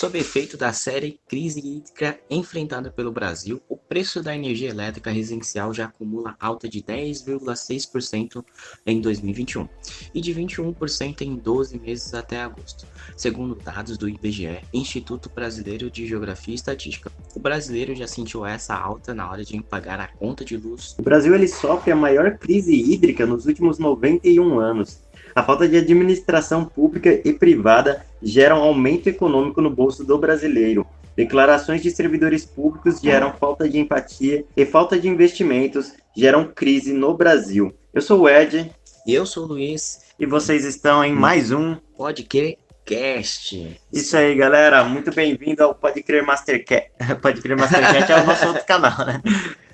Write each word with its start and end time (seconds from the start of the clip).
Sob 0.00 0.18
efeito 0.18 0.56
da 0.56 0.72
série 0.72 1.20
crise 1.28 1.60
hídrica 1.60 2.18
enfrentada 2.30 2.90
pelo 2.90 3.12
Brasil, 3.12 3.60
o 3.68 3.76
preço 3.76 4.22
da 4.22 4.34
energia 4.34 4.70
elétrica 4.70 5.10
residencial 5.10 5.74
já 5.74 5.84
acumula 5.84 6.34
alta 6.40 6.66
de 6.66 6.80
10,6% 6.80 8.42
em 8.86 8.98
2021 8.98 9.68
e 10.14 10.22
de 10.22 10.34
21% 10.34 11.20
em 11.20 11.36
12 11.36 11.78
meses 11.78 12.14
até 12.14 12.40
agosto, 12.40 12.86
segundo 13.14 13.54
dados 13.54 13.98
do 13.98 14.08
IBGE, 14.08 14.62
Instituto 14.72 15.28
Brasileiro 15.28 15.90
de 15.90 16.06
Geografia 16.06 16.54
e 16.54 16.56
Estatística. 16.56 17.12
O 17.36 17.38
brasileiro 17.38 17.94
já 17.94 18.06
sentiu 18.06 18.46
essa 18.46 18.74
alta 18.74 19.12
na 19.12 19.30
hora 19.30 19.44
de 19.44 19.62
pagar 19.62 20.00
a 20.00 20.08
conta 20.08 20.46
de 20.46 20.56
luz. 20.56 20.96
O 20.98 21.02
Brasil 21.02 21.34
ele 21.34 21.46
sofre 21.46 21.92
a 21.92 21.96
maior 21.96 22.38
crise 22.38 22.74
hídrica 22.74 23.26
nos 23.26 23.44
últimos 23.44 23.78
91 23.78 24.58
anos. 24.58 25.09
A 25.34 25.42
falta 25.42 25.68
de 25.68 25.76
administração 25.76 26.64
pública 26.64 27.20
e 27.24 27.32
privada 27.32 28.04
gera 28.22 28.56
um 28.56 28.62
aumento 28.62 29.08
econômico 29.08 29.60
no 29.60 29.70
bolso 29.70 30.04
do 30.04 30.18
brasileiro. 30.18 30.86
Declarações 31.16 31.82
de 31.82 31.90
servidores 31.90 32.44
públicos 32.44 33.00
geram 33.00 33.32
falta 33.32 33.68
de 33.68 33.78
empatia 33.78 34.44
e 34.56 34.64
falta 34.64 34.98
de 34.98 35.08
investimentos 35.08 35.92
geram 36.16 36.44
crise 36.44 36.92
no 36.92 37.14
Brasil. 37.14 37.74
Eu 37.92 38.00
sou 38.00 38.22
o 38.22 38.28
Ed. 38.28 38.70
E 39.06 39.14
eu 39.14 39.26
sou 39.26 39.44
o 39.44 39.48
Luiz. 39.48 40.00
E 40.18 40.26
vocês 40.26 40.64
estão 40.64 41.04
em 41.04 41.12
mais 41.12 41.50
um 41.50 41.76
Pode 41.96 42.24
Cast. 42.24 43.80
Isso 43.92 44.16
aí, 44.16 44.34
galera. 44.34 44.84
Muito 44.84 45.12
bem-vindo 45.12 45.62
ao 45.62 45.74
Pode 45.74 46.02
Crer 46.02 46.24
Mastercast. 46.24 46.90
Pode 47.20 47.40
Crer 47.40 47.56
Mastercast 47.56 48.12
é 48.12 48.16
o 48.16 48.26
nosso 48.26 48.46
outro 48.46 48.64
canal, 48.64 49.06
né? 49.06 49.20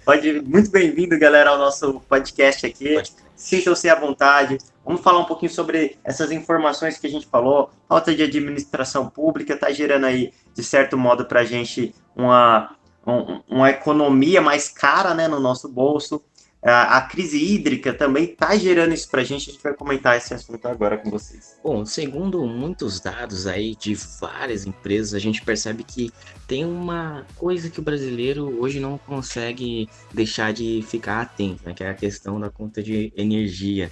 Pode... 0.05 0.41
Muito 0.43 0.71
bem-vindo, 0.71 1.19
galera, 1.19 1.51
ao 1.51 1.59
nosso 1.59 2.01
podcast 2.09 2.67
aqui. 2.67 2.97
Sintam-se 3.37 3.89
à 3.89 3.95
vontade. 3.95 4.59
Vamos 4.85 5.03
falar 5.03 5.19
um 5.19 5.25
pouquinho 5.25 5.53
sobre 5.53 5.99
essas 6.03 6.33
informações 6.33 6.99
que 6.99 7.07
a 7.07 7.11
gente 7.11 7.27
falou. 7.27 7.71
Falta 7.89 8.15
de 8.15 8.23
administração 8.23 9.09
pública 9.09 9.55
está 9.55 9.71
gerando 9.71 10.07
aí, 10.07 10.33
de 10.55 10.65
certo 10.65 10.97
modo, 10.97 11.27
para 11.27 11.41
a 11.41 11.45
gente 11.45 11.95
uma, 12.17 12.75
um, 13.07 13.43
uma 13.49 13.71
economia 13.71 14.41
mais 14.41 14.69
cara 14.69 15.13
né, 15.13 15.29
no 15.29 15.39
nosso 15.39 15.69
bolso. 15.69 16.23
A, 16.67 16.99
a 16.99 17.03
crise 17.03 17.39
hídrica 17.39 17.95
também 17.95 18.25
está 18.25 18.57
gerando 18.57 18.93
isso 18.93 19.09
para 19.09 19.21
a 19.21 19.25
gente. 19.25 19.51
A 19.51 19.53
gente 19.53 19.63
vai 19.63 19.73
comentar 19.73 20.17
esse 20.17 20.35
assunto 20.35 20.67
agora 20.67 20.99
com 20.99 21.11
vocês. 21.11 21.57
Bom, 21.63 21.87
segundo 21.87 22.45
muitos 22.45 22.99
dados 22.99 23.47
aí 23.47 23.77
de 23.77 23.95
várias 24.21 24.67
empresas, 24.67 25.15
a 25.15 25.19
gente 25.21 25.43
percebe 25.43 25.85
que 25.85 26.11
tem 26.49 26.65
uma 26.65 27.25
coisa 27.37 27.71
que 27.71 27.79
o 27.79 27.83
brasileiro 27.83 28.61
hoje 28.61 28.81
não 28.81 28.99
consegue 28.99 29.89
deixar 30.13 30.53
de 30.53 30.85
ficar 30.89 31.21
atento, 31.21 31.63
né, 31.65 31.73
que 31.73 31.85
é 31.85 31.91
a 31.91 31.95
questão 31.95 32.41
da 32.41 32.51
conta 32.51 32.83
de 32.83 33.13
energia 33.17 33.91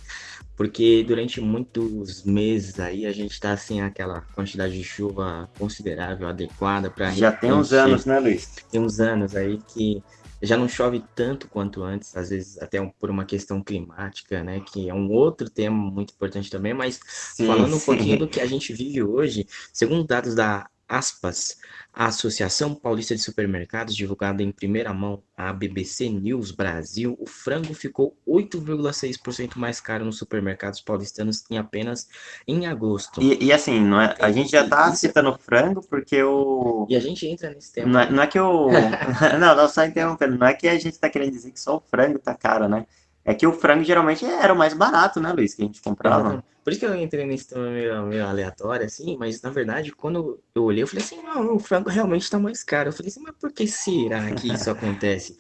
porque 0.57 1.05
durante 1.07 1.41
muitos 1.41 2.23
meses 2.23 2.79
aí 2.79 3.07
a 3.07 3.13
gente 3.13 3.33
está 3.33 3.57
sem 3.57 3.83
aquela 3.83 4.21
quantidade 4.21 4.77
de 4.77 4.85
chuva 4.85 5.49
considerável, 5.59 6.29
adequada 6.29 6.91
para 6.91 7.11
já 7.11 7.33
tem 7.33 7.53
uns 7.53 7.73
anos, 7.73 8.07
né, 8.07 8.19
Luiz? 8.21 8.49
Tem 8.71 8.81
uns 8.81 9.01
anos 9.01 9.35
aí 9.35 9.59
que 9.69 10.03
já 10.45 10.57
não 10.57 10.69
chove 10.69 11.03
tanto 11.15 11.49
quanto 11.49 11.83
antes, 11.83 12.17
às 12.17 12.31
vezes 12.31 12.59
até 12.59 12.85
por 12.99 13.11
uma 13.11 13.25
questão 13.25 13.63
climática, 13.63 14.43
né, 14.43 14.61
que 14.61 14.89
é 14.89 14.95
um 14.95 15.11
outro 15.11 15.49
tema 15.51 15.77
muito 15.77 16.13
importante 16.15 16.51
também, 16.51 16.75
mas 16.75 17.01
sim, 17.07 17.47
falando 17.47 17.77
um 17.77 17.81
pouquinho 17.81 18.19
do 18.19 18.29
que 18.29 18.41
a 18.41 18.47
gente 18.47 18.73
vive 18.73 19.03
hoje, 19.03 19.47
segundo 19.73 20.05
dados 20.05 20.35
da 20.35 20.69
aspas, 20.89 21.59
a 21.93 22.07
Associação 22.07 22.75
Paulista 22.75 23.15
de 23.15 23.21
Supermercados, 23.21 23.95
divulgada 23.95 24.43
em 24.43 24.51
primeira 24.51 24.93
mão 24.93 25.23
à 25.37 25.53
BBC 25.53 26.09
News 26.09 26.51
Brasil, 26.51 27.17
o 27.21 27.27
frango 27.27 27.73
ficou 27.73 28.17
8,6% 28.27 29.57
mais 29.57 29.81
caro 29.81 30.05
nos 30.05 30.19
supermercados 30.19 30.81
paulistanos 30.81 31.45
em 31.51 31.57
apenas 31.57 32.09
em 32.47 32.67
agosto. 32.67 33.23
E, 33.23 33.45
e 33.45 33.53
assim, 33.53 33.81
não 33.81 34.01
é, 34.01 34.15
a 34.19 34.33
gente 34.33 34.51
já 34.51 34.65
está 34.65 34.93
citando 34.95 35.37
frango 35.39 35.83
porque 35.87 36.23
o... 36.23 36.87
E 36.89 36.97
a 36.97 37.01
gente 37.01 37.27
entra 37.27 37.51
nesse 37.51 37.73
tema. 37.73 37.89
Não 37.93 38.01
é, 38.01 38.11
não 38.11 38.23
é 38.23 38.27
que 38.27 38.39
o... 38.39 38.69
não, 39.39 39.57
não, 39.57 39.69
só 39.69 39.85
interrompendo, 39.85 40.37
não 40.37 40.47
é 40.47 40.55
que 40.55 40.69
a 40.69 40.75
gente 40.75 40.95
está 40.95 41.09
querendo 41.09 41.33
dizer 41.33 41.53
que 41.53 41.61
só 41.61 41.77
o 41.77 41.81
frango 41.81 42.17
está 42.17 42.35
caro, 42.35 42.69
né? 42.69 42.87
É 43.25 43.35
que 43.35 43.47
o 43.47 43.53
frango 43.53 43.85
geralmente 43.85 44.25
era 44.25 44.53
o 44.53 44.57
mais 44.57 44.75
barato, 44.75 45.21
né, 45.21 45.33
Luiz, 45.33 45.55
que 45.55 45.63
a 45.63 45.65
gente 45.65 45.81
comprava. 45.81 46.45
Por 46.63 46.73
isso 46.73 46.81
que 46.81 46.87
eu 46.87 46.95
entrei 46.95 47.27
nesse 47.27 47.49
tema 47.49 47.71
meio, 47.71 48.07
meio 48.07 48.27
aleatório, 48.27 48.87
assim, 48.87 49.17
mas 49.19 49.41
na 49.43 49.51
verdade, 49.51 49.93
quando 49.93 50.41
eu 50.55 50.65
olhei, 50.65 50.83
eu 50.83 50.87
falei 50.87 51.05
assim, 51.05 51.23
não, 51.23 51.57
o 51.57 51.59
frango 51.59 51.91
realmente 51.91 52.23
está 52.23 52.39
mais 52.39 52.63
caro. 52.63 52.89
Eu 52.89 52.93
falei 52.93 53.11
assim, 53.11 53.21
mas 53.21 53.35
por 53.37 53.53
que 53.53 53.67
será 53.67 54.31
que 54.33 54.53
isso 54.53 54.69
acontece? 54.71 55.39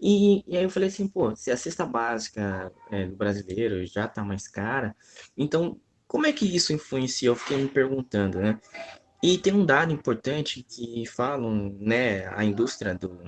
E, 0.00 0.44
e 0.46 0.56
aí 0.56 0.64
eu 0.64 0.70
falei 0.70 0.88
assim, 0.88 1.06
pô, 1.06 1.34
se 1.34 1.50
a 1.50 1.56
cesta 1.56 1.86
básica 1.86 2.72
é, 2.90 3.06
do 3.06 3.16
brasileiro 3.16 3.84
já 3.86 4.04
está 4.04 4.24
mais 4.24 4.48
cara, 4.48 4.94
então 5.36 5.80
como 6.06 6.26
é 6.26 6.32
que 6.32 6.44
isso 6.44 6.72
influencia? 6.72 7.28
Eu 7.28 7.36
fiquei 7.36 7.56
me 7.56 7.68
perguntando, 7.68 8.38
né? 8.38 8.60
E 9.22 9.38
tem 9.38 9.52
um 9.52 9.64
dado 9.64 9.92
importante 9.92 10.62
que 10.62 11.06
falam, 11.06 11.74
né, 11.80 12.26
a 12.36 12.44
indústria 12.44 12.94
do, 12.94 13.18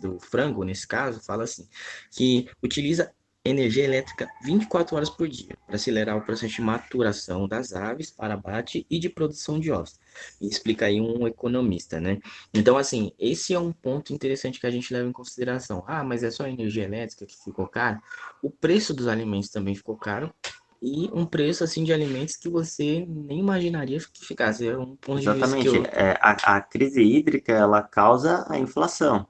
do 0.00 0.18
frango, 0.18 0.64
nesse 0.64 0.86
caso, 0.86 1.20
fala 1.20 1.44
assim, 1.44 1.68
que 2.10 2.48
utiliza 2.62 3.12
energia 3.44 3.84
elétrica 3.84 4.28
24 4.44 4.94
horas 4.94 5.10
por 5.10 5.28
dia 5.28 5.56
para 5.66 5.74
acelerar 5.74 6.16
o 6.16 6.22
processo 6.22 6.54
de 6.54 6.62
maturação 6.62 7.48
das 7.48 7.72
aves 7.72 8.10
para 8.10 8.34
abate 8.34 8.86
e 8.88 8.98
de 8.98 9.08
produção 9.08 9.58
de 9.58 9.70
ovos. 9.72 9.98
E 10.40 10.46
explica 10.46 10.86
aí 10.86 11.00
um 11.00 11.26
economista, 11.26 12.00
né? 12.00 12.18
Então, 12.54 12.76
assim, 12.76 13.12
esse 13.18 13.52
é 13.52 13.58
um 13.58 13.72
ponto 13.72 14.12
interessante 14.12 14.60
que 14.60 14.66
a 14.66 14.70
gente 14.70 14.92
leva 14.92 15.08
em 15.08 15.12
consideração. 15.12 15.82
Ah, 15.86 16.04
mas 16.04 16.22
é 16.22 16.30
só 16.30 16.44
a 16.44 16.50
energia 16.50 16.84
elétrica 16.84 17.26
que 17.26 17.36
ficou 17.42 17.66
cara? 17.66 18.00
O 18.42 18.50
preço 18.50 18.94
dos 18.94 19.08
alimentos 19.08 19.48
também 19.48 19.74
ficou 19.74 19.96
caro 19.96 20.32
e 20.80 21.08
um 21.12 21.24
preço 21.24 21.64
assim 21.64 21.82
de 21.84 21.92
alimentos 21.92 22.36
que 22.36 22.48
você 22.48 23.06
nem 23.08 23.40
imaginaria 23.40 23.98
que 23.98 24.24
ficasse. 24.24 24.68
É 24.68 24.78
um 24.78 24.94
ponto 24.96 25.20
Exatamente. 25.20 25.64
de 25.64 25.70
vista 25.70 25.90
que 25.90 25.96
eu... 25.96 26.00
é, 26.00 26.18
a, 26.20 26.56
a 26.56 26.60
crise 26.60 27.02
hídrica 27.02 27.52
ela 27.52 27.82
causa 27.82 28.46
a 28.48 28.58
inflação 28.58 29.26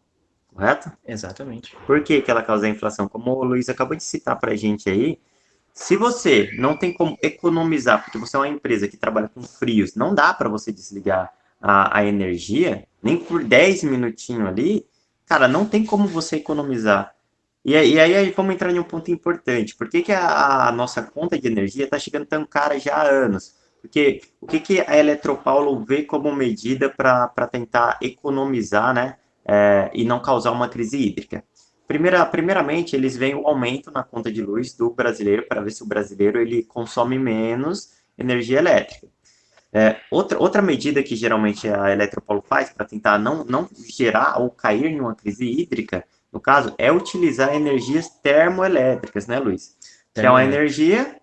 correto? 0.54 0.90
Exatamente. 1.06 1.76
Por 1.86 2.02
que, 2.02 2.20
que 2.20 2.30
ela 2.30 2.42
causa 2.42 2.66
a 2.66 2.68
inflação? 2.68 3.08
Como 3.08 3.32
o 3.32 3.44
Luiz 3.44 3.68
acabou 3.68 3.96
de 3.96 4.02
citar 4.02 4.38
para 4.38 4.52
a 4.52 4.56
gente 4.56 4.88
aí, 4.88 5.18
se 5.72 5.96
você 5.96 6.50
não 6.58 6.76
tem 6.76 6.92
como 6.92 7.16
economizar, 7.22 8.04
porque 8.04 8.18
você 8.18 8.36
é 8.36 8.40
uma 8.40 8.48
empresa 8.48 8.86
que 8.86 8.96
trabalha 8.96 9.28
com 9.28 9.42
frios, 9.42 9.94
não 9.94 10.14
dá 10.14 10.32
para 10.34 10.48
você 10.48 10.70
desligar 10.70 11.32
a, 11.60 11.98
a, 11.98 12.04
energia, 12.04 12.86
nem 13.02 13.16
por 13.16 13.42
10 13.42 13.84
minutinhos 13.84 14.46
ali, 14.46 14.86
cara, 15.26 15.48
não 15.48 15.64
tem 15.64 15.84
como 15.84 16.06
você 16.06 16.36
economizar. 16.36 17.14
E, 17.64 17.72
e 17.72 17.98
aí 17.98 18.30
vamos 18.32 18.54
entrar 18.54 18.70
em 18.70 18.78
um 18.78 18.84
ponto 18.84 19.10
importante. 19.10 19.74
Por 19.74 19.88
que, 19.88 20.02
que 20.02 20.12
a, 20.12 20.68
a 20.68 20.72
nossa 20.72 21.02
conta 21.02 21.38
de 21.38 21.46
energia 21.46 21.84
está 21.84 21.98
chegando 21.98 22.26
tão 22.26 22.44
cara 22.44 22.78
já 22.78 22.96
há 22.96 23.08
anos? 23.08 23.54
Porque 23.80 24.20
o 24.40 24.46
que, 24.46 24.60
que 24.60 24.80
a 24.80 24.96
Eletropaulo 24.96 25.84
vê 25.84 26.02
como 26.02 26.34
medida 26.34 26.90
para 26.90 27.46
tentar 27.50 27.98
economizar, 28.00 28.94
né? 28.94 29.16
É, 29.44 29.90
e 29.92 30.04
não 30.04 30.20
causar 30.20 30.52
uma 30.52 30.68
crise 30.68 30.96
hídrica. 30.96 31.44
Primeira, 31.86 32.24
primeiramente, 32.24 32.96
eles 32.96 33.16
veem 33.16 33.34
o 33.34 33.46
aumento 33.46 33.90
na 33.90 34.02
conta 34.02 34.32
de 34.32 34.42
luz 34.42 34.72
do 34.74 34.90
brasileiro 34.90 35.46
para 35.46 35.60
ver 35.60 35.72
se 35.72 35.82
o 35.82 35.86
brasileiro 35.86 36.40
ele 36.40 36.62
consome 36.62 37.18
menos 37.18 37.90
energia 38.16 38.58
elétrica. 38.58 39.08
É, 39.72 39.96
outra, 40.10 40.38
outra 40.38 40.60
medida 40.60 41.02
que 41.02 41.16
geralmente 41.16 41.66
a 41.66 41.90
Eletropolo 41.90 42.42
faz 42.46 42.70
para 42.70 42.84
tentar 42.84 43.18
não, 43.18 43.42
não 43.44 43.68
gerar 43.88 44.38
ou 44.38 44.50
cair 44.50 44.86
em 44.86 45.00
uma 45.00 45.14
crise 45.14 45.44
hídrica, 45.44 46.04
no 46.30 46.40
caso, 46.40 46.74
é 46.78 46.90
utilizar 46.90 47.54
energias 47.54 48.08
termoelétricas, 48.08 49.26
né, 49.26 49.38
Luiz? 49.38 49.76
Que 50.14 50.20
é 50.20 50.30
uma 50.30 50.44
energia 50.44 51.16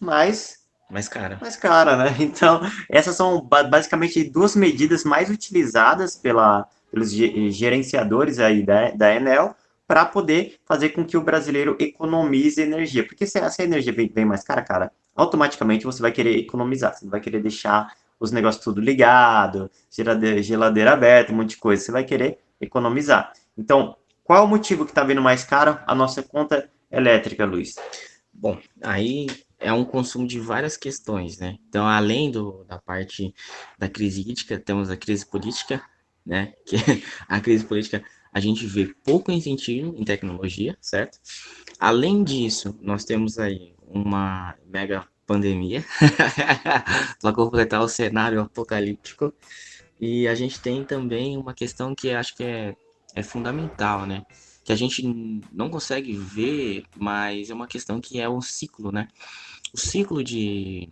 mais 0.00 0.58
mais 0.90 1.06
cara. 1.06 1.38
Mais 1.40 1.54
cara, 1.54 1.96
né? 1.96 2.16
Então, 2.18 2.60
essas 2.88 3.14
são 3.14 3.40
basicamente 3.40 4.24
duas 4.24 4.56
medidas 4.56 5.04
mais 5.04 5.28
utilizadas 5.28 6.16
pela, 6.16 6.66
pelos 6.90 7.12
gerenciadores 7.12 8.38
aí 8.38 8.62
da, 8.62 8.90
da 8.90 9.14
Enel, 9.14 9.54
para 9.86 10.04
poder 10.04 10.58
fazer 10.66 10.90
com 10.90 11.04
que 11.04 11.16
o 11.16 11.22
brasileiro 11.22 11.76
economize 11.80 12.60
energia. 12.60 13.06
Porque 13.06 13.26
se 13.26 13.38
a, 13.38 13.48
se 13.48 13.62
a 13.62 13.64
energia 13.64 13.92
vem, 13.92 14.06
vem, 14.08 14.24
mais 14.24 14.44
cara, 14.44 14.62
cara, 14.62 14.92
automaticamente 15.16 15.86
você 15.86 16.02
vai 16.02 16.12
querer 16.12 16.36
economizar, 16.36 16.94
você 16.94 17.04
não 17.04 17.10
vai 17.10 17.20
querer 17.20 17.40
deixar 17.40 17.92
os 18.20 18.30
negócios 18.30 18.62
tudo 18.62 18.80
ligado, 18.80 19.70
geladeira, 19.90 20.42
geladeira 20.42 20.92
aberta, 20.92 21.32
um 21.32 21.36
monte 21.36 21.50
de 21.50 21.56
coisa, 21.56 21.82
você 21.82 21.92
vai 21.92 22.04
querer 22.04 22.38
economizar. 22.60 23.32
Então, 23.56 23.96
qual 24.24 24.40
é 24.40 24.42
o 24.42 24.48
motivo 24.48 24.84
que 24.84 24.90
está 24.90 25.02
vindo 25.04 25.22
mais 25.22 25.44
caro 25.44 25.78
a 25.86 25.94
nossa 25.94 26.22
conta 26.22 26.68
elétrica, 26.90 27.46
Luiz? 27.46 27.76
Bom, 28.32 28.58
aí 28.82 29.26
é 29.58 29.72
um 29.72 29.84
consumo 29.84 30.26
de 30.26 30.38
várias 30.38 30.76
questões, 30.76 31.38
né? 31.38 31.56
Então, 31.68 31.86
além 31.86 32.30
do, 32.30 32.64
da 32.64 32.78
parte 32.78 33.34
da 33.78 33.88
crise 33.88 34.20
hídrica, 34.20 34.58
temos 34.58 34.90
a 34.90 34.96
crise 34.96 35.24
política, 35.24 35.82
né? 36.28 36.52
Que 36.66 36.76
a 37.26 37.40
crise 37.40 37.64
política 37.64 38.04
a 38.32 38.38
gente 38.38 38.66
vê 38.66 38.94
pouco 39.02 39.32
incentivo 39.32 39.94
em 39.96 40.04
tecnologia, 40.04 40.76
certo? 40.80 41.18
Além 41.80 42.22
disso, 42.22 42.78
nós 42.82 43.04
temos 43.04 43.38
aí 43.38 43.74
uma 43.86 44.54
mega 44.66 45.08
pandemia 45.26 45.84
para 47.20 47.32
completar 47.32 47.80
o 47.80 47.88
cenário 47.88 48.40
apocalíptico. 48.40 49.32
E 50.00 50.28
a 50.28 50.34
gente 50.34 50.60
tem 50.60 50.84
também 50.84 51.36
uma 51.36 51.54
questão 51.54 51.94
que 51.94 52.10
acho 52.10 52.36
que 52.36 52.44
é, 52.44 52.76
é 53.14 53.22
fundamental, 53.22 54.06
né? 54.06 54.24
Que 54.62 54.72
a 54.72 54.76
gente 54.76 55.02
não 55.50 55.70
consegue 55.70 56.12
ver, 56.12 56.84
mas 56.96 57.50
é 57.50 57.54
uma 57.54 57.66
questão 57.66 58.00
que 58.00 58.20
é 58.20 58.28
o 58.28 58.40
ciclo, 58.42 58.92
né? 58.92 59.08
O 59.72 59.78
ciclo 59.78 60.22
de, 60.22 60.88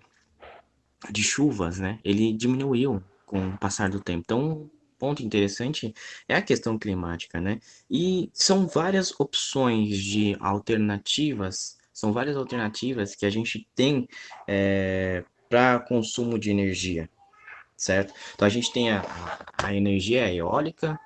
de 1.10 1.22
chuvas, 1.22 1.78
né? 1.78 1.98
Ele 2.02 2.32
diminuiu 2.32 3.02
com 3.26 3.48
o 3.48 3.58
passar 3.58 3.90
do 3.90 4.00
tempo. 4.00 4.22
Então, 4.24 4.40
um 4.40 4.75
ponto 4.98 5.22
interessante 5.22 5.94
é 6.28 6.34
a 6.34 6.42
questão 6.42 6.78
climática, 6.78 7.40
né? 7.40 7.60
E 7.90 8.30
são 8.32 8.66
várias 8.66 9.18
opções 9.18 9.98
de 9.98 10.36
alternativas, 10.40 11.76
são 11.92 12.12
várias 12.12 12.36
alternativas 12.36 13.14
que 13.14 13.26
a 13.26 13.30
gente 13.30 13.68
tem 13.74 14.08
é, 14.46 15.24
para 15.48 15.78
consumo 15.80 16.38
de 16.38 16.50
energia, 16.50 17.08
certo? 17.76 18.14
Então 18.34 18.46
a 18.46 18.50
gente 18.50 18.72
tem 18.72 18.90
a, 18.90 19.02
a 19.58 19.74
energia 19.74 20.32
eólica, 20.32 20.98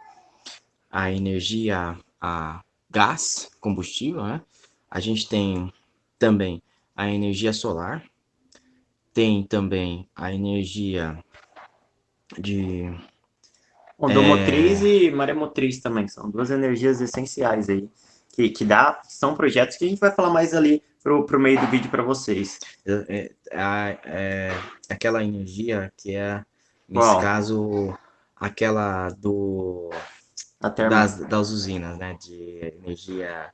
a 0.90 1.12
energia 1.12 1.98
a 2.20 2.62
gás, 2.90 3.50
combustível, 3.60 4.24
né? 4.24 4.40
A 4.90 5.00
gente 5.00 5.28
tem 5.28 5.72
também 6.18 6.62
a 6.94 7.08
energia 7.08 7.52
solar, 7.52 8.04
tem 9.14 9.42
também 9.44 10.08
a 10.14 10.32
energia 10.32 11.22
de 12.38 12.84
Ondomotriz 14.00 14.82
é... 14.82 14.86
e 14.86 15.10
maremotriz 15.10 15.80
também, 15.80 16.08
são 16.08 16.30
duas 16.30 16.50
energias 16.50 17.00
essenciais 17.00 17.68
aí, 17.68 17.88
que, 18.32 18.48
que 18.48 18.64
dá, 18.64 19.00
são 19.04 19.34
projetos 19.34 19.76
que 19.76 19.84
a 19.84 19.88
gente 19.88 20.00
vai 20.00 20.10
falar 20.10 20.30
mais 20.30 20.54
ali 20.54 20.82
pro, 21.02 21.26
pro 21.26 21.38
meio 21.38 21.60
do 21.60 21.66
vídeo 21.66 21.90
para 21.90 22.02
vocês. 22.02 22.58
É, 22.86 23.32
é, 23.50 23.98
é, 24.04 24.58
aquela 24.88 25.22
energia 25.22 25.92
que 25.96 26.14
é, 26.14 26.42
nesse 26.88 27.20
caso, 27.20 27.96
aquela 28.36 29.10
do 29.10 29.90
das, 30.60 31.18
das 31.20 31.50
usinas, 31.50 31.98
né, 31.98 32.16
de 32.20 32.74
energia 32.82 33.52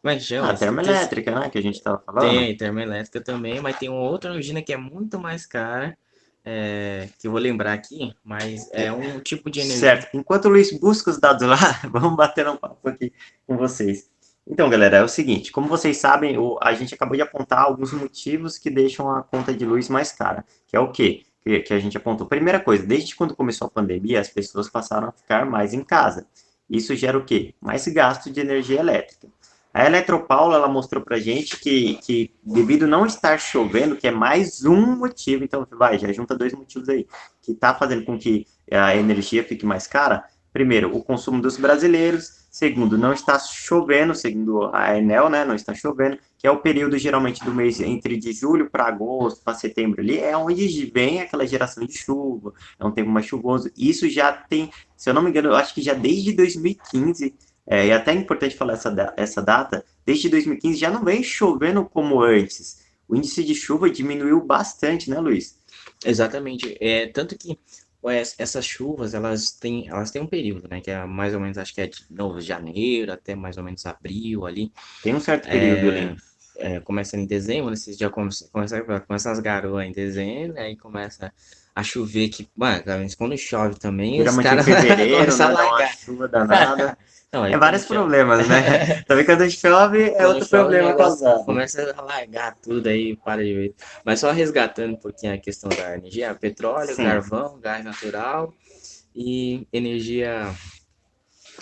como 0.00 0.12
é 0.12 0.16
que 0.16 0.22
chama? 0.22 0.50
A 0.50 0.56
termoelétrica, 0.56 1.38
né? 1.38 1.50
Que 1.50 1.58
a 1.58 1.62
gente 1.62 1.82
tava 1.82 1.98
falando. 1.98 2.30
Tem, 2.30 2.56
termoelétrica 2.56 3.20
também, 3.20 3.60
mas 3.60 3.76
tem 3.78 3.88
uma 3.88 4.00
outra 4.00 4.32
usina 4.32 4.62
que 4.62 4.72
é 4.72 4.76
muito 4.76 5.18
mais 5.18 5.44
cara, 5.44 5.98
é, 6.44 7.08
que 7.18 7.26
eu 7.26 7.30
vou 7.30 7.40
lembrar 7.40 7.72
aqui, 7.72 8.14
mas 8.24 8.68
é 8.72 8.90
um 8.92 9.20
tipo 9.20 9.50
de 9.50 9.60
energia. 9.60 9.78
Certo. 9.78 10.16
Enquanto 10.16 10.46
o 10.46 10.48
Luiz 10.48 10.70
busca 10.78 11.10
os 11.10 11.18
dados 11.18 11.46
lá, 11.46 11.56
vamos 11.90 12.16
bater 12.16 12.48
um 12.48 12.56
papo 12.56 12.88
aqui 12.88 13.12
com 13.46 13.56
vocês. 13.56 14.08
Então, 14.46 14.70
galera, 14.70 14.96
é 14.96 15.02
o 15.02 15.08
seguinte, 15.08 15.52
como 15.52 15.68
vocês 15.68 15.98
sabem, 15.98 16.36
a 16.62 16.72
gente 16.72 16.94
acabou 16.94 17.14
de 17.14 17.22
apontar 17.22 17.60
alguns 17.60 17.92
motivos 17.92 18.56
que 18.56 18.70
deixam 18.70 19.10
a 19.10 19.22
conta 19.22 19.52
de 19.52 19.66
luz 19.66 19.90
mais 19.90 20.10
cara, 20.10 20.42
que 20.66 20.74
é 20.74 20.80
o 20.80 20.90
quê? 20.90 21.22
Que, 21.42 21.60
que 21.60 21.74
a 21.74 21.78
gente 21.78 21.98
apontou. 21.98 22.26
Primeira 22.26 22.58
coisa, 22.58 22.86
desde 22.86 23.14
quando 23.14 23.36
começou 23.36 23.66
a 23.66 23.70
pandemia, 23.70 24.20
as 24.20 24.28
pessoas 24.28 24.70
passaram 24.70 25.08
a 25.08 25.12
ficar 25.12 25.44
mais 25.44 25.74
em 25.74 25.84
casa. 25.84 26.26
Isso 26.68 26.96
gera 26.96 27.18
o 27.18 27.24
quê? 27.24 27.54
Mais 27.60 27.86
gasto 27.88 28.30
de 28.30 28.40
energia 28.40 28.80
elétrica. 28.80 29.28
A 29.72 29.84
Eletropaula 29.86 30.56
ela 30.56 30.68
mostrou 30.68 31.02
para 31.02 31.18
gente 31.18 31.58
que, 31.58 31.94
que 31.96 32.30
devido 32.42 32.86
não 32.86 33.06
estar 33.06 33.38
chovendo, 33.38 33.96
que 33.96 34.08
é 34.08 34.10
mais 34.10 34.64
um 34.64 34.96
motivo, 34.96 35.44
então 35.44 35.66
vai, 35.70 35.98
já 35.98 36.10
junta 36.12 36.36
dois 36.36 36.52
motivos 36.52 36.88
aí, 36.88 37.06
que 37.42 37.52
está 37.52 37.74
fazendo 37.74 38.04
com 38.04 38.18
que 38.18 38.46
a 38.70 38.96
energia 38.96 39.44
fique 39.44 39.66
mais 39.66 39.86
cara. 39.86 40.24
Primeiro, 40.52 40.96
o 40.96 41.02
consumo 41.02 41.40
dos 41.40 41.56
brasileiros. 41.56 42.38
Segundo, 42.50 42.96
não 42.96 43.12
está 43.12 43.38
chovendo, 43.38 44.14
segundo 44.14 44.74
a 44.74 44.96
Enel, 44.96 45.28
né? 45.28 45.44
Não 45.44 45.54
está 45.54 45.74
chovendo, 45.74 46.18
que 46.38 46.46
é 46.46 46.50
o 46.50 46.58
período 46.58 46.96
geralmente 46.96 47.44
do 47.44 47.54
mês 47.54 47.78
entre 47.78 48.16
de 48.16 48.32
julho 48.32 48.70
para 48.70 48.86
agosto, 48.86 49.44
para 49.44 49.54
setembro 49.54 50.00
ali, 50.00 50.18
é 50.18 50.36
onde 50.36 50.86
vem 50.86 51.20
aquela 51.20 51.46
geração 51.46 51.84
de 51.84 51.92
chuva, 51.92 52.54
é 52.80 52.84
um 52.84 52.90
tempo 52.90 53.10
mais 53.10 53.26
chuvoso. 53.26 53.70
Isso 53.76 54.08
já 54.08 54.32
tem, 54.32 54.72
se 54.96 55.10
eu 55.10 55.14
não 55.14 55.22
me 55.22 55.28
engano, 55.28 55.50
eu 55.50 55.54
acho 55.54 55.74
que 55.74 55.82
já 55.82 55.92
desde 55.92 56.32
2015 56.32 57.34
é, 57.68 57.86
e 57.86 57.92
até 57.92 58.12
é 58.12 58.14
importante 58.14 58.56
falar 58.56 58.72
essa, 58.72 59.14
essa 59.16 59.42
data, 59.42 59.84
desde 60.04 60.28
2015 60.30 60.78
já 60.78 60.90
não 60.90 61.04
vem 61.04 61.22
chovendo 61.22 61.84
como 61.84 62.22
antes. 62.22 62.78
O 63.06 63.14
índice 63.14 63.44
de 63.44 63.54
chuva 63.54 63.90
diminuiu 63.90 64.40
bastante, 64.40 65.10
né, 65.10 65.18
Luiz? 65.18 65.58
Exatamente. 66.04 66.76
É, 66.80 67.06
tanto 67.08 67.36
que 67.36 67.58
essas 68.38 68.64
chuvas, 68.64 69.12
elas 69.12 69.50
têm, 69.50 69.88
elas 69.88 70.10
têm 70.10 70.22
um 70.22 70.26
período, 70.26 70.66
né? 70.68 70.80
Que 70.80 70.90
é 70.90 71.04
mais 71.04 71.34
ou 71.34 71.40
menos, 71.40 71.58
acho 71.58 71.74
que 71.74 71.80
é 71.80 71.86
de 71.86 72.04
novo, 72.10 72.40
janeiro 72.40 73.12
até 73.12 73.34
mais 73.34 73.58
ou 73.58 73.64
menos 73.64 73.84
abril 73.84 74.46
ali. 74.46 74.72
Tem 75.02 75.14
um 75.14 75.20
certo 75.20 75.48
período 75.48 75.90
é, 75.90 75.98
ali. 75.98 76.16
É, 76.56 76.80
começa 76.80 77.16
em 77.16 77.26
dezembro, 77.26 77.66
né, 77.66 77.74
esses 77.74 77.96
já 77.96 78.10
começa, 78.10 78.48
começa, 78.50 78.80
começa 78.82 79.30
as 79.30 79.38
garoas 79.38 79.86
em 79.86 79.92
dezembro, 79.92 80.58
aí 80.58 80.76
começa 80.76 81.32
a 81.78 81.82
chover 81.84 82.28
que, 82.28 82.48
mano, 82.56 82.82
quando 83.16 83.38
chove 83.38 83.78
também, 83.78 84.16
Geralmente 84.16 84.46
os 84.46 84.50
caras 84.50 84.66
né, 85.38 85.54
dá 85.54 85.68
uma 85.68 85.86
chuva 85.86 86.26
danada. 86.26 86.98
Não, 87.30 87.44
é 87.44 87.56
vários 87.56 87.84
problemas, 87.84 88.48
né? 88.48 89.02
Também 89.06 89.24
quando 89.24 89.48
chove 89.48 90.02
é 90.02 90.10
quando 90.12 90.26
outro 90.28 90.48
chove, 90.48 90.50
problema 90.50 90.96
causado. 90.96 91.44
Começa 91.44 91.94
a 91.96 92.02
largar 92.02 92.56
tudo 92.56 92.88
aí, 92.88 93.14
para 93.16 93.44
de 93.44 93.54
ver. 93.54 93.74
Mas 94.02 94.18
só 94.18 94.32
resgatando 94.32 94.94
um 94.94 94.96
pouquinho 94.96 95.34
a 95.34 95.38
questão 95.38 95.68
da 95.68 95.94
energia, 95.94 96.34
petróleo, 96.34 96.96
Sim. 96.96 97.04
carvão, 97.04 97.60
gás 97.60 97.84
natural 97.84 98.52
e 99.14 99.64
energia. 99.72 100.52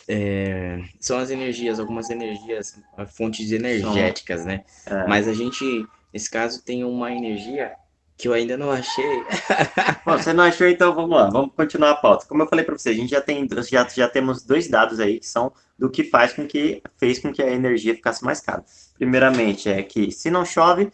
É, 0.08 0.82
são 0.98 1.18
as 1.18 1.30
energias, 1.30 1.78
algumas 1.78 2.08
energias, 2.08 2.80
fontes 3.08 3.50
energéticas, 3.50 4.46
né? 4.46 4.64
É. 4.86 5.06
Mas 5.08 5.28
a 5.28 5.34
gente, 5.34 5.84
nesse 6.14 6.30
caso, 6.30 6.62
tem 6.64 6.84
uma 6.84 7.12
energia 7.12 7.74
que 8.16 8.28
eu 8.28 8.32
ainda 8.32 8.56
não 8.56 8.70
achei. 8.70 9.22
Bom, 10.04 10.16
você 10.16 10.32
não 10.32 10.44
achou, 10.44 10.66
então 10.66 10.94
vamos 10.94 11.16
lá, 11.16 11.28
vamos 11.28 11.54
continuar 11.54 11.90
a 11.90 11.96
pauta. 11.96 12.26
Como 12.26 12.42
eu 12.42 12.48
falei 12.48 12.64
para 12.64 12.76
você, 12.76 12.90
a 12.90 12.94
gente 12.94 13.10
já 13.10 13.20
tem 13.20 13.46
já, 13.70 13.86
já 13.88 14.08
temos 14.08 14.42
dois 14.42 14.68
dados 14.68 14.98
aí 15.00 15.20
que 15.20 15.26
são 15.26 15.52
do 15.78 15.90
que 15.90 16.04
faz 16.04 16.32
com 16.32 16.46
que 16.46 16.82
fez 16.96 17.18
com 17.18 17.32
que 17.32 17.42
a 17.42 17.50
energia 17.50 17.94
ficasse 17.94 18.24
mais 18.24 18.40
cara. 18.40 18.64
Primeiramente 18.94 19.68
é 19.68 19.82
que 19.82 20.10
se 20.10 20.30
não 20.30 20.44
chove, 20.44 20.90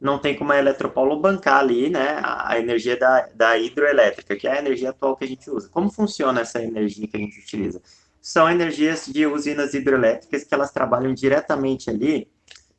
não 0.00 0.18
tem 0.18 0.36
como 0.36 0.52
a 0.52 0.58
Eletropaulo 0.58 1.20
bancar 1.20 1.60
ali, 1.60 1.88
né, 1.88 2.20
a 2.22 2.58
energia 2.58 2.96
da, 2.96 3.28
da 3.34 3.56
hidroelétrica, 3.56 4.34
que 4.34 4.48
é 4.48 4.52
a 4.52 4.58
energia 4.58 4.90
atual 4.90 5.16
que 5.16 5.24
a 5.24 5.28
gente 5.28 5.48
usa. 5.48 5.68
Como 5.68 5.90
funciona 5.90 6.40
essa 6.40 6.62
energia 6.62 7.06
que 7.06 7.16
a 7.16 7.20
gente 7.20 7.38
utiliza? 7.38 7.80
São 8.20 8.50
energias 8.50 9.06
de 9.06 9.26
usinas 9.26 9.74
hidrelétricas 9.74 10.44
que 10.44 10.52
elas 10.54 10.72
trabalham 10.72 11.14
diretamente 11.14 11.88
ali, 11.88 12.28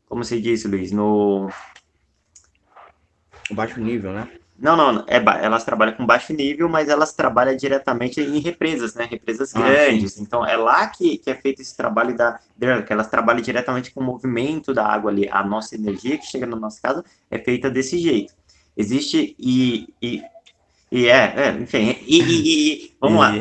como 0.05 0.23
se 0.23 0.41
diz, 0.41 0.65
Luiz, 0.65 0.91
no 0.91 1.49
baixo 3.51 3.79
nível, 3.79 4.11
né? 4.11 4.27
Não, 4.57 4.77
não, 4.77 5.03
é, 5.07 5.17
elas 5.43 5.65
trabalham 5.65 5.95
com 5.95 6.05
baixo 6.05 6.31
nível, 6.31 6.69
mas 6.69 6.87
elas 6.87 7.11
trabalham 7.13 7.57
diretamente 7.57 8.21
em 8.21 8.39
represas, 8.39 8.95
né? 8.95 9.05
Represas 9.09 9.53
ah, 9.53 9.59
grandes. 9.59 10.13
Sim. 10.13 10.21
Então 10.21 10.45
é 10.45 10.55
lá 10.55 10.87
que, 10.87 11.17
que 11.17 11.29
é 11.29 11.35
feito 11.35 11.61
esse 11.61 11.75
trabalho 11.75 12.15
da 12.15 12.39
que 12.87 12.93
elas 12.93 13.07
trabalham 13.07 13.41
diretamente 13.41 13.91
com 13.91 13.99
o 13.99 14.03
movimento 14.03 14.73
da 14.73 14.87
água 14.87 15.11
ali. 15.11 15.27
A 15.29 15.43
nossa 15.43 15.75
energia 15.75 16.17
que 16.17 16.25
chega 16.25 16.45
na 16.45 16.55
nossa 16.55 16.81
casa 16.81 17.03
é 17.29 17.37
feita 17.37 17.69
desse 17.69 17.97
jeito. 17.97 18.33
Existe 18.77 19.35
e, 19.37 19.93
e, 20.01 20.23
e 20.89 21.07
é, 21.07 21.33
é, 21.35 21.49
enfim, 21.51 21.97
e, 22.07 22.21
e, 22.21 22.83
e 22.85 22.95
vamos 22.99 23.19
lá, 23.19 23.33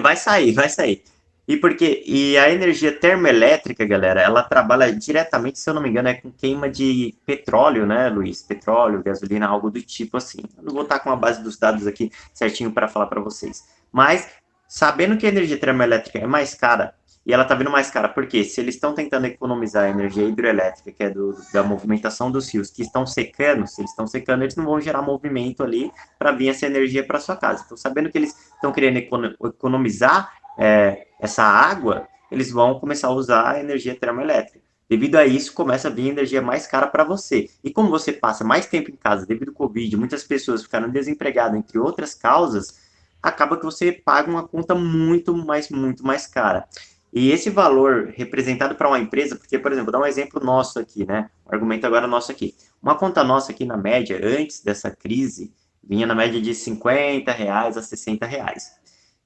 vai 0.00 0.16
sair, 0.16 0.52
vai 0.52 0.68
sair. 0.70 1.02
E 1.48 1.56
porque 1.56 2.04
e 2.06 2.36
a 2.36 2.50
energia 2.50 2.92
termoelétrica, 2.92 3.86
galera, 3.86 4.20
ela 4.20 4.42
trabalha 4.42 4.92
diretamente, 4.92 5.58
se 5.58 5.70
eu 5.70 5.72
não 5.72 5.80
me 5.80 5.88
engano, 5.88 6.08
é 6.10 6.14
com 6.14 6.30
queima 6.30 6.68
de 6.68 7.14
petróleo, 7.24 7.86
né, 7.86 8.10
Luiz? 8.10 8.42
Petróleo, 8.42 9.02
gasolina, 9.02 9.46
algo 9.46 9.70
do 9.70 9.80
tipo 9.80 10.18
assim. 10.18 10.42
Eu 10.58 10.64
não 10.64 10.74
vou 10.74 10.82
estar 10.82 10.98
com 10.98 11.10
a 11.10 11.16
base 11.16 11.42
dos 11.42 11.56
dados 11.56 11.86
aqui 11.86 12.12
certinho 12.34 12.70
para 12.70 12.86
falar 12.86 13.06
para 13.06 13.22
vocês. 13.22 13.66
Mas 13.90 14.28
sabendo 14.68 15.16
que 15.16 15.24
a 15.24 15.30
energia 15.30 15.58
termoelétrica 15.58 16.18
é 16.18 16.26
mais 16.26 16.52
cara, 16.52 16.94
e 17.28 17.32
ela 17.34 17.42
está 17.42 17.54
vindo 17.54 17.70
mais 17.70 17.90
cara, 17.90 18.08
porque 18.08 18.42
se 18.42 18.58
eles 18.58 18.76
estão 18.76 18.94
tentando 18.94 19.26
economizar 19.26 19.84
a 19.84 19.90
energia 19.90 20.24
hidrelétrica, 20.24 20.90
que 20.90 21.02
é 21.02 21.10
do, 21.10 21.36
da 21.52 21.62
movimentação 21.62 22.30
dos 22.30 22.48
rios, 22.48 22.70
que 22.70 22.80
estão 22.80 23.06
secando, 23.06 23.66
se 23.66 23.82
eles 23.82 23.90
estão 23.90 24.06
secando, 24.06 24.44
eles 24.44 24.56
não 24.56 24.64
vão 24.64 24.80
gerar 24.80 25.02
movimento 25.02 25.62
ali 25.62 25.92
para 26.18 26.32
vir 26.32 26.48
essa 26.48 26.64
energia 26.64 27.04
para 27.04 27.20
sua 27.20 27.36
casa. 27.36 27.62
Então, 27.66 27.76
sabendo 27.76 28.10
que 28.10 28.16
eles 28.16 28.34
estão 28.54 28.72
querendo 28.72 28.96
economizar 29.44 30.37
é, 30.58 31.06
essa 31.20 31.42
água, 31.42 32.08
eles 32.30 32.50
vão 32.50 32.78
começar 32.78 33.08
a 33.08 33.12
usar 33.12 33.52
a 33.52 33.60
energia 33.60 33.94
termoelétrica. 33.94 34.60
Devido 34.88 35.16
a 35.16 35.26
isso, 35.26 35.52
começa 35.52 35.88
a 35.88 35.90
vir 35.90 36.08
energia 36.08 36.40
mais 36.40 36.66
cara 36.66 36.86
para 36.86 37.04
você. 37.04 37.48
E 37.62 37.70
como 37.70 37.90
você 37.90 38.12
passa 38.12 38.42
mais 38.42 38.66
tempo 38.66 38.90
em 38.90 38.96
casa 38.96 39.26
devido 39.26 39.50
ao 39.50 39.54
Covid, 39.54 39.96
muitas 39.96 40.24
pessoas 40.24 40.62
ficaram 40.62 40.88
desempregadas, 40.88 41.58
entre 41.58 41.78
outras 41.78 42.14
causas, 42.14 42.80
acaba 43.22 43.56
que 43.58 43.64
você 43.64 43.92
paga 43.92 44.30
uma 44.30 44.48
conta 44.48 44.74
muito 44.74 45.34
mais, 45.34 45.68
muito 45.68 46.04
mais 46.04 46.26
cara. 46.26 46.66
E 47.12 47.30
esse 47.30 47.50
valor 47.50 48.12
representado 48.14 48.74
para 48.74 48.88
uma 48.88 48.98
empresa, 48.98 49.36
porque, 49.36 49.58
por 49.58 49.72
exemplo, 49.72 49.92
vou 49.92 50.00
dar 50.00 50.06
um 50.06 50.08
exemplo 50.08 50.42
nosso 50.44 50.78
aqui, 50.78 51.06
né? 51.06 51.30
Um 51.46 51.54
argumento 51.54 51.86
agora 51.86 52.06
nosso 52.06 52.32
aqui. 52.32 52.54
Uma 52.82 52.94
conta 52.94 53.24
nossa 53.24 53.52
aqui 53.52 53.64
na 53.64 53.76
média, 53.76 54.18
antes 54.22 54.62
dessa 54.62 54.90
crise, 54.90 55.52
vinha 55.82 56.06
na 56.06 56.14
média 56.14 56.40
de 56.40 56.54
50 56.54 57.30
reais 57.32 57.76
a 57.76 57.82
60 57.82 58.26
reais. 58.26 58.72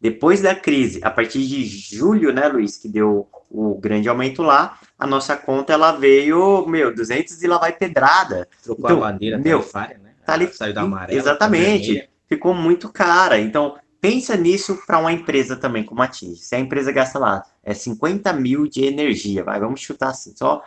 Depois 0.02 0.42
da 0.42 0.52
crise, 0.52 0.98
a 1.04 1.10
partir 1.12 1.46
de 1.46 1.64
julho, 1.64 2.32
né, 2.32 2.48
Luiz, 2.48 2.76
que 2.76 2.88
deu 2.88 3.28
o 3.48 3.78
grande 3.78 4.08
aumento 4.08 4.42
lá, 4.42 4.80
a 4.98 5.06
nossa 5.06 5.36
conta 5.36 5.72
ela 5.72 5.92
veio, 5.92 6.66
meu, 6.66 6.92
200 6.92 7.40
e 7.40 7.46
lá 7.46 7.56
vai 7.56 7.72
pedrada. 7.72 8.48
Trocou 8.64 8.86
então, 8.86 9.04
a 9.04 9.12
bandeira 9.12 9.38
meu, 9.38 9.62
Fire, 9.62 9.98
né? 10.02 10.10
Tá 10.26 10.32
ali, 10.32 10.52
saiu 10.52 10.74
da 10.74 10.80
amarela. 10.80 11.16
Exatamente. 11.16 12.10
Ficou 12.26 12.52
muito 12.52 12.88
cara. 12.88 13.38
Então, 13.38 13.78
pensa 14.00 14.36
nisso 14.36 14.76
para 14.84 14.98
uma 14.98 15.12
empresa 15.12 15.54
também 15.54 15.84
como 15.84 16.02
a 16.02 16.08
Tinge. 16.08 16.40
Se 16.40 16.56
a 16.56 16.58
empresa 16.58 16.90
gasta 16.90 17.20
lá 17.20 17.44
é 17.62 17.72
50 17.72 18.32
mil 18.32 18.66
de 18.66 18.84
energia, 18.84 19.44
vai, 19.44 19.60
vamos 19.60 19.80
chutar 19.80 20.08
assim, 20.08 20.34
só 20.34 20.64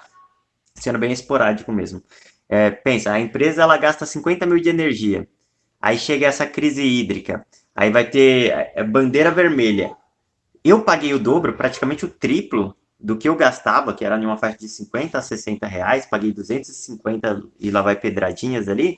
sendo 0.76 0.98
bem 0.98 1.12
esporádico 1.12 1.74
mesmo. 1.74 2.02
É, 2.48 2.72
pensa, 2.72 3.12
a 3.12 3.20
empresa 3.20 3.64
ela 3.64 3.76
gasta 3.76 4.06
50 4.06 4.46
mil 4.46 4.60
de 4.60 4.70
energia. 4.70 5.28
Aí 5.82 5.98
chega 6.00 6.28
essa 6.28 6.46
crise 6.46 6.82
hídrica. 6.82 7.46
Aí 7.76 7.92
vai 7.92 8.10
ter 8.10 8.72
é, 8.74 8.84
bandeira 8.84 9.30
vermelha. 9.30 9.96
Eu 10.64 10.82
paguei 10.82 11.14
o 11.14 11.20
dobro, 11.20 11.54
praticamente 11.54 12.06
o 12.06 12.10
triplo 12.10 12.76
do 12.98 13.18
que 13.18 13.28
eu 13.28 13.36
gastava, 13.36 13.94
que 13.94 14.06
era 14.06 14.18
em 14.18 14.26
uma 14.26 14.38
faixa 14.38 14.58
de 14.58 14.70
50 14.70 15.18
a 15.18 15.22
60 15.22 15.68
reais, 15.68 16.06
paguei 16.06 16.32
250 16.32 17.44
e 17.60 17.70
lá 17.70 17.82
vai 17.82 17.96
pedradinhas 17.96 18.70
ali. 18.70 18.98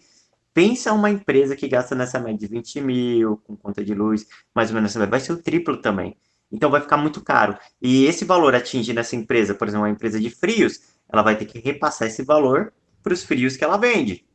Pensa 0.54 0.94
uma 0.94 1.10
empresa 1.10 1.56
que 1.56 1.68
gasta 1.68 1.96
nessa 1.96 2.20
média 2.20 2.38
de 2.38 2.48
20 2.48 2.82
mil, 2.82 3.38
com 3.46 3.56
conta 3.56 3.84
de 3.84 3.94
luz, 3.94 4.28
mais 4.56 4.70
ou 4.70 4.76
menos, 4.76 4.94
vai 4.94 5.20
ser 5.20 5.34
o 5.34 5.38
triplo 5.42 5.78
também. 5.78 6.16
Então 6.52 6.70
vai 6.70 6.82
ficar 6.82 6.98
muito 6.98 7.22
caro. 7.22 7.58
E 7.82 8.06
esse 8.06 8.26
valor 8.26 8.56
atinge 8.56 8.94
nessa 8.94 9.16
empresa, 9.16 9.54
por 9.54 9.68
exemplo, 9.68 9.86
uma 9.86 9.92
empresa 9.92 10.20
de 10.20 10.30
frios, 10.30 10.82
ela 11.12 11.22
vai 11.22 11.36
ter 11.36 11.46
que 11.46 11.60
repassar 11.60 12.08
esse 12.08 12.24
valor 12.24 12.72
para 13.04 13.14
os 13.14 13.24
frios 13.24 13.58
que 13.58 13.64
ela 13.64 13.78
vende. 13.78 14.26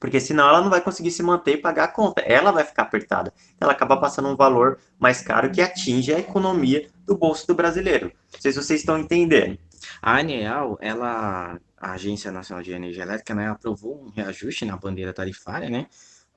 Porque 0.00 0.20
senão 0.20 0.48
ela 0.48 0.60
não 0.60 0.70
vai 0.70 0.80
conseguir 0.80 1.10
se 1.10 1.22
manter 1.22 1.54
e 1.54 1.58
pagar 1.58 1.84
a 1.84 1.88
conta. 1.88 2.20
Ela 2.22 2.50
vai 2.50 2.64
ficar 2.64 2.82
apertada. 2.82 3.32
Ela 3.60 3.72
acaba 3.72 3.96
passando 3.96 4.28
um 4.28 4.36
valor 4.36 4.78
mais 4.98 5.20
caro 5.20 5.50
que 5.50 5.60
atinge 5.60 6.12
a 6.12 6.18
economia 6.18 6.88
do 7.06 7.16
bolso 7.16 7.46
do 7.46 7.54
brasileiro. 7.54 8.12
Não 8.32 8.40
sei 8.40 8.52
se 8.52 8.62
vocês 8.62 8.80
estão 8.80 8.98
entendendo. 8.98 9.58
A 10.02 10.18
ANEAL, 10.18 10.76
ela, 10.80 11.58
a 11.76 11.92
Agência 11.92 12.32
Nacional 12.32 12.62
de 12.62 12.72
Energia 12.72 13.02
Elétrica, 13.02 13.34
né, 13.34 13.48
aprovou 13.48 14.04
um 14.04 14.10
reajuste 14.10 14.64
na 14.64 14.76
bandeira 14.76 15.12
tarifária, 15.12 15.70
né? 15.70 15.86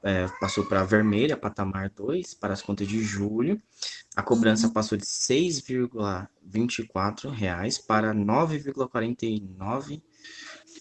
É, 0.02 0.28
passou 0.40 0.66
para 0.66 0.86
vermelha, 0.86 1.36
patamar 1.36 1.90
2, 1.90 2.34
para 2.36 2.54
as 2.54 2.62
contas 2.62 2.88
de 2.88 3.02
julho. 3.02 3.62
A 4.16 4.24
cobrança 4.24 4.70
passou 4.70 4.98
de 4.98 5.04
R$ 5.04 5.10
6,24 5.10 7.86
para 7.86 8.14
R$ 8.14 8.20
9,49 8.20 10.02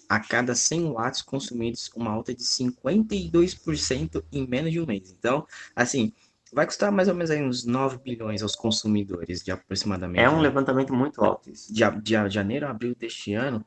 a 0.08 0.18
cada 0.18 0.54
100 0.54 0.92
watts 0.92 1.22
consumidos, 1.22 1.90
uma 1.94 2.10
alta 2.10 2.34
de 2.34 2.42
52% 2.42 4.24
em 4.32 4.46
menos 4.46 4.72
de 4.72 4.80
um 4.80 4.86
mês. 4.86 5.14
Então, 5.16 5.46
assim, 5.76 6.12
vai 6.52 6.64
custar 6.64 6.90
mais 6.90 7.08
ou 7.08 7.14
menos 7.14 7.30
aí 7.30 7.42
uns 7.42 7.64
9 7.64 7.98
bilhões 7.98 8.42
aos 8.42 8.56
consumidores, 8.56 9.42
de 9.42 9.50
aproximadamente. 9.50 10.24
É 10.24 10.30
um 10.30 10.40
levantamento 10.40 10.94
muito 10.94 11.22
alto 11.22 11.50
isso. 11.50 11.72
De, 11.72 11.82
de, 12.00 12.30
janeiro 12.30 12.66
a 12.66 12.70
abril 12.70 12.94
deste 12.98 13.34
ano, 13.34 13.64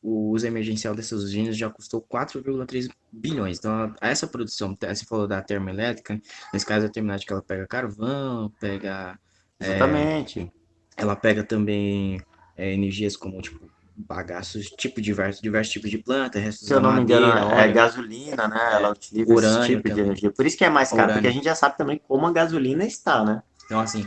o 0.00 0.30
uso 0.30 0.46
emergencial 0.46 0.94
desses 0.94 1.12
usinas 1.12 1.56
já 1.56 1.68
custou 1.68 2.00
4,3 2.00 2.88
bilhões. 3.10 3.58
Então, 3.58 3.94
essa 4.00 4.26
produção, 4.26 4.76
você 4.80 5.04
falou 5.04 5.26
da 5.26 5.42
termoelétrica, 5.42 6.20
nesse 6.52 6.66
caso 6.66 6.86
a 6.86 6.88
terminal 6.88 7.18
que 7.18 7.32
ela 7.32 7.42
pega 7.42 7.66
carvão, 7.66 8.52
pega... 8.60 9.18
É, 9.58 9.66
Exatamente. 9.66 10.40
É, 10.40 11.02
ela 11.02 11.16
pega 11.16 11.42
também 11.42 12.20
é, 12.56 12.72
energias 12.72 13.16
como, 13.16 13.40
tipo, 13.40 13.70
bagaços, 13.96 14.66
tipo 14.70 15.00
diversos, 15.00 15.40
diversos 15.40 15.72
tipos 15.72 15.90
de 15.90 15.98
planta, 15.98 16.38
restos 16.38 16.66
Se 16.66 16.74
eu 16.74 16.80
não 16.80 16.92
me 16.92 17.02
engano, 17.02 17.52
é 17.52 17.72
gasolina, 17.72 18.48
né? 18.48 18.58
É, 18.58 18.74
Ela 18.74 18.90
utiliza 18.90 19.32
urânio, 19.32 19.58
esse 19.58 19.68
tipo 19.68 19.82
também. 19.82 19.94
de 19.94 20.00
energia. 20.00 20.30
Por 20.30 20.46
isso 20.46 20.56
que 20.56 20.64
é 20.64 20.70
mais 20.70 20.90
caro, 20.90 21.02
urânio. 21.02 21.14
porque 21.14 21.28
a 21.28 21.32
gente 21.32 21.44
já 21.44 21.54
sabe 21.54 21.76
também 21.76 22.00
como 22.06 22.26
a 22.26 22.32
gasolina 22.32 22.84
está, 22.84 23.24
né? 23.24 23.42
Então, 23.64 23.80
assim, 23.80 24.06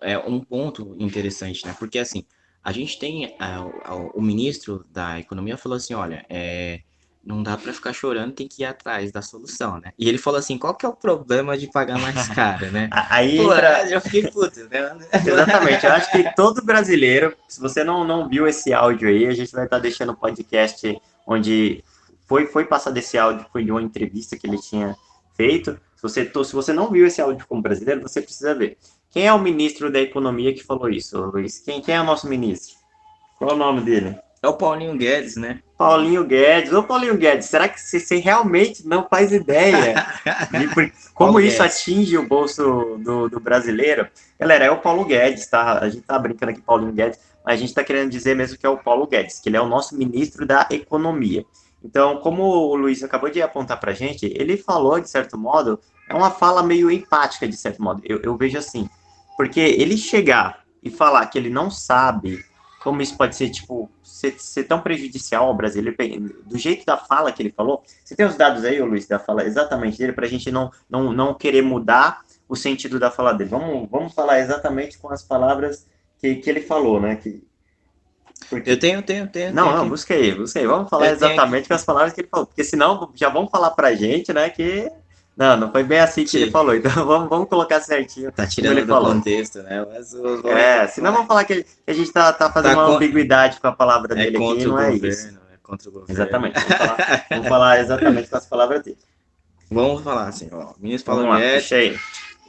é 0.00 0.18
um 0.18 0.40
ponto 0.40 0.94
interessante, 0.98 1.66
né? 1.66 1.74
Porque, 1.78 1.98
assim, 1.98 2.24
a 2.62 2.72
gente 2.72 2.98
tem 2.98 3.24
é, 3.26 3.58
o 4.14 4.20
ministro 4.20 4.84
da 4.90 5.18
Economia 5.18 5.56
falou 5.56 5.76
assim, 5.76 5.94
olha, 5.94 6.24
é, 6.28 6.80
não 7.24 7.42
dá 7.42 7.56
para 7.56 7.72
ficar 7.72 7.92
chorando, 7.92 8.32
tem 8.32 8.48
que 8.48 8.62
ir 8.62 8.66
atrás 8.66 9.12
da 9.12 9.22
solução, 9.22 9.78
né? 9.78 9.92
E 9.96 10.08
ele 10.08 10.18
falou 10.18 10.38
assim, 10.38 10.58
qual 10.58 10.74
que 10.74 10.84
é 10.84 10.88
o 10.88 10.94
problema 10.94 11.56
de 11.56 11.68
pagar 11.68 11.98
mais 11.98 12.28
caro, 12.34 12.70
né? 12.72 12.90
Aí 12.90 13.36
Pô, 13.36 13.52
entra... 13.52 13.88
eu 13.90 14.00
fiquei 14.00 14.28
puto, 14.28 14.60
né? 14.68 14.96
Exatamente, 15.24 15.86
eu 15.86 15.92
acho 15.92 16.10
que 16.10 16.34
todo 16.34 16.64
brasileiro, 16.64 17.34
se 17.48 17.60
você 17.60 17.84
não, 17.84 18.04
não 18.04 18.28
viu 18.28 18.46
esse 18.46 18.72
áudio 18.72 19.08
aí, 19.08 19.26
a 19.26 19.34
gente 19.34 19.52
vai 19.52 19.64
estar 19.64 19.76
tá 19.76 19.82
deixando 19.82 20.12
o 20.12 20.16
podcast 20.16 21.00
onde 21.26 21.84
foi, 22.26 22.46
foi 22.46 22.64
passado 22.64 22.96
esse 22.96 23.16
áudio, 23.16 23.46
foi 23.52 23.64
de 23.64 23.70
uma 23.70 23.82
entrevista 23.82 24.36
que 24.36 24.46
ele 24.46 24.58
tinha 24.58 24.96
feito. 25.34 25.78
Se 25.96 26.02
você, 26.02 26.24
se 26.24 26.52
você 26.52 26.72
não 26.72 26.90
viu 26.90 27.06
esse 27.06 27.20
áudio 27.20 27.46
como 27.46 27.62
brasileiro, 27.62 28.02
você 28.02 28.20
precisa 28.20 28.54
ver. 28.54 28.76
Quem 29.10 29.26
é 29.26 29.32
o 29.32 29.38
ministro 29.38 29.92
da 29.92 30.00
Economia 30.00 30.54
que 30.54 30.64
falou 30.64 30.88
isso, 30.88 31.20
Luiz? 31.20 31.60
Quem, 31.60 31.80
quem 31.80 31.94
é 31.94 32.00
o 32.00 32.04
nosso 32.04 32.26
ministro? 32.26 32.76
Qual 33.38 33.50
é 33.50 33.54
o 33.54 33.56
nome 33.56 33.82
dele? 33.82 34.18
É 34.42 34.48
o 34.48 34.54
Paulinho 34.54 34.96
Guedes, 34.96 35.36
né? 35.36 35.60
Paulinho 35.82 36.24
Guedes. 36.24 36.72
Ô, 36.72 36.84
Paulinho 36.84 37.16
Guedes, 37.16 37.46
será 37.46 37.68
que 37.68 37.80
você, 37.80 38.16
realmente 38.18 38.86
não 38.86 39.08
faz 39.08 39.32
ideia 39.32 40.06
de 40.52 40.92
como 41.12 41.40
isso 41.40 41.60
atinge 41.60 42.16
o 42.16 42.28
bolso 42.28 43.00
do, 43.02 43.28
do, 43.28 43.40
brasileiro? 43.40 44.06
Galera, 44.38 44.66
é 44.66 44.70
o 44.70 44.78
Paulo 44.78 45.04
Guedes, 45.04 45.44
tá? 45.48 45.80
A 45.80 45.88
gente 45.88 46.02
tá 46.02 46.16
brincando 46.20 46.52
aqui, 46.52 46.60
Paulinho 46.60 46.92
Guedes, 46.92 47.18
mas 47.44 47.54
a 47.54 47.56
gente 47.56 47.74
tá 47.74 47.82
querendo 47.82 48.10
dizer 48.10 48.36
mesmo 48.36 48.56
que 48.56 48.64
é 48.64 48.68
o 48.68 48.78
Paulo 48.78 49.08
Guedes, 49.08 49.40
que 49.40 49.48
ele 49.48 49.56
é 49.56 49.60
o 49.60 49.66
nosso 49.66 49.96
ministro 49.96 50.46
da 50.46 50.68
Economia. 50.70 51.44
Então, 51.84 52.18
como 52.18 52.44
o 52.44 52.76
Luiz 52.76 53.02
acabou 53.02 53.28
de 53.28 53.42
apontar 53.42 53.80
pra 53.80 53.92
gente, 53.92 54.32
ele 54.38 54.56
falou, 54.56 55.00
de 55.00 55.10
certo 55.10 55.36
modo, 55.36 55.80
é 56.08 56.14
uma 56.14 56.30
fala 56.30 56.62
meio 56.62 56.92
empática, 56.92 57.48
de 57.48 57.56
certo 57.56 57.82
modo. 57.82 58.00
Eu, 58.04 58.20
eu 58.22 58.36
vejo 58.36 58.56
assim, 58.56 58.88
porque 59.36 59.58
ele 59.58 59.96
chegar 59.96 60.62
e 60.80 60.90
falar 60.90 61.26
que 61.26 61.36
ele 61.36 61.50
não 61.50 61.72
sabe 61.72 62.44
como 62.82 63.00
isso 63.00 63.16
pode 63.16 63.36
ser, 63.36 63.48
tipo, 63.50 63.90
ser, 64.02 64.34
ser, 64.38 64.64
tão 64.64 64.80
prejudicial 64.80 65.46
ao 65.46 65.54
brasileiro, 65.54 65.96
do 66.44 66.58
jeito 66.58 66.84
da 66.84 66.96
fala 66.96 67.30
que 67.30 67.42
ele 67.42 67.52
falou. 67.52 67.82
Você 68.04 68.16
tem 68.16 68.26
os 68.26 68.36
dados 68.36 68.64
aí, 68.64 68.80
Luiz, 68.80 69.06
da 69.06 69.18
fala 69.18 69.44
exatamente 69.44 69.98
dele, 69.98 70.12
para 70.12 70.26
a 70.26 70.28
gente 70.28 70.50
não, 70.50 70.70
não, 70.90 71.12
não 71.12 71.34
querer 71.34 71.62
mudar 71.62 72.22
o 72.48 72.56
sentido 72.56 72.98
da 72.98 73.10
fala 73.10 73.32
dele. 73.32 73.50
Vamos, 73.50 73.88
vamos 73.88 74.12
falar 74.12 74.40
exatamente 74.40 74.98
com 74.98 75.08
as 75.10 75.22
palavras 75.22 75.86
que, 76.18 76.34
que 76.36 76.50
ele 76.50 76.60
falou, 76.60 77.00
né? 77.00 77.16
Que, 77.16 77.42
porque... 78.48 78.70
Eu 78.70 78.78
tenho, 78.78 79.00
tenho, 79.02 79.28
tenho. 79.28 79.54
Não, 79.54 79.64
tenho 79.64 79.76
não, 79.76 79.88
busca 79.88 80.14
aí, 80.14 80.34
busca 80.34 80.58
aí. 80.58 80.66
Vamos 80.66 80.90
falar 80.90 81.10
exatamente 81.10 81.68
com 81.68 81.74
as 81.74 81.84
palavras 81.84 82.12
que 82.12 82.20
ele 82.20 82.28
falou, 82.28 82.46
porque 82.46 82.64
senão 82.64 83.10
já 83.14 83.28
vão 83.28 83.48
falar 83.48 83.70
pra 83.70 83.94
gente, 83.94 84.32
né, 84.32 84.50
que 84.50 84.90
não, 85.36 85.56
não 85.56 85.72
foi 85.72 85.82
bem 85.82 85.98
assim 85.98 86.24
que 86.24 86.36
ele 86.36 86.50
falou, 86.50 86.74
então 86.74 86.92
vamos, 87.06 87.28
vamos 87.28 87.48
colocar 87.48 87.80
certinho. 87.80 88.30
Tá 88.30 88.46
tirando 88.46 88.72
ele 88.72 88.82
do 88.82 88.92
falou. 88.92 89.14
contexto, 89.14 89.62
né? 89.62 89.86
Mas, 89.90 90.14
é, 90.44 90.86
senão 90.88 91.12
vamos 91.12 91.26
falar 91.26 91.44
que 91.44 91.64
a 91.86 91.92
gente 91.92 92.12
tá, 92.12 92.32
tá 92.32 92.52
fazendo 92.52 92.74
tá 92.74 92.86
uma 92.86 92.96
ambiguidade 92.96 93.60
com 93.60 93.66
a 93.66 93.72
palavra 93.72 94.12
é 94.14 94.16
dele 94.16 94.36
aqui, 94.36 94.64
não 94.66 94.78
é 94.78 94.90
governo, 94.90 95.08
isso. 95.08 95.28
É 95.52 95.56
contra 95.62 95.88
o 95.88 95.92
governo. 95.92 96.14
Exatamente, 96.14 96.54
vamos 96.54 96.76
falar, 96.76 97.26
vamos 97.30 97.48
falar 97.48 97.80
exatamente 97.80 98.28
com 98.28 98.36
as 98.36 98.46
palavras 98.46 98.82
dele. 98.82 98.98
Vamos 99.70 100.02
falar 100.02 100.28
assim, 100.28 100.48
ó, 100.52 100.72
o 100.72 100.74
ministro 100.78 101.14
falou 101.14 101.32
aí. 101.32 101.98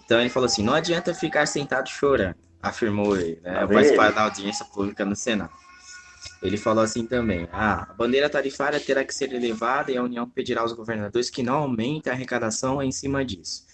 Então 0.05 0.19
ele 0.19 0.29
falou 0.29 0.45
assim, 0.45 0.61
não 0.61 0.73
adianta 0.73 1.13
ficar 1.13 1.45
sentado 1.45 1.87
chorando, 1.87 2.35
afirmou 2.61 3.15
ele, 3.15 3.39
né? 3.41 3.61
Tá 3.61 3.67
participar 3.67 4.11
da 4.11 4.23
audiência 4.23 4.65
pública 4.65 5.05
no 5.05 5.15
Senado. 5.15 5.62
Ele 6.41 6.57
falou 6.57 6.83
assim 6.83 7.05
também: 7.05 7.47
ah, 7.51 7.87
a 7.89 7.93
bandeira 7.93 8.29
tarifária 8.29 8.79
terá 8.79 9.03
que 9.03 9.15
ser 9.15 9.33
elevada 9.33 9.91
e 9.91 9.97
a 9.97 10.03
União 10.03 10.29
pedirá 10.29 10.61
aos 10.61 10.73
governadores 10.73 11.29
que 11.29 11.43
não 11.43 11.55
aumentem 11.55 12.11
a 12.11 12.15
arrecadação 12.15 12.81
em 12.81 12.91
cima 12.91 13.23
disso. 13.23 13.65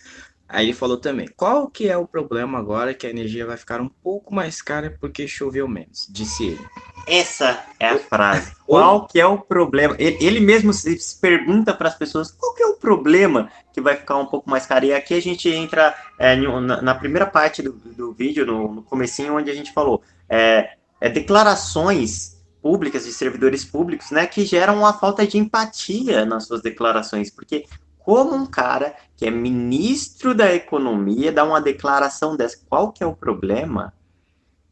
Aí 0.49 0.65
ele 0.65 0.73
falou 0.73 0.97
também: 0.97 1.27
qual 1.37 1.69
que 1.69 1.87
é 1.87 1.95
o 1.95 2.07
problema 2.07 2.57
agora 2.57 2.93
que 2.93 3.05
a 3.05 3.09
energia 3.09 3.45
vai 3.45 3.55
ficar 3.55 3.79
um 3.79 3.87
pouco 3.87 4.33
mais 4.33 4.63
cara 4.63 4.97
porque 4.99 5.27
choveu 5.27 5.67
menos? 5.67 6.07
Disse 6.09 6.47
ele. 6.47 6.67
Essa 7.07 7.63
é 7.79 7.89
a 7.89 7.99
frase. 7.99 8.51
Qual 8.67 9.07
que 9.07 9.19
é 9.19 9.25
o 9.25 9.39
problema? 9.39 9.95
Ele, 9.97 10.39
mesmo 10.39 10.71
se 10.71 11.19
pergunta 11.19 11.73
para 11.73 11.87
as 11.87 11.95
pessoas 11.95 12.29
qual 12.29 12.53
que 12.53 12.61
é 12.61 12.67
o 12.67 12.75
problema 12.75 13.49
que 13.73 13.81
vai 13.81 13.95
ficar 13.95 14.17
um 14.17 14.27
pouco 14.27 14.47
mais 14.47 14.67
caro. 14.67 14.85
E 14.85 14.93
aqui 14.93 15.15
a 15.15 15.21
gente 15.21 15.49
entra 15.49 15.95
é, 16.19 16.35
na, 16.35 16.81
na, 16.83 16.93
primeira 16.93 17.25
parte 17.25 17.63
do, 17.63 17.71
do 17.71 18.13
vídeo, 18.13 18.45
no, 18.45 18.75
no 18.75 18.83
comecinho, 18.83 19.37
onde 19.37 19.49
a 19.49 19.55
gente 19.55 19.73
falou 19.73 20.03
é, 20.29 20.73
é 21.01 21.09
declarações 21.09 22.38
públicas, 22.61 23.05
de 23.05 23.13
servidores 23.13 23.63
públicos, 23.65 24.11
né, 24.11 24.27
que 24.27 24.45
geram 24.45 24.79
uma 24.79 24.93
falta 24.93 25.25
de 25.25 25.37
empatia 25.37 26.25
nas 26.25 26.45
suas 26.45 26.61
declarações, 26.61 27.29
porque 27.29 27.65
como 27.99 28.35
um 28.35 28.45
cara 28.45 28.95
que 29.15 29.25
é 29.25 29.31
ministro 29.31 30.33
da 30.33 30.53
economia 30.53 31.31
dá 31.31 31.43
uma 31.43 31.61
declaração 31.61 32.35
dessa, 32.35 32.57
qual 32.67 32.91
que 32.91 33.03
é 33.03 33.07
o 33.07 33.15
problema? 33.15 33.93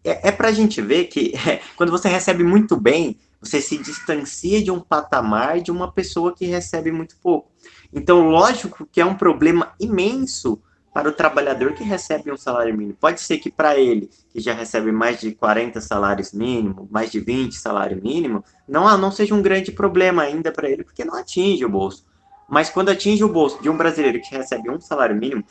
É, 0.04 0.30
é 0.30 0.32
para 0.32 0.48
a 0.50 0.52
gente 0.52 0.82
ver 0.82 1.06
que 1.06 1.34
é, 1.48 1.62
quando 1.76 1.92
você 1.92 2.08
recebe 2.10 2.44
muito 2.44 2.76
bem, 2.76 3.18
você 3.40 3.62
se 3.62 3.78
distancia 3.78 4.64
de 4.64 4.72
um 4.72 4.80
patamar 4.80 5.62
de 5.62 5.72
uma 5.72 5.92
pessoa 5.92 6.34
que 6.34 6.46
recebe 6.46 6.92
muito 6.92 7.16
pouco. 7.22 7.52
Então, 7.94 8.30
lógico 8.30 8.88
que 8.92 9.00
é 9.00 9.06
um 9.06 9.16
problema 9.16 9.74
imenso 9.80 10.62
para 10.98 11.10
o 11.10 11.12
trabalhador 11.12 11.74
que 11.74 11.84
recebe 11.84 12.32
um 12.32 12.36
salário 12.36 12.76
mínimo. 12.76 12.98
Pode 13.00 13.22
ser 13.22 13.38
que 13.38 13.52
para 13.52 13.78
ele, 13.78 14.10
que 14.32 14.40
já 14.40 14.52
recebe 14.52 14.92
mais 14.92 15.20
de 15.20 15.32
40 15.32 15.80
salários 15.80 16.34
mínimos, 16.34 16.90
mais 16.90 17.12
de 17.12 17.20
20 17.20 17.54
salário 17.54 18.02
mínimo, 18.02 18.44
não, 18.68 18.98
não 18.98 19.12
seja 19.12 19.36
um 19.36 19.42
grande 19.44 19.72
problema 19.72 20.24
ainda 20.24 20.52
para 20.52 20.68
ele, 20.68 20.84
porque 20.84 21.06
não 21.06 21.14
atinge 21.14 21.64
o 21.64 21.70
bolso. 21.70 22.04
Mas 22.50 22.72
quando 22.72 22.90
atinge 22.90 23.24
o 23.24 23.30
bolso 23.30 23.62
de 23.62 23.70
um 23.70 23.78
brasileiro 23.78 24.20
que 24.20 24.36
recebe 24.36 24.72
um 24.72 24.82
salário 24.82 25.16
mínimo, 25.16 25.44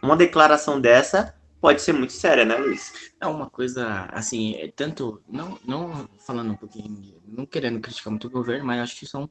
uma 0.00 0.14
declaração 0.14 0.80
dessa 0.80 1.34
pode 1.60 1.82
ser 1.82 1.92
muito 1.92 2.12
séria, 2.12 2.44
né, 2.44 2.56
Luiz? 2.56 2.92
É 3.20 3.26
uma 3.26 3.48
coisa, 3.48 4.08
assim, 4.12 4.54
é 4.56 4.68
tanto, 4.68 5.22
não, 5.28 5.58
não 5.64 6.08
falando 6.26 6.52
um 6.52 6.56
pouquinho, 6.56 7.14
não 7.26 7.46
querendo 7.46 7.80
criticar 7.80 8.10
muito 8.10 8.28
o 8.28 8.30
governo, 8.30 8.66
mas 8.66 8.80
acho 8.80 8.96
que 8.96 9.06
são 9.06 9.28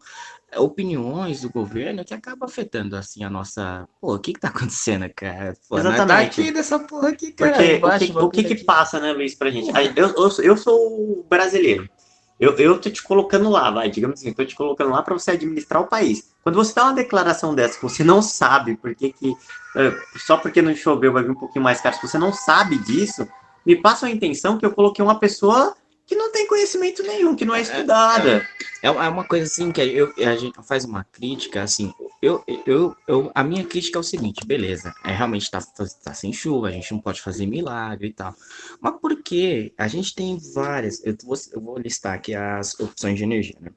opiniões 0.57 1.41
do 1.41 1.49
governo 1.49 2.03
que 2.03 2.13
acabam 2.13 2.47
afetando, 2.47 2.95
assim, 2.95 3.23
a 3.23 3.29
nossa, 3.29 3.87
pô, 4.01 4.15
o 4.15 4.19
que 4.19 4.33
que 4.33 4.39
tá 4.39 4.49
acontecendo, 4.49 5.09
cara? 5.15 5.55
Pô, 5.69 5.77
Exatamente. 5.77 6.07
Tá 6.07 6.19
aqui 6.41 6.51
dessa 6.51 6.79
porra 6.79 7.09
aqui, 7.09 7.31
cara. 7.31 7.51
Porque 7.53 7.81
o 7.83 7.97
que, 7.97 8.17
o 8.17 8.29
que, 8.29 8.55
que 8.55 8.63
passa, 8.63 8.99
né, 8.99 9.11
Luiz, 9.13 9.35
pra 9.35 9.51
gente? 9.51 9.71
Eu, 9.95 10.07
eu, 10.09 10.43
eu 10.43 10.57
sou 10.57 11.25
brasileiro, 11.29 11.89
Eu, 12.39 12.53
eu 12.57 12.79
tô 12.79 12.89
te 12.89 13.01
colocando 13.01 13.49
lá, 13.49 13.71
vai, 13.71 13.89
digamos 13.89 14.19
assim, 14.19 14.33
tô 14.33 14.43
te 14.43 14.55
colocando 14.55 14.91
lá 14.91 15.01
para 15.01 15.13
você 15.13 15.31
administrar 15.31 15.81
o 15.81 15.87
país. 15.87 16.33
Quando 16.43 16.55
você 16.55 16.73
dá 16.73 16.83
uma 16.83 16.93
declaração 16.93 17.55
dessa, 17.55 17.79
você 17.81 18.03
não 18.03 18.21
sabe 18.21 18.75
por 18.75 18.93
que, 18.93 19.15
uh, 19.23 20.19
só 20.19 20.37
porque 20.37 20.61
não 20.61 20.75
choveu 20.75 21.13
vai 21.13 21.23
vir 21.23 21.31
um 21.31 21.35
pouquinho 21.35 21.63
mais 21.63 21.79
caro, 21.79 21.95
se 21.95 22.01
você 22.01 22.17
não 22.17 22.33
sabe 22.33 22.77
disso, 22.77 23.27
me 23.65 23.75
passa 23.75 24.05
a 24.05 24.11
intenção 24.11 24.57
que 24.57 24.65
eu 24.65 24.71
coloquei 24.71 25.03
uma 25.03 25.17
pessoa 25.17 25.75
que 26.05 26.15
não 26.15 26.31
tem 26.31 26.47
conhecimento 26.47 27.03
nenhum, 27.03 27.35
que 27.35 27.45
não 27.45 27.55
é, 27.55 27.61
estudada. 27.61 28.47
É, 28.81 28.87
é, 28.87 28.89
é 28.89 28.89
uma 28.89 29.23
coisa 29.23 29.45
assim 29.45 29.71
que 29.71 29.81
eu, 29.81 30.13
a 30.17 30.35
gente 30.35 30.61
faz 30.63 30.85
uma 30.85 31.03
crítica, 31.03 31.63
assim, 31.63 31.93
eu, 32.21 32.43
eu, 32.65 32.95
eu, 33.07 33.31
a 33.33 33.43
minha 33.43 33.63
crítica 33.63 33.97
é 33.97 34.01
o 34.01 34.03
seguinte, 34.03 34.45
beleza, 34.45 34.93
é 35.03 35.11
realmente 35.11 35.49
tá, 35.49 35.59
tá 36.03 36.13
sem 36.13 36.31
chuva, 36.31 36.67
a 36.67 36.71
gente 36.71 36.91
não 36.91 36.99
pode 36.99 37.21
fazer 37.21 37.45
milagre 37.45 38.07
e 38.07 38.13
tal. 38.13 38.33
Mas 38.79 38.99
por 38.99 39.21
que? 39.21 39.73
A 39.77 39.87
gente 39.87 40.13
tem 40.13 40.37
várias, 40.53 41.03
eu 41.05 41.15
eu 41.53 41.61
vou 41.61 41.77
listar 41.77 42.13
aqui 42.13 42.33
as 42.33 42.79
opções 42.79 43.17
de 43.17 43.23
energia, 43.23 43.57
né? 43.59 43.71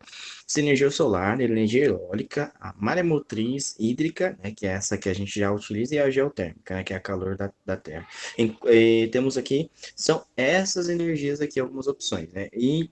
Energia 0.57 0.91
solar, 0.91 1.41
energia 1.41 1.87
eólica, 1.87 2.51
a 2.59 2.75
maremotriz 2.79 3.77
hídrica, 3.79 4.39
né, 4.43 4.51
que 4.51 4.67
é 4.67 4.71
essa 4.71 4.97
que 4.97 5.09
a 5.09 5.15
gente 5.15 5.39
já 5.39 5.53
utiliza, 5.53 5.95
e 5.95 5.99
a 5.99 6.11
geotérmica, 6.11 6.77
né, 6.77 6.85
que 6.85 6.95
é 6.95 6.97
a 6.97 7.01
calor 7.01 7.37
da, 7.37 7.53
da 7.67 7.77
Terra. 7.77 8.07
E, 8.39 8.57
e, 8.67 9.09
temos 9.09 9.37
aqui, 9.37 9.71
são 9.95 10.25
essas 10.35 10.89
energias 10.89 11.43
aqui, 11.43 11.61
algumas 11.61 11.87
opções, 11.87 12.33
né? 12.33 12.49
E, 12.53 12.91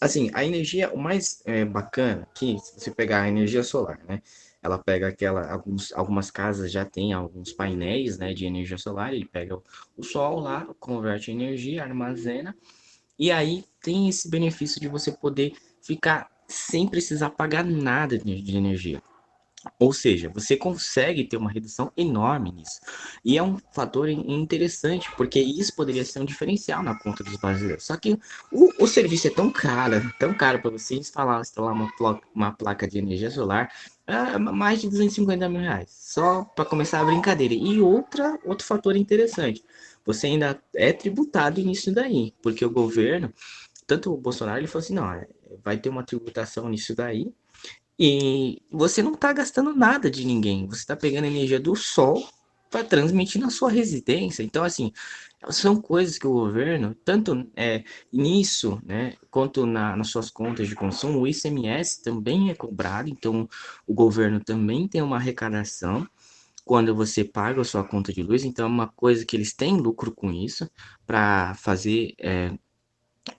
assim, 0.00 0.30
a 0.34 0.44
energia, 0.44 0.92
o 0.92 0.98
mais 0.98 1.42
é, 1.44 1.64
bacana 1.64 2.22
aqui, 2.22 2.58
se 2.58 2.80
você 2.80 2.90
pegar 2.90 3.22
a 3.22 3.28
energia 3.28 3.62
solar, 3.62 4.00
né? 4.08 4.20
Ela 4.60 4.78
pega 4.78 5.06
aquela, 5.06 5.48
alguns, 5.48 5.92
algumas 5.92 6.28
casas 6.28 6.72
já 6.72 6.84
tem 6.84 7.12
alguns 7.12 7.52
painéis, 7.52 8.18
né, 8.18 8.34
de 8.34 8.46
energia 8.46 8.78
solar, 8.78 9.14
ele 9.14 9.26
pega 9.26 9.54
o, 9.54 9.62
o 9.96 10.02
sol 10.02 10.40
lá, 10.40 10.66
converte 10.80 11.30
em 11.30 11.34
energia, 11.34 11.84
armazena, 11.84 12.56
e 13.16 13.30
aí 13.30 13.64
tem 13.80 14.08
esse 14.08 14.28
benefício 14.28 14.80
de 14.80 14.88
você 14.88 15.12
poder 15.12 15.52
ficar 15.80 16.35
sem 16.48 16.88
precisar 16.88 17.30
pagar 17.30 17.64
nada 17.64 18.18
de 18.18 18.56
energia. 18.56 19.02
Ou 19.78 19.92
seja, 19.92 20.28
você 20.28 20.56
consegue 20.56 21.24
ter 21.24 21.36
uma 21.36 21.50
redução 21.50 21.92
enorme 21.96 22.52
nisso. 22.52 22.80
E 23.24 23.36
é 23.36 23.42
um 23.42 23.58
fator 23.72 24.08
interessante, 24.08 25.10
porque 25.16 25.40
isso 25.40 25.74
poderia 25.74 26.04
ser 26.04 26.20
um 26.20 26.24
diferencial 26.24 26.82
na 26.82 26.94
conta 26.98 27.24
dos 27.24 27.36
brasileiros. 27.36 27.84
Só 27.84 27.96
que 27.96 28.18
o, 28.52 28.84
o 28.84 28.86
serviço 28.86 29.26
é 29.26 29.30
tão 29.30 29.50
caro, 29.50 30.12
tão 30.18 30.32
caro 30.32 30.60
para 30.60 30.70
você 30.70 30.94
instalar, 30.94 31.40
instalar 31.40 31.72
uma, 31.72 31.92
uma 32.34 32.52
placa 32.52 32.86
de 32.86 32.98
energia 32.98 33.30
solar, 33.30 33.70
é 34.06 34.38
mais 34.38 34.80
de 34.80 34.88
250 34.88 35.48
mil 35.48 35.60
reais. 35.60 35.90
Só 35.90 36.44
para 36.44 36.64
começar 36.64 37.00
a 37.00 37.04
brincadeira. 37.04 37.54
E 37.54 37.80
outra, 37.80 38.38
outro 38.44 38.64
fator 38.64 38.96
interessante, 38.96 39.64
você 40.04 40.28
ainda 40.28 40.60
é 40.74 40.92
tributado 40.92 41.60
nisso 41.60 41.92
daí, 41.92 42.32
porque 42.40 42.64
o 42.64 42.70
governo, 42.70 43.32
tanto 43.86 44.12
o 44.12 44.16
Bolsonaro, 44.16 44.60
ele 44.60 44.68
falou 44.68 44.84
assim, 44.84 44.94
não, 44.94 45.26
vai 45.64 45.78
ter 45.78 45.88
uma 45.88 46.02
tributação 46.04 46.68
nisso 46.68 46.94
daí. 46.94 47.32
E 47.98 48.60
você 48.70 49.02
não 49.02 49.14
está 49.14 49.32
gastando 49.32 49.74
nada 49.74 50.10
de 50.10 50.24
ninguém. 50.24 50.66
Você 50.66 50.80
está 50.80 50.94
pegando 50.96 51.26
energia 51.26 51.58
do 51.58 51.74
sol 51.74 52.28
para 52.70 52.84
transmitir 52.84 53.40
na 53.40 53.50
sua 53.50 53.70
residência. 53.70 54.42
Então, 54.42 54.64
assim, 54.64 54.92
são 55.50 55.80
coisas 55.80 56.18
que 56.18 56.26
o 56.26 56.32
governo, 56.32 56.94
tanto 57.04 57.48
é, 57.56 57.84
nisso, 58.12 58.80
né, 58.84 59.14
quanto 59.30 59.64
na, 59.64 59.96
nas 59.96 60.08
suas 60.08 60.30
contas 60.30 60.68
de 60.68 60.74
consumo, 60.74 61.20
o 61.20 61.26
ICMS 61.26 62.02
também 62.02 62.50
é 62.50 62.54
cobrado. 62.54 63.08
Então, 63.08 63.48
o 63.86 63.94
governo 63.94 64.40
também 64.40 64.86
tem 64.88 65.00
uma 65.00 65.16
arrecadação 65.16 66.06
quando 66.64 66.94
você 66.94 67.24
paga 67.24 67.60
a 67.60 67.64
sua 67.64 67.84
conta 67.84 68.12
de 68.12 68.22
luz. 68.22 68.44
Então, 68.44 68.66
é 68.66 68.68
uma 68.68 68.88
coisa 68.88 69.24
que 69.24 69.36
eles 69.36 69.54
têm 69.54 69.76
lucro 69.76 70.12
com 70.12 70.32
isso 70.32 70.68
para 71.06 71.54
fazer 71.54 72.14
é, 72.18 72.52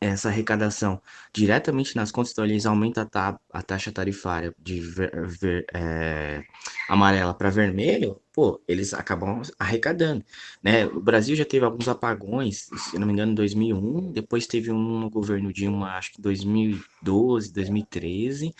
essa 0.01 0.29
arrecadação 0.29 1.01
diretamente 1.33 1.95
nas 1.95 2.11
contas, 2.11 2.31
então 2.31 2.45
eles 2.45 2.65
aumentam 2.65 3.03
a, 3.03 3.05
ta 3.05 3.39
a 3.51 3.61
taxa 3.61 3.91
tarifária 3.91 4.53
de 4.59 4.79
ver, 4.79 5.11
ver, 5.27 5.65
é, 5.73 6.43
amarela 6.89 7.33
para 7.33 7.49
vermelho, 7.49 8.19
pô, 8.33 8.61
eles 8.67 8.93
acabam 8.93 9.41
arrecadando, 9.57 10.23
né? 10.61 10.85
O 10.85 10.99
Brasil 10.99 11.35
já 11.35 11.45
teve 11.45 11.65
alguns 11.65 11.87
apagões, 11.87 12.69
se 12.77 12.99
não 12.99 13.07
me 13.07 13.13
engano, 13.13 13.31
em 13.31 13.35
2001, 13.35 14.11
depois 14.11 14.45
teve 14.47 14.71
um 14.71 14.99
no 14.99 15.09
governo 15.09 15.51
Dilma, 15.53 15.91
acho 15.97 16.13
que 16.13 16.21
2012, 16.21 17.51
2013, 17.53 18.53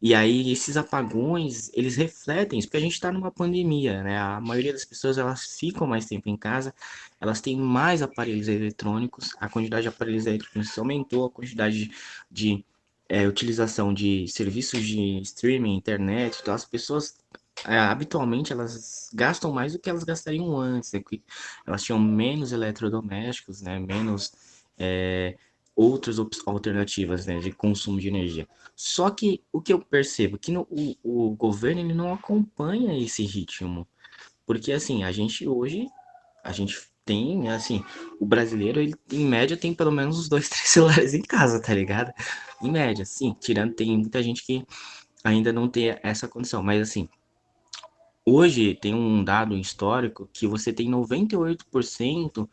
e 0.00 0.14
aí 0.14 0.52
esses 0.52 0.76
apagões, 0.76 1.70
eles 1.74 1.96
refletem 1.96 2.58
isso, 2.58 2.68
porque 2.68 2.76
a 2.76 2.80
gente 2.80 2.92
está 2.92 3.10
numa 3.10 3.32
pandemia, 3.32 4.02
né? 4.02 4.18
A 4.18 4.40
maioria 4.40 4.72
das 4.72 4.84
pessoas, 4.84 5.18
elas 5.18 5.58
ficam 5.58 5.86
mais 5.86 6.06
tempo 6.06 6.28
em 6.28 6.36
casa, 6.36 6.72
elas 7.20 7.40
têm 7.40 7.56
mais 7.56 8.00
aparelhos 8.00 8.46
eletrônicos, 8.48 9.30
a 9.40 9.48
quantidade 9.48 9.82
de 9.82 9.88
aparelhos 9.88 10.26
eletrônicos 10.26 10.78
aumentou, 10.78 11.26
a 11.26 11.30
quantidade 11.30 11.86
de, 11.86 11.94
de 12.30 12.64
é, 13.08 13.26
utilização 13.26 13.92
de 13.92 14.28
serviços 14.28 14.84
de 14.84 15.20
streaming, 15.22 15.76
internet, 15.76 16.38
então 16.42 16.54
as 16.54 16.64
pessoas 16.64 17.16
é, 17.66 17.76
habitualmente 17.78 18.52
elas 18.52 19.10
gastam 19.12 19.52
mais 19.52 19.72
do 19.72 19.78
que 19.80 19.90
elas 19.90 20.04
gastariam 20.04 20.56
antes, 20.56 20.92
né? 20.92 21.02
elas 21.66 21.82
tinham 21.82 21.98
menos 21.98 22.52
eletrodomésticos, 22.52 23.62
né? 23.62 23.78
menos 23.80 24.32
é, 24.78 25.36
outras 25.78 26.18
alternativas 26.44 27.24
né? 27.24 27.38
de 27.38 27.52
consumo 27.52 28.00
de 28.00 28.08
energia. 28.08 28.48
Só 28.74 29.10
que 29.10 29.40
o 29.52 29.60
que 29.60 29.72
eu 29.72 29.78
percebo 29.78 30.34
é 30.34 30.38
que 30.40 30.50
no, 30.50 30.66
o, 30.68 30.96
o 31.04 31.36
governo 31.36 31.80
ele 31.80 31.94
não 31.94 32.12
acompanha 32.12 32.98
esse 33.00 33.22
ritmo, 33.22 33.86
porque 34.44 34.72
assim 34.72 35.04
a 35.04 35.12
gente 35.12 35.46
hoje 35.46 35.86
a 36.42 36.50
gente 36.50 36.76
tem, 37.04 37.48
assim, 37.48 37.82
o 38.20 38.26
brasileiro, 38.26 38.80
ele, 38.80 38.94
em 39.12 39.24
média, 39.24 39.56
tem 39.56 39.72
pelo 39.72 39.92
menos 39.92 40.18
uns 40.18 40.28
dois, 40.28 40.48
três 40.50 40.68
celulares 40.68 41.14
em 41.14 41.22
casa, 41.22 41.60
tá 41.60 41.72
ligado? 41.72 42.12
Em 42.60 42.70
média, 42.70 43.04
sim, 43.04 43.34
tirando, 43.40 43.74
tem 43.74 43.96
muita 43.96 44.22
gente 44.22 44.44
que 44.44 44.64
ainda 45.22 45.52
não 45.52 45.68
tem 45.68 45.96
essa 46.02 46.26
condição, 46.26 46.62
mas 46.62 46.82
assim, 46.82 47.08
hoje 48.26 48.74
tem 48.74 48.94
um 48.94 49.22
dado 49.24 49.56
histórico 49.56 50.28
que 50.32 50.46
você 50.46 50.72
tem 50.72 50.90
98% 50.90 52.48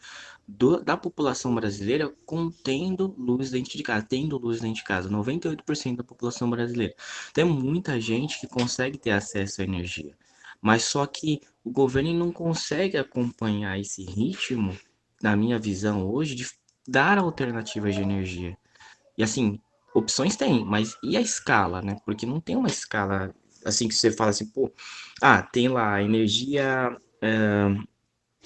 do, 0.47 0.81
da 0.83 0.95
população 0.95 1.53
brasileira 1.55 2.13
contendo 2.25 3.15
luz 3.17 3.49
dentro 3.51 3.77
de 3.77 3.83
casa, 3.83 4.05
tendo 4.07 4.37
luz 4.37 4.61
dentro 4.61 4.77
de 4.77 4.83
casa, 4.83 5.09
98% 5.09 5.97
da 5.97 6.03
população 6.03 6.49
brasileira. 6.49 6.93
Tem 7.33 7.43
muita 7.43 7.99
gente 7.99 8.39
que 8.39 8.47
consegue 8.47 8.97
ter 8.97 9.11
acesso 9.11 9.61
à 9.61 9.63
energia. 9.63 10.15
Mas 10.61 10.83
só 10.83 11.05
que 11.05 11.41
o 11.63 11.71
governo 11.71 12.13
não 12.13 12.31
consegue 12.31 12.97
acompanhar 12.97 13.79
esse 13.79 14.03
ritmo, 14.03 14.77
na 15.21 15.35
minha 15.35 15.57
visão 15.57 16.07
hoje, 16.07 16.35
de 16.35 16.47
dar 16.87 17.17
alternativas 17.17 17.95
de 17.95 18.01
energia. 18.01 18.57
E 19.17 19.23
assim, 19.23 19.59
opções 19.93 20.35
tem, 20.35 20.63
mas 20.65 20.95
e 21.03 21.17
a 21.17 21.21
escala, 21.21 21.81
né? 21.81 21.97
Porque 22.05 22.25
não 22.25 22.39
tem 22.39 22.55
uma 22.55 22.67
escala 22.67 23.33
assim 23.63 23.87
que 23.87 23.95
você 23.95 24.11
fala 24.11 24.29
assim, 24.29 24.45
pô, 24.45 24.71
ah, 25.21 25.41
tem 25.41 25.67
lá 25.67 26.01
energia, 26.03 26.95
é, 27.21 27.65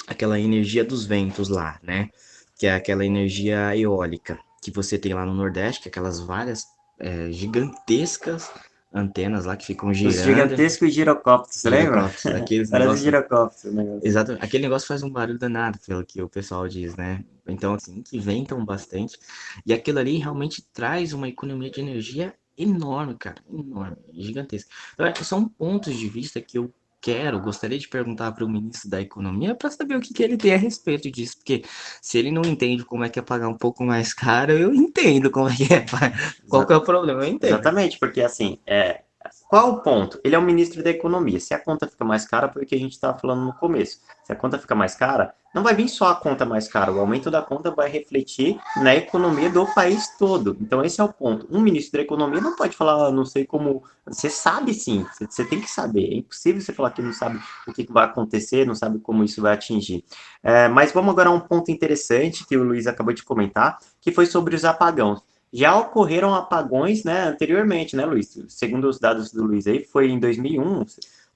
aquela 0.07 0.39
energia 0.39 0.83
dos 0.83 1.05
ventos 1.05 1.49
lá, 1.49 1.79
né? 1.83 2.09
Que 2.57 2.67
é 2.67 2.73
aquela 2.73 3.05
energia 3.05 3.75
eólica 3.75 4.39
que 4.61 4.71
você 4.71 4.97
tem 4.97 5.13
lá 5.13 5.25
no 5.25 5.33
Nordeste, 5.33 5.83
que 5.83 5.87
é 5.87 5.91
aquelas 5.91 6.19
várias 6.19 6.65
é, 6.99 7.31
gigantescas 7.31 8.51
antenas 8.93 9.45
lá 9.45 9.55
que 9.55 9.65
ficam 9.65 9.93
girando. 9.93 10.15
Os 10.15 10.23
gigantescos 10.23 10.93
girocópteros, 10.93 11.63
lembra? 11.63 12.11
Aqueles 12.35 12.69
negócio... 12.71 13.03
girocópteros. 13.03 13.75
Negócio. 13.75 14.07
Exato. 14.07 14.37
Aquele 14.41 14.63
negócio 14.63 14.87
faz 14.87 15.03
um 15.03 15.09
barulho 15.09 15.37
danado, 15.37 15.79
pelo 15.85 16.05
que 16.05 16.21
o 16.21 16.29
pessoal 16.29 16.67
diz, 16.67 16.95
né? 16.95 17.23
Então, 17.47 17.73
assim, 17.73 18.01
que 18.01 18.19
ventam 18.19 18.63
bastante. 18.65 19.17
E 19.65 19.73
aquilo 19.73 19.99
ali 19.99 20.17
realmente 20.17 20.61
traz 20.73 21.13
uma 21.13 21.27
economia 21.27 21.69
de 21.69 21.79
energia 21.79 22.33
enorme, 22.57 23.15
cara. 23.15 23.37
Enorme, 23.51 23.97
gigantesca. 24.13 24.69
Então, 24.93 25.05
é, 25.05 25.13
são 25.15 25.47
pontos 25.47 25.95
de 25.95 26.07
vista 26.09 26.41
que 26.41 26.57
eu 26.57 26.73
quero, 27.01 27.39
gostaria 27.39 27.77
de 27.77 27.87
perguntar 27.87 28.31
para 28.31 28.45
o 28.45 28.49
ministro 28.49 28.89
da 28.89 29.01
Economia 29.01 29.55
para 29.55 29.71
saber 29.71 29.95
o 29.95 29.99
que, 29.99 30.13
que, 30.13 30.23
ele 30.23 30.37
tem 30.37 30.53
a 30.53 30.57
respeito 30.57 31.09
disso, 31.11 31.37
porque 31.37 31.63
se 32.01 32.17
ele 32.17 32.31
não 32.31 32.41
entende 32.43 32.83
como 32.83 33.03
é 33.03 33.09
que 33.09 33.19
é 33.19 33.21
pagar 33.21 33.47
um 33.47 33.57
pouco 33.57 33.83
mais 33.83 34.13
caro, 34.13 34.51
eu 34.51 34.73
entendo 34.73 35.31
como 35.31 35.49
é 35.49 35.55
que 35.55 35.73
é. 35.73 35.85
Qual 36.49 36.65
que 36.65 36.73
é 36.73 36.75
o 36.75 36.81
problema? 36.81 37.23
Eu 37.23 37.29
entendo. 37.29 37.53
Exatamente, 37.53 37.97
porque 37.99 38.21
assim, 38.21 38.59
é, 38.65 39.03
qual 39.49 39.71
o 39.71 39.81
ponto? 39.81 40.21
Ele 40.23 40.35
é 40.35 40.37
o 40.37 40.43
ministro 40.43 40.83
da 40.83 40.91
Economia. 40.91 41.39
Se 41.39 41.55
a 41.55 41.59
conta 41.59 41.87
fica 41.87 42.05
mais 42.05 42.23
cara, 42.23 42.47
porque 42.47 42.75
a 42.75 42.77
gente 42.77 42.91
estava 42.91 43.17
falando 43.17 43.43
no 43.43 43.53
começo. 43.53 43.99
Se 44.23 44.31
a 44.31 44.35
conta 44.35 44.59
fica 44.59 44.75
mais 44.75 44.93
cara, 44.93 45.33
não 45.55 45.63
vai 45.63 45.73
vir 45.73 45.89
só 45.89 46.09
a 46.09 46.15
conta 46.15 46.45
mais 46.45 46.67
cara. 46.67 46.91
O 46.91 46.99
aumento 46.99 47.31
da 47.31 47.41
conta 47.41 47.71
vai 47.71 47.89
refletir 47.89 48.59
na 48.75 48.95
economia 48.95 49.49
do 49.49 49.65
país 49.73 50.15
todo. 50.19 50.55
Então, 50.61 50.85
esse 50.85 51.01
é 51.01 51.03
o 51.03 51.11
ponto. 51.11 51.47
Um 51.49 51.61
ministro 51.61 51.97
da 51.97 52.03
Economia 52.03 52.39
não 52.39 52.55
pode 52.55 52.77
falar, 52.77 53.07
ah, 53.07 53.11
não 53.11 53.25
sei 53.25 53.43
como. 53.43 53.81
Você 54.05 54.29
sabe 54.29 54.71
sim, 54.71 55.03
você 55.19 55.43
tem 55.43 55.59
que 55.59 55.67
saber. 55.67 56.13
É 56.13 56.17
impossível 56.17 56.61
você 56.61 56.71
falar 56.71 56.91
que 56.91 57.01
não 57.01 57.11
sabe 57.11 57.39
o 57.67 57.73
que 57.73 57.91
vai 57.91 58.05
acontecer, 58.05 58.67
não 58.67 58.75
sabe 58.75 58.99
como 58.99 59.23
isso 59.23 59.41
vai 59.41 59.55
atingir. 59.55 60.05
É, 60.43 60.67
mas 60.67 60.91
vamos 60.91 61.09
agora 61.09 61.29
a 61.29 61.33
um 61.33 61.39
ponto 61.39 61.71
interessante 61.71 62.45
que 62.45 62.55
o 62.55 62.63
Luiz 62.63 62.85
acabou 62.85 63.15
de 63.15 63.23
comentar, 63.23 63.79
que 63.99 64.11
foi 64.11 64.27
sobre 64.27 64.55
os 64.55 64.63
apagões. 64.63 65.23
Já 65.51 65.77
ocorreram 65.77 66.33
apagões, 66.35 67.03
né, 67.03 67.27
anteriormente, 67.29 67.95
né, 67.95 68.05
Luiz? 68.05 68.37
Segundo 68.47 68.87
os 68.87 68.99
dados 68.99 69.31
do 69.31 69.43
Luiz 69.43 69.65
aí, 69.65 69.83
foi 69.83 70.09
em 70.09 70.19
2001. 70.19 70.85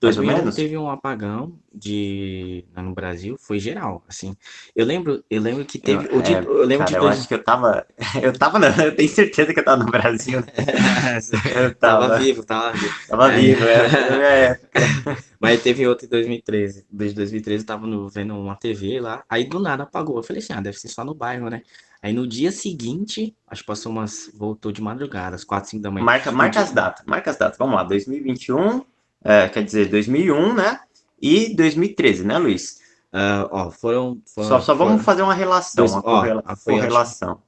Mais 0.03 0.17
ou 0.17 0.23
2001 0.23 0.25
menos? 0.25 0.55
teve 0.55 0.77
um 0.77 0.89
apagão 0.89 1.59
de 1.73 2.65
no 2.75 2.93
Brasil, 2.93 3.37
foi 3.39 3.59
geral, 3.59 4.03
assim. 4.07 4.35
Eu 4.75 4.85
lembro, 4.85 5.23
eu 5.29 5.41
lembro 5.41 5.65
que 5.65 5.79
Eu, 5.83 5.83
teve 5.83 6.07
o 6.11 6.21
de, 6.21 6.33
é, 6.33 6.39
eu 6.39 6.65
lembro 6.65 6.85
de 6.85 6.95
cara, 6.95 6.97
eu 6.97 7.01
dois, 7.01 7.17
acho 7.19 7.27
que 7.27 7.33
eu 7.33 7.43
tava. 7.43 7.85
Eu 8.21 8.37
tava, 8.37 8.59
não, 8.59 8.67
eu 8.83 8.95
tenho 8.95 9.09
certeza 9.09 9.53
que 9.53 9.59
eu 9.59 9.65
tava 9.65 9.83
no 9.83 9.91
Brasil, 9.91 10.39
né? 10.41 10.47
Eu 11.55 11.75
tava 11.75 12.07
tava, 12.07 12.17
vivo, 12.19 12.43
tava 12.45 12.71
vivo. 12.77 12.95
tava 13.07 13.29
É. 13.29 13.37
vivo, 13.37 13.63
é, 13.65 14.51
é. 14.51 14.59
Mas 15.39 15.61
teve 15.61 15.85
outro 15.87 16.05
em 16.05 16.09
2013. 16.09 16.85
Desde 16.89 17.15
2013 17.15 17.63
eu 17.63 17.67
tava 17.67 17.85
no- 17.87 18.09
vendo 18.09 18.35
uma 18.35 18.55
TV 18.55 18.99
lá, 19.01 19.23
aí 19.29 19.45
do 19.45 19.59
nada 19.59 19.83
apagou. 19.83 20.17
Eu 20.17 20.23
falei 20.23 20.41
assim, 20.41 20.53
ah, 20.53 20.61
deve 20.61 20.79
ser 20.79 20.87
só 20.89 21.03
no 21.03 21.13
bairro, 21.13 21.49
né? 21.49 21.61
Aí 22.01 22.13
no 22.13 22.27
dia 22.27 22.51
seguinte, 22.51 23.35
acho 23.47 23.61
que 23.61 23.67
passou 23.67 23.91
umas, 23.91 24.29
voltou 24.35 24.71
de 24.71 24.81
madrugada, 24.81 25.35
às 25.35 25.43
4, 25.43 25.69
5 25.69 25.83
da 25.83 25.91
manhã. 25.91 26.05
Marca, 26.05 26.31
marca 26.31 26.59
as 26.61 26.71
datas, 26.71 27.05
marca 27.05 27.31
as 27.31 27.37
datas. 27.37 27.57
Vamos 27.57 27.75
lá, 27.75 27.83
2021, 27.83 28.83
é, 29.23 29.47
quer 29.49 29.63
dizer, 29.63 29.89
2001, 29.89 30.53
né? 30.53 30.79
E 31.21 31.55
2013, 31.55 32.25
né, 32.25 32.37
Luiz? 32.37 32.81
ah, 33.11 33.47
ó, 33.51 33.69
foram, 33.71 34.19
Só, 34.25 34.43
foram, 34.43 34.61
só 34.61 34.73
vamos 34.73 34.93
foram 34.93 35.03
fazer 35.03 35.21
uma 35.21 35.33
relação, 35.35 35.85
dois, 35.85 35.91
uma 35.93 36.01
correla- 36.01 36.43
ah, 36.45 36.55
foi, 36.55 36.73
correlação. 36.75 37.41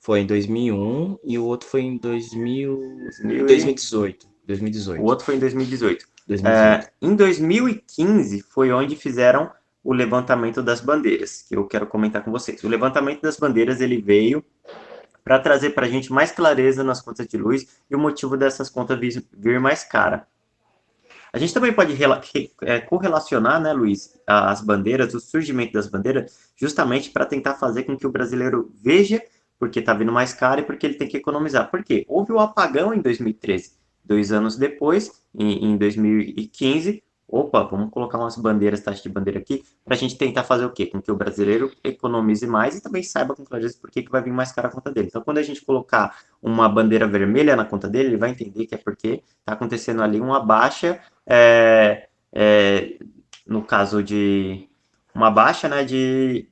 foi 0.00 0.20
em 0.20 0.26
2001 0.26 1.18
e 1.24 1.38
o 1.38 1.44
outro 1.44 1.68
foi 1.68 1.80
em 1.82 1.96
2000, 1.98 2.76
2000 3.20 3.44
e- 3.44 3.46
2018. 3.46 4.24
O 4.24 4.28
2018. 4.46 5.02
outro 5.04 5.24
foi 5.26 5.34
em 5.34 5.38
2018. 5.40 6.06
2018. 6.26 6.86
É, 6.86 6.90
em 7.02 7.14
2015 7.16 8.42
foi 8.42 8.70
onde 8.72 8.94
fizeram 8.96 9.50
o 9.82 9.92
levantamento 9.92 10.62
das 10.62 10.80
bandeiras, 10.80 11.42
que 11.48 11.56
eu 11.56 11.66
quero 11.66 11.86
comentar 11.86 12.22
com 12.22 12.30
vocês. 12.30 12.62
O 12.62 12.68
levantamento 12.68 13.20
das 13.22 13.36
bandeiras 13.36 13.80
ele 13.80 14.00
veio 14.00 14.44
para 15.24 15.38
trazer 15.38 15.70
para 15.70 15.86
a 15.86 15.88
gente 15.88 16.12
mais 16.12 16.30
clareza 16.30 16.82
nas 16.84 17.00
contas 17.02 17.26
de 17.26 17.36
luz 17.36 17.66
e 17.90 17.94
o 17.96 17.98
motivo 17.98 18.36
dessas 18.36 18.70
contas 18.70 18.98
vir, 18.98 19.24
vir 19.36 19.60
mais 19.60 19.84
cara. 19.84 20.26
A 21.32 21.38
gente 21.38 21.52
também 21.52 21.72
pode 21.72 21.96
é, 22.62 22.80
correlacionar, 22.80 23.60
né, 23.60 23.72
Luiz, 23.72 24.18
as 24.26 24.60
bandeiras, 24.62 25.14
o 25.14 25.20
surgimento 25.20 25.72
das 25.72 25.86
bandeiras, 25.86 26.50
justamente 26.56 27.10
para 27.10 27.26
tentar 27.26 27.54
fazer 27.54 27.82
com 27.84 27.96
que 27.96 28.06
o 28.06 28.10
brasileiro 28.10 28.72
veja 28.82 29.22
porque 29.58 29.80
está 29.80 29.92
vindo 29.92 30.12
mais 30.12 30.32
caro 30.32 30.60
e 30.60 30.64
porque 30.64 30.86
ele 30.86 30.94
tem 30.94 31.08
que 31.08 31.16
economizar. 31.16 31.70
Por 31.70 31.82
quê? 31.82 32.04
Houve 32.08 32.32
o 32.32 32.38
apagão 32.38 32.94
em 32.94 33.00
2013. 33.00 33.72
Dois 34.04 34.32
anos 34.32 34.56
depois, 34.56 35.22
em, 35.34 35.72
em 35.72 35.76
2015, 35.76 37.02
opa, 37.28 37.62
vamos 37.64 37.90
colocar 37.90 38.18
umas 38.18 38.36
bandeiras, 38.36 38.80
taxa 38.80 39.02
de 39.02 39.08
bandeira 39.10 39.38
aqui, 39.38 39.62
para 39.84 39.94
a 39.94 39.98
gente 39.98 40.16
tentar 40.16 40.44
fazer 40.44 40.64
o 40.64 40.70
quê? 40.70 40.86
Com 40.86 41.00
que 41.02 41.12
o 41.12 41.16
brasileiro 41.16 41.70
economize 41.84 42.46
mais 42.46 42.76
e 42.76 42.82
também 42.82 43.02
saiba 43.02 43.34
com 43.36 43.44
clareza 43.44 43.76
por 43.80 43.90
que 43.90 44.02
que 44.02 44.10
vai 44.10 44.22
vir 44.22 44.32
mais 44.32 44.50
caro 44.52 44.68
a 44.68 44.70
conta 44.70 44.90
dele. 44.90 45.08
Então, 45.08 45.22
quando 45.22 45.38
a 45.38 45.42
gente 45.42 45.62
colocar 45.64 46.16
uma 46.42 46.68
bandeira 46.68 47.06
vermelha 47.06 47.54
na 47.54 47.64
conta 47.66 47.88
dele, 47.88 48.08
ele 48.10 48.16
vai 48.16 48.30
entender 48.30 48.66
que 48.66 48.74
é 48.74 48.78
porque 48.78 49.22
está 49.40 49.52
acontecendo 49.52 50.02
ali 50.02 50.20
uma 50.20 50.40
baixa, 50.40 51.00
é, 51.26 52.08
é, 52.32 52.98
no 53.46 53.62
caso 53.62 54.02
de 54.02 54.68
uma 55.14 55.30
baixa, 55.30 55.68
né, 55.68 55.84
de, 55.84 56.48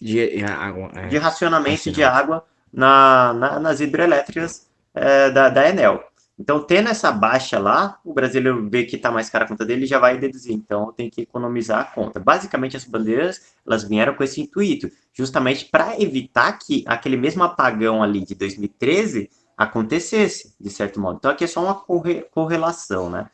De, 0.00 0.42
água, 0.44 0.90
de 1.08 1.16
é, 1.16 1.18
racionamento 1.18 1.90
de 1.90 2.02
racionamento. 2.02 2.02
água 2.02 2.44
na, 2.72 3.32
na- 3.34 3.60
nas 3.60 3.80
hidrelétricas 3.80 4.68
é, 4.94 5.30
da, 5.30 5.48
da 5.50 5.68
Enel. 5.68 6.02
Então, 6.40 6.62
tendo 6.62 6.88
essa 6.88 7.12
baixa 7.12 7.58
lá, 7.58 8.00
o 8.02 8.14
brasileiro 8.14 8.66
vê 8.70 8.84
que 8.84 8.96
está 8.96 9.10
mais 9.10 9.28
cara 9.28 9.44
a 9.44 9.48
conta 9.48 9.66
dele 9.66 9.84
já 9.84 9.98
vai 9.98 10.16
deduzir. 10.18 10.54
Então, 10.54 10.90
tem 10.90 11.10
que 11.10 11.20
economizar 11.20 11.80
a 11.80 11.84
conta. 11.84 12.18
Basicamente, 12.18 12.78
as 12.78 12.84
bandeiras 12.86 13.52
elas 13.66 13.84
vieram 13.84 14.14
com 14.14 14.24
esse 14.24 14.40
intuito, 14.40 14.90
justamente 15.12 15.66
para 15.66 16.00
evitar 16.00 16.52
que 16.58 16.82
aquele 16.86 17.18
mesmo 17.18 17.44
apagão 17.44 18.02
ali 18.02 18.24
de 18.24 18.34
2013 18.34 19.28
acontecesse, 19.54 20.54
de 20.58 20.70
certo 20.70 20.98
modo. 20.98 21.18
Então, 21.18 21.30
aqui 21.30 21.44
é 21.44 21.46
só 21.46 21.62
uma 21.62 21.74
corre- 21.74 22.22
correlação, 22.30 23.10
né? 23.10 23.28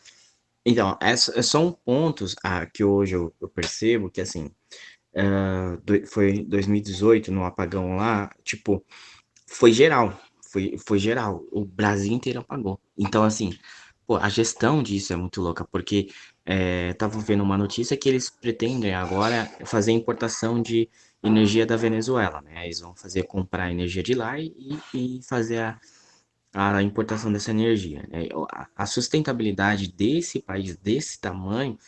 Então, 0.65 0.99
essa, 1.01 1.43
são 1.43 1.73
pontos 1.85 2.35
ah, 2.43 2.67
que 2.67 2.83
hoje 2.85 3.15
eu, 3.15 3.33
eu 3.41 3.49
percebo 3.49 4.11
que, 4.11 4.21
assim, 4.21 4.51
ah, 5.17 5.79
do- 5.85 6.07
foi 6.07 6.45
2018, 6.45 7.33
no 7.33 7.45
apagão 7.45 7.97
lá, 7.97 8.31
tipo, 8.45 8.85
foi 9.49 9.73
geral, 9.73 10.19
foi, 10.57 10.75
foi 10.79 10.99
geral, 10.99 11.45
o 11.53 11.67
Brasil 11.67 12.15
inteiro 12.15 12.41
apagou. 12.41 12.81
Então, 12.97 13.23
assim, 13.23 13.53
pô, 14.07 14.17
a 14.17 14.31
gestão 14.31 14.83
disso 14.83 15.13
é 15.13 15.17
muito 15.17 15.43
louca, 15.43 15.67
porque 15.71 16.09
é, 16.47 16.95
tava 16.95 17.19
vendo 17.21 17.43
uma 17.43 17.59
notícia 17.59 17.95
que 17.95 18.09
eles 18.09 18.31
pretendem 18.31 18.95
agora 18.95 19.45
fazer 19.67 19.93
importação 19.93 20.63
de 20.63 20.89
energia 21.23 21.67
da 21.67 21.77
Venezuela, 21.77 22.41
né? 22.41 22.65
Eles 22.65 22.81
vão 22.81 22.97
fazer, 22.97 23.25
comprar 23.25 23.71
energia 23.71 24.03
de 24.03 24.15
lá 24.15 24.41
e, 24.41 24.55
e 24.95 25.21
fazer 25.29 25.59
a, 25.59 25.79
a 26.57 26.83
importação 26.83 27.31
dessa 27.31 27.51
energia, 27.51 28.09
né? 28.09 28.29
A, 28.51 28.67
a 28.77 28.87
sustentabilidade 28.87 29.93
desse 29.93 30.41
país, 30.41 30.75
desse 30.77 31.21
tamanho, 31.21 31.79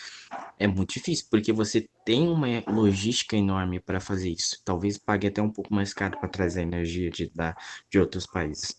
é 0.59 0.67
muito 0.67 0.93
difícil, 0.93 1.27
porque 1.31 1.53
você 1.55 1.89
tem 2.05 2.29
uma 2.29 2.47
logística 2.67 3.35
enorme 3.35 3.81
para 3.81 3.99
fazer 3.99 4.29
isso. 4.31 4.61
Talvez 4.65 4.99
pague 4.99 5.27
até 5.27 5.41
um 5.41 5.51
pouco 5.51 5.73
mais 5.73 5.95
caro 5.95 6.19
para 6.19 6.29
trazer 6.29 6.63
energia 6.63 7.11
de, 7.11 7.31
da, 7.35 7.57
de 7.91 7.99
outros 7.99 8.27
países. 8.27 8.77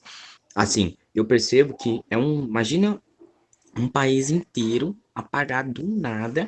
Assim, 0.54 0.96
eu 1.14 1.26
percebo 1.26 1.76
que 1.76 2.04
é 2.08 2.18
um. 2.18 2.46
Imagina 2.46 3.02
um 3.76 3.88
país 3.88 4.30
inteiro 4.30 4.96
apagado 5.16 5.74
do 5.74 5.84
nada. 5.88 6.48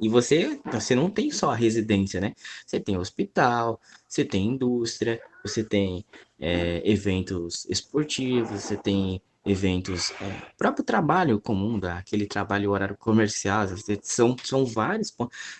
E 0.00 0.08
você, 0.08 0.60
você 0.64 0.94
não 0.94 1.08
tem 1.08 1.30
só 1.30 1.50
a 1.50 1.56
residência, 1.56 2.20
né? 2.20 2.34
Você 2.66 2.80
tem 2.80 2.96
hospital, 2.96 3.80
você 4.14 4.24
tem 4.24 4.46
indústria, 4.46 5.20
você 5.42 5.64
tem 5.64 6.04
é, 6.38 6.80
eventos 6.88 7.66
esportivos, 7.68 8.62
você 8.62 8.76
tem 8.76 9.20
eventos, 9.44 10.12
é, 10.12 10.52
próprio 10.56 10.84
trabalho 10.84 11.40
comum, 11.40 11.80
aquele 11.82 12.26
trabalho 12.26 12.70
horário 12.70 12.96
comercial, 12.96 13.66
são, 14.02 14.36
são 14.42 14.64
vários. 14.64 15.12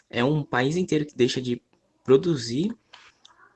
É 0.08 0.22
um 0.22 0.44
país 0.44 0.76
inteiro 0.76 1.04
que 1.04 1.16
deixa 1.16 1.42
de 1.42 1.60
produzir 2.04 2.72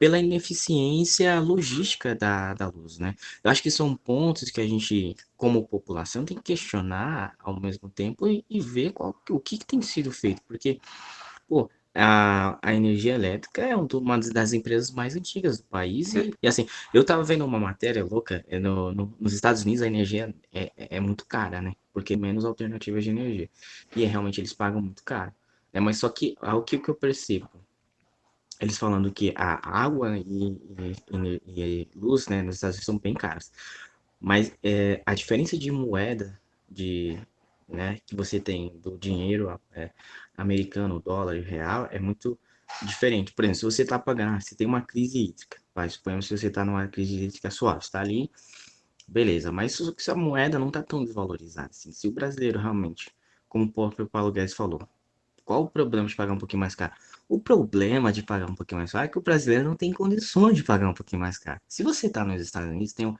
pela 0.00 0.18
ineficiência 0.18 1.38
logística 1.38 2.14
da, 2.16 2.54
da 2.54 2.68
luz, 2.68 2.98
né? 2.98 3.14
Eu 3.42 3.50
acho 3.52 3.62
que 3.62 3.70
são 3.70 3.96
pontos 3.96 4.50
que 4.50 4.60
a 4.60 4.66
gente, 4.66 5.14
como 5.36 5.66
população, 5.66 6.24
tem 6.24 6.36
que 6.36 6.42
questionar 6.42 7.36
ao 7.38 7.60
mesmo 7.60 7.88
tempo 7.88 8.26
e, 8.26 8.44
e 8.50 8.60
ver 8.60 8.92
qual, 8.92 9.14
o 9.30 9.38
que, 9.38 9.58
que 9.58 9.66
tem 9.66 9.80
sido 9.80 10.10
feito, 10.10 10.42
porque, 10.46 10.80
pô, 11.48 11.70
a, 11.94 12.58
a 12.62 12.74
energia 12.74 13.14
elétrica 13.14 13.62
é 13.62 13.76
um 13.76 13.86
uma 13.94 14.18
das 14.18 14.52
empresas 14.52 14.90
mais 14.92 15.16
antigas 15.16 15.58
do 15.58 15.64
país 15.64 16.14
e, 16.14 16.32
e, 16.42 16.46
assim, 16.48 16.66
eu 16.94 17.04
tava 17.04 17.22
vendo 17.24 17.44
uma 17.44 17.58
matéria 17.58 18.04
louca, 18.04 18.44
é, 18.48 18.58
no, 18.58 18.92
no- 18.92 19.14
nos 19.20 19.32
Estados 19.32 19.62
Unidos 19.62 19.82
a 19.82 19.86
energia 19.86 20.34
é, 20.52 20.72
é 20.76 20.96
é 20.96 21.00
muito 21.00 21.26
cara, 21.26 21.60
né? 21.62 21.74
Porque 21.92 22.16
menos 22.16 22.44
alternativas 22.44 23.04
de 23.04 23.10
energia. 23.10 23.50
E 23.96 24.04
é, 24.04 24.06
realmente 24.06 24.40
eles 24.40 24.52
pagam 24.52 24.80
muito 24.80 25.02
caro. 25.04 25.32
né? 25.72 25.80
Mas 25.80 25.98
só 25.98 26.08
que, 26.08 26.34
o 26.42 26.62
que, 26.62 26.78
que 26.78 26.88
eu 26.88 26.94
percebo? 26.94 27.48
Eles 28.60 28.76
falando 28.78 29.12
que 29.12 29.32
a 29.36 29.60
água 29.84 30.18
e, 30.18 30.22
e- 30.78 31.40
e- 31.46 31.84
e 31.84 31.88
luz, 31.94 32.26
né, 32.28 32.42
nos 32.42 32.56
Estados 32.56 32.76
Unidos 32.76 32.86
são 32.86 32.98
bem 32.98 33.14
caras. 33.14 33.52
Mas 34.20 34.52
é, 34.62 35.02
a 35.06 35.14
diferença 35.14 35.56
de 35.58 35.70
moeda 35.70 36.40
de, 36.70 37.18
né, 37.68 37.98
que 38.06 38.16
você 38.16 38.40
tem 38.40 38.78
do 38.78 38.96
dinheiro 38.96 39.60
é, 39.72 39.90
americano, 40.36 41.00
dólar 41.00 41.36
e 41.36 41.40
real 41.40 41.88
é 41.90 41.98
muito 41.98 42.38
diferente. 42.82 43.32
Por 43.32 43.44
exemplo, 43.44 43.58
se 43.58 43.64
você 43.64 43.82
está 43.82 43.98
pagando, 43.98 44.40
se 44.42 44.56
tem 44.56 44.66
uma 44.66 44.82
crise 44.82 45.18
hídrica, 45.18 45.58
vai, 45.74 45.88
suponhamos 45.88 46.26
se 46.26 46.36
você 46.36 46.48
está 46.48 46.64
numa 46.64 46.86
crise 46.88 47.24
hídrica 47.24 47.50
suave, 47.50 47.80
está 47.80 48.00
ali, 48.00 48.30
beleza. 49.06 49.52
Mas 49.52 49.78
se 49.98 50.10
a 50.10 50.14
moeda 50.14 50.58
não 50.58 50.68
está 50.68 50.82
tão 50.82 51.04
desvalorizada, 51.04 51.70
assim, 51.70 51.92
se 51.92 52.08
o 52.08 52.12
brasileiro 52.12 52.58
realmente, 52.58 53.10
como 53.48 53.64
o 53.64 53.72
próprio 53.72 54.08
Paulo 54.08 54.32
Guedes 54.32 54.54
falou, 54.54 54.80
qual 55.44 55.62
o 55.62 55.70
problema 55.70 56.08
de 56.08 56.14
pagar 56.14 56.32
um 56.32 56.38
pouquinho 56.38 56.60
mais 56.60 56.74
caro? 56.74 56.92
O 57.28 57.38
problema 57.38 58.10
de 58.10 58.22
pagar 58.22 58.50
um 58.50 58.54
pouquinho 58.54 58.78
mais 58.78 58.90
caro 58.90 59.04
é 59.04 59.08
que 59.08 59.18
o 59.18 59.22
brasileiro 59.22 59.64
não 59.68 59.76
tem 59.76 59.92
condições 59.92 60.56
de 60.56 60.64
pagar 60.64 60.88
um 60.88 60.94
pouquinho 60.94 61.20
mais 61.20 61.36
caro. 61.38 61.60
Se 61.68 61.82
você 61.82 62.06
está 62.06 62.24
nos 62.24 62.40
Estados 62.40 62.70
Unidos, 62.70 62.94
tem 62.94 63.06
um, 63.06 63.14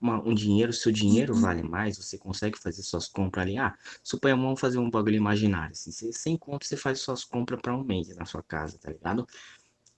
uma- 0.00 0.22
um 0.22 0.34
dinheiro, 0.34 0.70
seu 0.72 0.92
dinheiro 0.92 1.34
vale 1.34 1.62
mais, 1.62 1.96
você 1.96 2.18
consegue 2.18 2.58
fazer 2.58 2.82
suas 2.82 3.08
compras 3.08 3.42
ali. 3.46 3.56
Ah, 3.56 3.74
suponha, 4.02 4.36
vamos 4.36 4.60
fazer 4.60 4.78
um 4.78 4.90
bagulho 4.90 5.16
imaginário. 5.16 5.72
Assim, 5.72 5.90
você, 5.90 6.12
sem 6.12 6.36
conta, 6.36 6.66
você 6.66 6.76
faz 6.76 7.00
suas 7.00 7.24
compras 7.24 7.58
para 7.62 7.74
um 7.74 7.82
mês 7.82 8.14
na 8.14 8.26
sua 8.26 8.42
casa, 8.42 8.78
tá 8.78 8.90
ligado? 8.92 9.26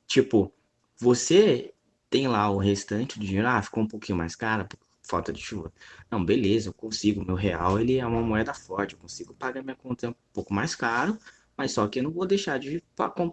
Tipo, 0.07 0.53
você 0.99 1.75
tem 2.11 2.29
lá 2.29 2.51
o 2.51 2.59
restante 2.59 3.19
do 3.19 3.25
dinheiro, 3.27 3.49
ah, 3.49 3.63
ficou 3.63 3.83
um 3.83 3.89
pouquinho 3.89 4.19
mais 4.19 4.37
caro 4.37 4.67
por 4.67 4.79
falta 5.03 5.33
de 5.33 5.41
chuva. 5.41 5.73
Não, 6.11 6.25
beleza, 6.25 6.69
eu 6.69 6.75
consigo. 6.75 7.25
Meu 7.25 7.35
real, 7.37 7.79
ele 7.81 7.97
é 7.99 8.07
uma 8.07 8.23
moeda 8.23 8.55
forte, 8.55 8.95
eu 8.95 9.01
consigo 9.01 9.35
pagar 9.35 9.63
minha 9.63 9.77
conta 9.77 10.11
um 10.11 10.15
pouco 10.33 10.53
mais 10.55 10.75
caro, 10.75 11.19
mas 11.57 11.73
só 11.73 11.87
que 11.89 11.99
eu 11.99 12.03
não 12.05 12.11
vou 12.11 12.27
deixar 12.27 12.59
de 12.59 12.83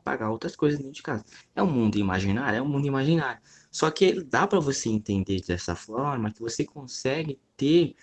pagar 0.04 0.30
outras 0.32 0.56
coisas 0.56 0.80
dentro 0.80 0.94
de 0.94 1.02
casa. 1.04 1.26
É 1.56 1.62
um 1.62 1.72
mundo 1.72 1.98
imaginário, 1.98 2.58
é 2.58 2.62
um 2.62 2.68
mundo 2.68 2.88
imaginário. 2.88 3.42
Só 3.72 3.90
que 3.92 4.24
dá 4.24 4.48
para 4.48 4.60
você 4.60 4.90
entender 4.90 5.42
dessa 5.42 5.76
forma 5.76 6.32
que 6.32 6.40
você 6.42 6.64
consegue 6.64 7.40
ter 7.58 7.96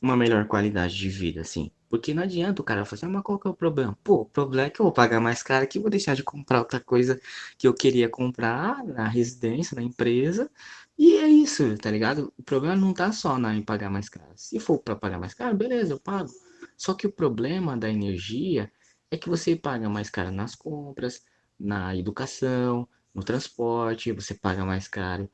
uma 0.00 0.16
melhor 0.16 0.46
qualidade 0.46 0.96
de 0.96 1.08
vida, 1.08 1.40
assim. 1.40 1.70
Porque 1.88 2.12
não 2.12 2.22
adianta 2.22 2.60
o 2.60 2.64
cara 2.64 2.84
falar 2.84 2.96
assim, 2.98 3.06
ah, 3.06 3.08
mas 3.08 3.22
qual 3.22 3.38
que 3.38 3.48
é 3.48 3.50
o 3.50 3.54
problema? 3.54 3.98
Pô, 4.04 4.22
o 4.22 4.24
problema 4.26 4.66
é 4.68 4.70
que 4.70 4.80
eu 4.80 4.84
vou 4.84 4.92
pagar 4.92 5.20
mais 5.20 5.42
caro 5.42 5.66
que 5.66 5.78
vou 5.78 5.90
deixar 5.90 6.14
de 6.14 6.22
comprar 6.22 6.58
outra 6.60 6.80
coisa 6.80 7.20
que 7.56 7.66
eu 7.66 7.74
queria 7.74 8.08
comprar 8.08 8.84
na 8.84 9.08
residência, 9.08 9.74
na 9.74 9.82
empresa. 9.82 10.50
E 10.98 11.16
é 11.16 11.28
isso, 11.28 11.76
tá 11.78 11.90
ligado? 11.90 12.32
O 12.36 12.42
problema 12.42 12.76
não 12.76 12.92
tá 12.92 13.10
só 13.12 13.38
na, 13.38 13.54
em 13.54 13.62
pagar 13.62 13.90
mais 13.90 14.08
caro. 14.08 14.32
Se 14.36 14.60
for 14.60 14.78
para 14.78 14.96
pagar 14.96 15.18
mais 15.18 15.32
caro, 15.34 15.56
beleza, 15.56 15.94
eu 15.94 16.00
pago. 16.00 16.30
Só 16.76 16.94
que 16.94 17.06
o 17.06 17.12
problema 17.12 17.76
da 17.76 17.88
energia 17.90 18.70
é 19.10 19.16
que 19.16 19.28
você 19.28 19.56
paga 19.56 19.88
mais 19.88 20.10
caro 20.10 20.30
nas 20.30 20.54
compras, 20.54 21.24
na 21.58 21.96
educação, 21.96 22.88
no 23.14 23.24
transporte, 23.24 24.12
você 24.12 24.34
paga 24.34 24.64
mais 24.64 24.86
caro 24.86 25.30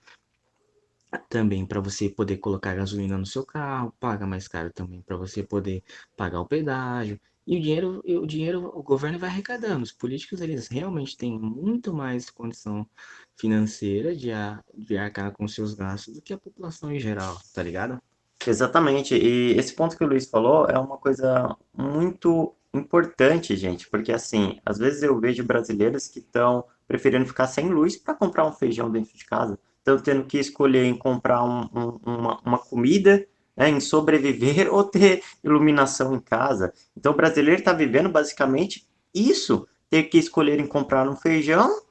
também 1.28 1.64
para 1.64 1.80
você 1.80 2.08
poder 2.08 2.38
colocar 2.38 2.74
gasolina 2.74 3.16
no 3.16 3.26
seu 3.26 3.44
carro, 3.44 3.94
paga 4.00 4.26
mais 4.26 4.48
caro 4.48 4.72
também 4.72 5.02
para 5.02 5.16
você 5.16 5.42
poder 5.42 5.82
pagar 6.16 6.40
o 6.40 6.46
pedágio. 6.46 7.20
E 7.46 7.58
o 7.58 7.60
dinheiro, 7.60 8.02
o 8.06 8.26
dinheiro 8.26 8.72
o 8.74 8.82
governo 8.82 9.18
vai 9.18 9.28
arrecadando. 9.28 9.82
Os 9.82 9.92
políticos 9.92 10.40
eles 10.40 10.66
realmente 10.68 11.16
têm 11.16 11.38
muito 11.38 11.92
mais 11.92 12.30
condição 12.30 12.88
financeira 13.36 14.16
de, 14.16 14.30
de 14.74 14.96
arcar 14.96 15.30
com 15.32 15.46
seus 15.46 15.74
gastos 15.74 16.14
do 16.14 16.22
que 16.22 16.32
a 16.32 16.38
população 16.38 16.90
em 16.90 16.98
geral, 16.98 17.38
tá 17.52 17.62
ligado? 17.62 18.00
Exatamente. 18.46 19.14
E 19.14 19.52
esse 19.58 19.74
ponto 19.74 19.96
que 19.96 20.04
o 20.04 20.06
Luiz 20.06 20.26
falou 20.26 20.66
é 20.66 20.78
uma 20.78 20.96
coisa 20.96 21.54
muito 21.76 22.54
importante, 22.74 23.56
gente, 23.56 23.88
porque 23.88 24.12
assim, 24.12 24.58
às 24.64 24.78
vezes 24.78 25.02
eu 25.02 25.18
vejo 25.18 25.44
brasileiros 25.44 26.08
que 26.08 26.18
estão 26.18 26.64
preferindo 26.86 27.26
ficar 27.26 27.46
sem 27.46 27.68
luz 27.68 27.96
para 27.96 28.14
comprar 28.14 28.46
um 28.46 28.52
feijão 28.52 28.90
dentro 28.90 29.16
de 29.16 29.24
casa 29.24 29.58
estão 29.84 29.98
tendo 29.98 30.24
que 30.24 30.38
escolher 30.38 30.84
em 30.84 30.96
comprar 30.96 31.44
um, 31.44 31.68
um, 31.74 32.00
uma, 32.04 32.40
uma 32.40 32.58
comida, 32.58 33.26
né, 33.54 33.68
em 33.68 33.78
sobreviver 33.78 34.68
ou 34.72 34.82
ter 34.82 35.22
iluminação 35.44 36.14
em 36.14 36.20
casa. 36.20 36.72
Então 36.96 37.12
o 37.12 37.16
brasileiro 37.16 37.60
está 37.60 37.72
vivendo 37.72 38.08
basicamente 38.08 38.88
isso, 39.14 39.68
ter 39.90 40.04
que 40.04 40.18
escolher 40.18 40.58
em 40.58 40.66
comprar 40.66 41.08
um 41.08 41.14
feijão 41.14 41.82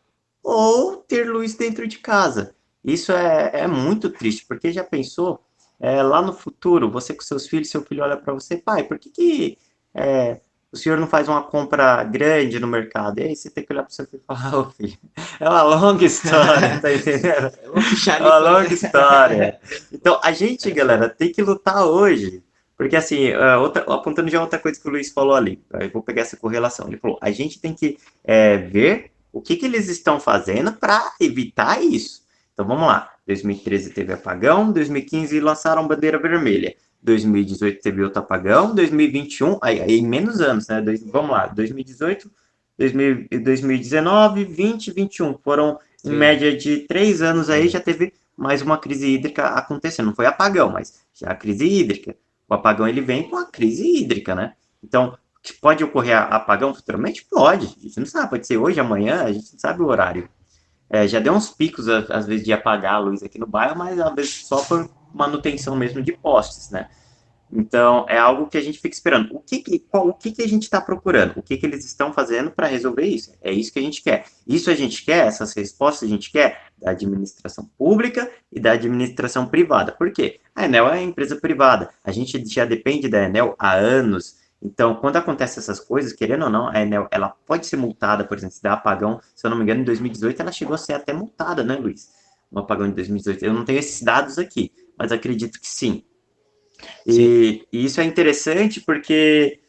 ou 0.41 0.98
ter 0.98 1.30
luz 1.30 1.54
dentro 1.54 1.88
de 1.88 2.00
casa. 2.00 2.56
Isso 2.84 3.13
é, 3.13 3.62
é 3.62 3.67
muito 3.67 4.10
triste, 4.10 4.46
porque 4.46 4.74
já 4.74 4.84
pensou, 4.84 5.39
é, 5.80 6.04
lá 6.04 6.22
no 6.22 6.34
futuro, 6.34 6.91
você 6.91 7.13
com 7.13 7.22
seus 7.22 7.48
filhos, 7.48 7.69
seu 7.69 7.82
filho 7.82 8.04
olha 8.04 8.17
para 8.17 8.34
você, 8.34 8.58
pai, 8.58 8.84
por 8.84 9.00
que, 9.00 9.10
que 9.10 9.58
é, 9.93 10.41
o 10.73 10.77
senhor 10.77 10.99
não 10.99 11.05
faz 11.05 11.29
uma 11.29 11.43
compra 11.43 12.03
grande 12.03 12.59
no 12.59 12.65
mercado. 12.65 13.19
E 13.19 13.23
aí 13.23 13.36
você 13.36 13.47
tem 13.47 13.63
que 13.63 13.71
olhar 13.71 13.83
para 13.83 13.91
o 13.91 13.93
seu 13.93 14.07
filho 14.07 14.23
e 14.23 14.25
falar, 14.25 14.57
ô 14.57 14.71
filho, 14.71 14.97
é 15.39 15.47
uma 15.47 15.62
longa 15.62 16.03
história, 16.03 16.79
tá 16.81 16.91
entendendo? 16.91 17.51
É 18.09 18.21
uma 18.21 18.38
longa 18.39 18.73
história. 18.73 19.59
Então, 19.93 20.19
a 20.23 20.31
gente, 20.31 20.69
galera, 20.71 21.07
tem 21.07 21.31
que 21.31 21.43
lutar 21.43 21.86
hoje. 21.86 22.43
Porque, 22.75 22.95
assim, 22.95 23.31
uh, 23.31 23.59
outra, 23.62 23.83
apontando 23.83 24.29
já 24.29 24.41
outra 24.41 24.57
coisa 24.57 24.81
que 24.81 24.88
o 24.88 24.91
Luiz 24.91 25.12
falou 25.12 25.36
ali, 25.36 25.62
eu 25.79 25.89
vou 25.91 26.01
pegar 26.01 26.23
essa 26.23 26.36
correlação. 26.36 26.88
Ele 26.88 26.97
falou, 26.97 27.19
a 27.21 27.29
gente 27.29 27.62
tem 27.62 27.73
que 27.73 27.97
é, 28.23 28.57
ver 28.57 29.12
o 29.31 29.39
que, 29.39 29.55
que 29.55 29.65
eles 29.65 29.88
estão 29.88 30.19
fazendo 30.19 30.73
para 30.73 31.13
evitar 31.21 31.81
isso. 31.81 32.23
Então, 32.51 32.65
vamos 32.65 32.88
lá. 32.88 33.12
2013 33.27 33.91
teve 33.91 34.12
apagão, 34.12 34.71
2015 34.71 35.39
lançaram 35.39 35.88
bandeira 35.88 36.17
vermelha. 36.17 36.75
2018 37.04 37.82
teve 37.82 38.04
outro 38.04 38.20
apagão, 38.20 38.74
2021, 38.74 39.60
aí, 39.62 39.82
aí 39.82 40.02
menos 40.02 40.39
anos, 40.39 40.68
né? 40.68 40.82
Dois, 40.82 41.04
vamos 41.04 41.32
lá, 41.32 41.48
2018, 41.48 42.32
2000, 42.78 43.28
2019, 43.44 44.46
20, 44.46 44.92
21. 44.92 45.38
Foram 45.44 45.78
Sim. 45.98 46.13
em 46.13 46.16
média 46.16 46.56
de 46.56 46.80
três 46.88 47.22
anos 47.22 47.50
aí, 47.50 47.68
já 47.68 47.80
teve 47.80 48.13
mais 48.38 48.62
uma 48.62 48.78
crise 48.78 49.08
hídrica 49.08 49.48
acontecendo. 49.48 50.08
Não 50.08 50.16
foi 50.16 50.26
apagão, 50.26 50.72
mas 50.72 51.02
já 51.13 51.30
a 51.30 51.36
crise 51.36 51.66
hídrica. 51.66 52.16
O 52.50 52.54
apagão 52.54 52.88
ele 52.88 53.02
vem 53.02 53.30
com 53.30 53.38
a 53.38 53.46
crise 53.46 53.86
hídrica, 53.86 54.34
né? 54.34 54.54
Então, 54.82 55.18
pode 55.62 55.84
ocorrer 55.84 56.18
apagão 56.18 56.74
futuramente? 56.74 57.26
Pode. 57.30 57.66
A 57.66 57.82
gente 57.82 58.00
não 58.00 58.06
sabe, 58.06 58.30
pode 58.30 58.48
ser 58.48 58.58
hoje, 58.58 58.80
amanhã, 58.80 59.24
a 59.24 59.32
gente 59.32 59.52
não 59.54 59.60
sabe 59.60 59.82
o 59.82 59.88
horário. 59.88 60.30
É, 60.89 61.08
já 61.08 61.20
deu 61.20 61.34
uns 61.34 61.50
picos, 61.50 61.89
às 61.89 62.26
vezes, 62.26 62.46
de 62.46 62.54
apagar 62.54 62.96
a 62.96 63.00
luz 63.00 63.24
aqui 63.24 63.39
no 63.39 63.48
bairro, 63.48 63.78
mas 63.78 64.00
às 64.00 64.13
vezes 64.13 64.46
só 64.46 64.63
por 64.63 64.89
manutenção 65.13 65.76
mesmo 65.76 66.02
de 66.02 66.13
postes, 66.13 66.69
né? 66.69 66.89
Então, 67.56 68.06
é 68.10 68.17
algo 68.17 68.47
que 68.47 68.58
a 68.58 68.62
gente 68.62 68.80
fica 68.80 68.95
esperando. 68.95 69.36
O 69.36 69.39
que, 69.39 69.60
que 69.60 69.78
qual, 69.78 70.08
o 70.08 70.13
que, 70.13 70.32
que 70.32 70.41
a 70.41 70.47
gente 70.47 70.63
está 70.63 70.82
procurando? 70.82 71.38
O 71.38 71.43
que, 71.43 71.56
que 71.56 71.65
eles 71.65 71.86
estão 71.86 72.12
fazendo 72.12 72.49
para 72.49 72.65
resolver 72.65 73.06
isso? 73.06 73.32
É 73.41 73.52
isso 73.52 73.71
que 73.71 73.78
a 73.78 73.82
gente 73.82 74.02
quer. 74.02 74.26
Isso 74.47 74.71
a 74.71 74.76
gente 74.76 75.06
quer, 75.06 75.28
essas 75.28 75.54
respostas 75.54 76.10
a 76.10 76.12
gente 76.12 76.32
quer 76.32 76.63
da 76.82 76.91
administração 76.91 77.69
pública 77.78 78.30
e 78.52 78.60
da 78.60 78.71
administração 78.71 79.45
privada. 79.45 79.91
Por 79.91 80.12
quê? 80.12 80.39
A 80.56 80.65
Enel 80.65 80.89
é 80.89 81.04
empresa 81.04 81.36
privada. 81.36 81.91
A 82.04 82.12
gente 82.12 82.43
já 82.43 82.65
depende 82.65 83.08
da 83.08 83.23
Enel 83.23 83.56
há 83.60 83.73
anos. 83.73 84.41
Então, 84.60 84.95
quando 84.95 85.17
acontecem 85.17 85.62
essas 85.62 85.80
coisas, 85.80 86.12
querendo 86.12 86.45
ou 86.45 86.49
não, 86.49 86.69
a 86.69 86.82
Enel 86.82 87.08
ela 87.12 87.36
pode 87.45 87.67
ser 87.67 87.78
multada, 87.78 88.23
por 88.23 88.36
exemplo, 88.36 88.56
se 88.56 88.63
dá 88.63 88.73
apagão. 88.73 89.19
Se 89.36 89.45
eu 89.45 89.52
não 89.52 89.58
me 89.58 89.63
engano, 89.63 89.82
em 89.82 89.86
2018 89.86 90.41
ela 90.41 90.52
chegou 90.52 90.73
a 90.73 90.78
ser 90.78 90.93
até 90.93 91.13
multada, 91.13 91.63
né, 91.63 91.76
Luiz? 91.76 92.12
Um 92.52 92.60
apagão 92.60 92.88
de 92.88 92.95
2018. 92.95 93.45
Eu 93.45 93.54
não 93.54 93.63
tenho 93.63 93.78
esses 93.78 94.02
dados 94.02 94.39
aqui 94.39 94.71
mas 94.97 95.12
acredito 95.12 95.60
que 95.60 95.67
sim. 95.67 96.03
E, 97.06 97.65
e, 97.71 97.86
isso 97.86 98.01
é 98.01 98.03
interessante 98.03 98.82
porque 98.82 99.60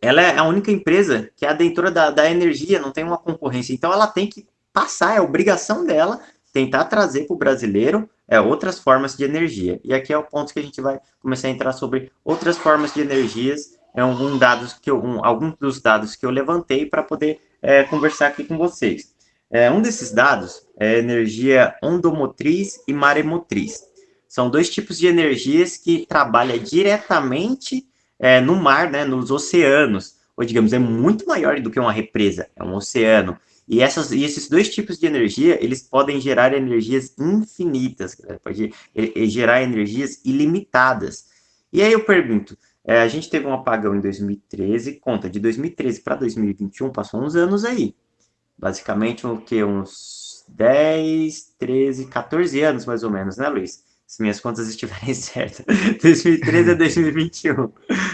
ela 0.00 0.20
é 0.20 0.36
a 0.36 0.44
única 0.44 0.70
empresa 0.70 1.30
que 1.36 1.46
é 1.46 1.48
a 1.48 1.52
detentora 1.52 1.90
da, 1.90 2.10
da 2.10 2.30
energia, 2.30 2.80
não 2.80 2.92
tem 2.92 3.04
uma 3.04 3.18
concorrência. 3.18 3.72
Então 3.72 3.92
ela 3.92 4.06
tem 4.06 4.26
que 4.26 4.46
passar, 4.72 5.16
é 5.16 5.20
obrigação 5.20 5.84
dela 5.84 6.20
tentar 6.52 6.84
trazer 6.84 7.26
para 7.26 7.34
o 7.34 7.38
brasileiro 7.38 8.08
é, 8.28 8.40
outras 8.40 8.78
formas 8.78 9.16
de 9.16 9.24
energia. 9.24 9.80
E 9.82 9.94
aqui 9.94 10.12
é 10.12 10.18
o 10.18 10.22
ponto 10.22 10.52
que 10.52 10.58
a 10.58 10.62
gente 10.62 10.80
vai 10.80 11.00
começar 11.20 11.48
a 11.48 11.50
entrar 11.50 11.72
sobre 11.72 12.10
outras 12.24 12.58
formas 12.58 12.92
de 12.92 13.00
energias, 13.00 13.78
é 13.94 14.04
um, 14.04 14.38
dados 14.38 14.72
que 14.72 14.90
eu, 14.90 15.02
um, 15.02 15.24
alguns 15.24 15.54
dos 15.58 15.80
dados 15.80 16.16
que 16.16 16.24
eu 16.24 16.30
levantei 16.30 16.86
para 16.86 17.02
poder 17.02 17.40
é, 17.60 17.84
conversar 17.84 18.28
aqui 18.28 18.44
com 18.44 18.56
vocês. 18.56 19.12
É, 19.50 19.70
um 19.70 19.82
desses 19.82 20.12
dados 20.12 20.66
é 20.78 20.98
energia 20.98 21.74
ondomotriz 21.82 22.82
e 22.88 22.92
maremotriz. 22.92 23.91
São 24.32 24.48
dois 24.48 24.70
tipos 24.70 24.96
de 24.96 25.06
energias 25.06 25.76
que 25.76 26.06
trabalham 26.06 26.56
diretamente 26.56 27.86
é, 28.18 28.40
no 28.40 28.56
mar, 28.56 28.90
né, 28.90 29.04
nos 29.04 29.30
oceanos, 29.30 30.16
ou 30.34 30.42
digamos, 30.42 30.72
é 30.72 30.78
muito 30.78 31.26
maior 31.26 31.60
do 31.60 31.70
que 31.70 31.78
uma 31.78 31.92
represa, 31.92 32.48
é 32.56 32.64
um 32.64 32.74
oceano. 32.74 33.36
E, 33.68 33.82
essas, 33.82 34.10
e 34.10 34.24
esses 34.24 34.48
dois 34.48 34.70
tipos 34.70 34.98
de 34.98 35.04
energia, 35.04 35.62
eles 35.62 35.82
podem 35.82 36.18
gerar 36.18 36.54
energias 36.54 37.14
infinitas, 37.18 38.16
pode 38.42 38.72
gerar 39.28 39.62
energias 39.62 40.22
ilimitadas. 40.24 41.26
E 41.70 41.82
aí 41.82 41.92
eu 41.92 42.02
pergunto, 42.02 42.56
é, 42.86 43.02
a 43.02 43.08
gente 43.08 43.28
teve 43.28 43.46
um 43.46 43.52
apagão 43.52 43.94
em 43.94 44.00
2013, 44.00 44.94
conta, 44.94 45.28
de 45.28 45.38
2013 45.40 46.00
para 46.00 46.16
2021, 46.16 46.88
passou 46.88 47.20
uns 47.22 47.36
anos 47.36 47.66
aí. 47.66 47.94
Basicamente, 48.56 49.26
o 49.26 49.36
que? 49.42 49.62
Uns 49.62 50.46
10, 50.48 51.54
13, 51.58 52.06
14 52.06 52.62
anos 52.62 52.86
mais 52.86 53.02
ou 53.02 53.10
menos, 53.10 53.36
né, 53.36 53.46
Luiz? 53.50 53.91
Se 54.12 54.20
minhas 54.20 54.40
contas 54.40 54.68
estiverem 54.68 55.14
certas, 55.14 55.64
2013 56.02 56.72
a 56.72 56.74
2021. 56.74 57.72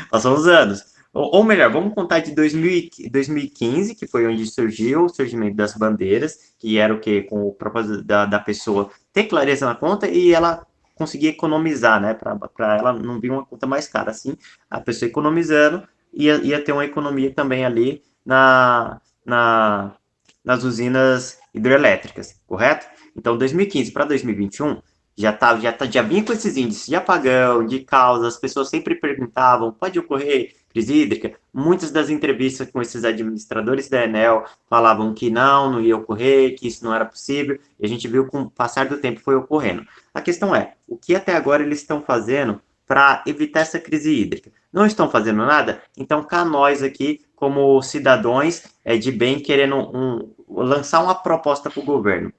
Passou 0.08 0.36
uns 0.36 0.46
anos. 0.46 0.84
Ou, 1.12 1.38
ou, 1.38 1.44
melhor, 1.44 1.72
vamos 1.72 1.92
contar 1.92 2.20
de 2.20 2.32
2000, 2.36 3.10
2015, 3.10 3.96
que 3.96 4.06
foi 4.06 4.24
onde 4.24 4.46
surgiu 4.46 5.06
o 5.06 5.08
surgimento 5.08 5.56
das 5.56 5.74
bandeiras, 5.74 6.54
que 6.56 6.78
era 6.78 6.94
o 6.94 7.00
que? 7.00 7.22
Com 7.22 7.48
o 7.48 7.52
propósito 7.52 8.04
da, 8.04 8.26
da 8.26 8.38
pessoa 8.38 8.92
ter 9.12 9.24
clareza 9.24 9.66
na 9.66 9.74
conta 9.74 10.06
e 10.06 10.32
ela 10.32 10.64
conseguir 10.94 11.28
economizar, 11.28 12.00
né? 12.00 12.14
Para 12.14 12.76
ela 12.76 12.92
não 12.92 13.18
vir 13.18 13.32
uma 13.32 13.44
conta 13.44 13.66
mais 13.66 13.88
cara. 13.88 14.12
Assim, 14.12 14.36
a 14.70 14.80
pessoa 14.80 15.08
economizando 15.08 15.82
ia, 16.12 16.36
ia 16.36 16.62
ter 16.62 16.70
uma 16.70 16.84
economia 16.84 17.34
também 17.34 17.64
ali 17.64 18.04
na, 18.24 19.00
na, 19.26 19.96
nas 20.44 20.62
usinas 20.62 21.40
hidrelétricas, 21.52 22.40
correto? 22.46 22.86
Então, 23.16 23.36
2015 23.36 23.90
para 23.90 24.04
2021 24.04 24.80
já, 25.18 25.32
tá, 25.32 25.58
já, 25.58 25.72
tá, 25.72 25.84
já 25.84 26.00
vinha 26.00 26.24
com 26.24 26.32
esses 26.32 26.56
índices 26.56 26.86
de 26.86 26.94
apagão, 26.94 27.66
de 27.66 27.80
causa, 27.80 28.28
as 28.28 28.36
pessoas 28.36 28.68
sempre 28.68 28.94
perguntavam, 28.94 29.72
pode 29.72 29.98
ocorrer 29.98 30.54
crise 30.68 30.94
hídrica? 30.94 31.32
Muitas 31.52 31.90
das 31.90 32.08
entrevistas 32.08 32.70
com 32.70 32.80
esses 32.80 33.02
administradores 33.02 33.88
da 33.88 34.04
Enel 34.04 34.44
falavam 34.70 35.12
que 35.12 35.28
não, 35.28 35.72
não 35.72 35.80
ia 35.80 35.96
ocorrer, 35.96 36.56
que 36.56 36.68
isso 36.68 36.84
não 36.84 36.94
era 36.94 37.04
possível, 37.04 37.58
e 37.80 37.84
a 37.84 37.88
gente 37.88 38.06
viu 38.06 38.28
com 38.28 38.42
o 38.42 38.50
passar 38.50 38.86
do 38.86 38.98
tempo 38.98 39.18
foi 39.18 39.34
ocorrendo. 39.34 39.84
A 40.14 40.20
questão 40.20 40.54
é, 40.54 40.74
o 40.86 40.96
que 40.96 41.16
até 41.16 41.34
agora 41.34 41.64
eles 41.64 41.80
estão 41.80 42.00
fazendo 42.00 42.60
para 42.86 43.24
evitar 43.26 43.60
essa 43.60 43.80
crise 43.80 44.14
hídrica? 44.14 44.52
Não 44.72 44.86
estão 44.86 45.10
fazendo 45.10 45.44
nada? 45.44 45.82
Então, 45.96 46.22
cá 46.22 46.44
nós 46.44 46.80
aqui, 46.80 47.22
como 47.34 47.82
cidadãos 47.82 48.62
é, 48.84 48.96
de 48.96 49.10
bem, 49.10 49.40
querendo 49.40 49.76
um, 49.76 50.32
lançar 50.48 51.02
uma 51.02 51.14
proposta 51.14 51.68
para 51.68 51.82
o 51.82 51.84
governo. 51.84 52.32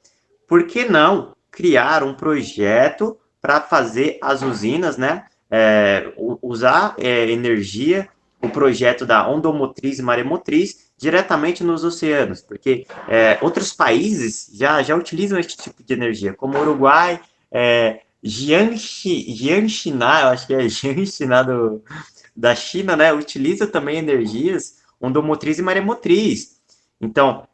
Por 0.48 0.66
que 0.66 0.86
não 0.86 1.36
criar 1.52 2.04
um 2.04 2.14
projeto 2.14 3.18
para 3.42 3.62
fazer 3.62 4.18
as 4.22 4.42
usinas, 4.42 4.98
né, 4.98 5.26
é, 5.50 6.12
usar 6.42 6.96
é, 6.98 7.30
energia, 7.30 8.08
o 8.42 8.50
projeto 8.50 9.06
da 9.06 9.28
ondomotriz 9.30 10.00
e 10.00 10.02
maremotriz 10.02 10.90
diretamente 10.98 11.64
nos 11.64 11.84
oceanos, 11.84 12.42
porque 12.42 12.86
é, 13.08 13.38
outros 13.42 13.74
países 13.74 14.50
já, 14.54 14.82
já 14.82 14.96
utilizam 14.96 15.40
esse 15.40 15.58
tipo 15.58 15.84
de 15.84 15.94
energia, 15.94 16.34
como 16.34 16.58
o 16.58 16.62
Uruguai, 16.62 17.20
é, 17.52 18.02
Jiangxi, 18.22 19.34
Jiangxina, 19.34 20.22
eu 20.22 20.28
acho 20.28 20.48
que 20.48 20.54
é 20.54 20.68
Jiangxina 20.70 21.44
do, 21.44 21.84
da 22.36 22.54
China, 22.54 22.96
né, 22.96 23.12
utiliza 23.14 23.66
também 23.66 23.98
energias 23.98 24.80
ondomotriz 25.02 25.58
e 25.58 25.62
maremotriz. 25.62 26.60
Então, 27.00 27.48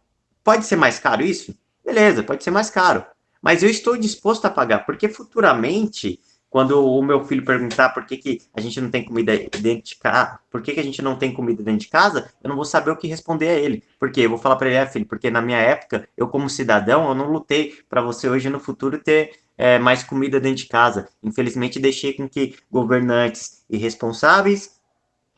pode 0.44 0.66
ser 0.66 0.76
mais 0.76 0.98
caro 0.98 1.24
isso? 1.24 1.56
Beleza, 1.86 2.24
pode 2.24 2.44
ser 2.44 2.50
mais 2.50 2.72
caro 2.72 3.06
mas 3.46 3.62
eu 3.62 3.70
estou 3.70 3.96
disposto 3.96 4.46
a 4.46 4.50
pagar, 4.50 4.88
porque 4.88 5.08
futuramente, 5.08 6.20
quando 6.50 6.84
o 6.84 7.04
meu 7.04 7.24
filho 7.24 7.46
perguntar 7.46 7.90
por 7.90 8.04
que, 8.04 8.18
que 8.18 8.42
a 8.56 8.60
gente 8.60 8.82
não 8.82 8.90
tem 8.90 9.06
comida 9.06 9.38
dentro 9.62 9.84
de 9.84 9.96
casa, 9.98 10.40
por 10.50 10.64
que, 10.64 10.74
que 10.74 10.80
a 10.80 10.84
gente 10.84 11.00
não 11.00 11.16
tem 11.16 11.32
comida 11.32 11.62
dentro 11.62 11.82
de 11.82 11.88
casa, 11.88 12.28
eu 12.44 12.50
não 12.50 12.56
vou 12.56 12.66
saber 12.66 12.90
o 12.90 12.98
que 12.98 13.08
responder 13.08 13.50
a 13.50 13.54
ele. 13.54 13.84
Por 14.00 14.12
quê? 14.12 14.22
Eu 14.22 14.32
vou 14.32 14.40
falar 14.40 14.56
para 14.56 14.68
ele, 14.68 14.78
é, 14.78 14.88
filho, 14.88 15.06
porque 15.06 15.30
na 15.30 15.44
minha 15.44 15.60
época, 15.60 16.10
eu 16.18 16.28
como 16.28 16.50
cidadão, 16.50 17.08
eu 17.08 17.14
não 17.14 17.30
lutei 17.30 17.76
para 17.88 18.02
você 18.02 18.28
hoje 18.28 18.50
no 18.50 18.60
futuro 18.60 18.98
ter 18.98 19.34
é, 19.56 19.78
mais 19.78 20.04
comida 20.04 20.40
dentro 20.40 20.64
de 20.64 20.66
casa. 20.66 21.08
Infelizmente, 21.22 21.80
deixei 21.80 22.14
com 22.14 22.28
que 22.28 22.56
governantes 22.72 23.64
irresponsáveis, 23.70 24.80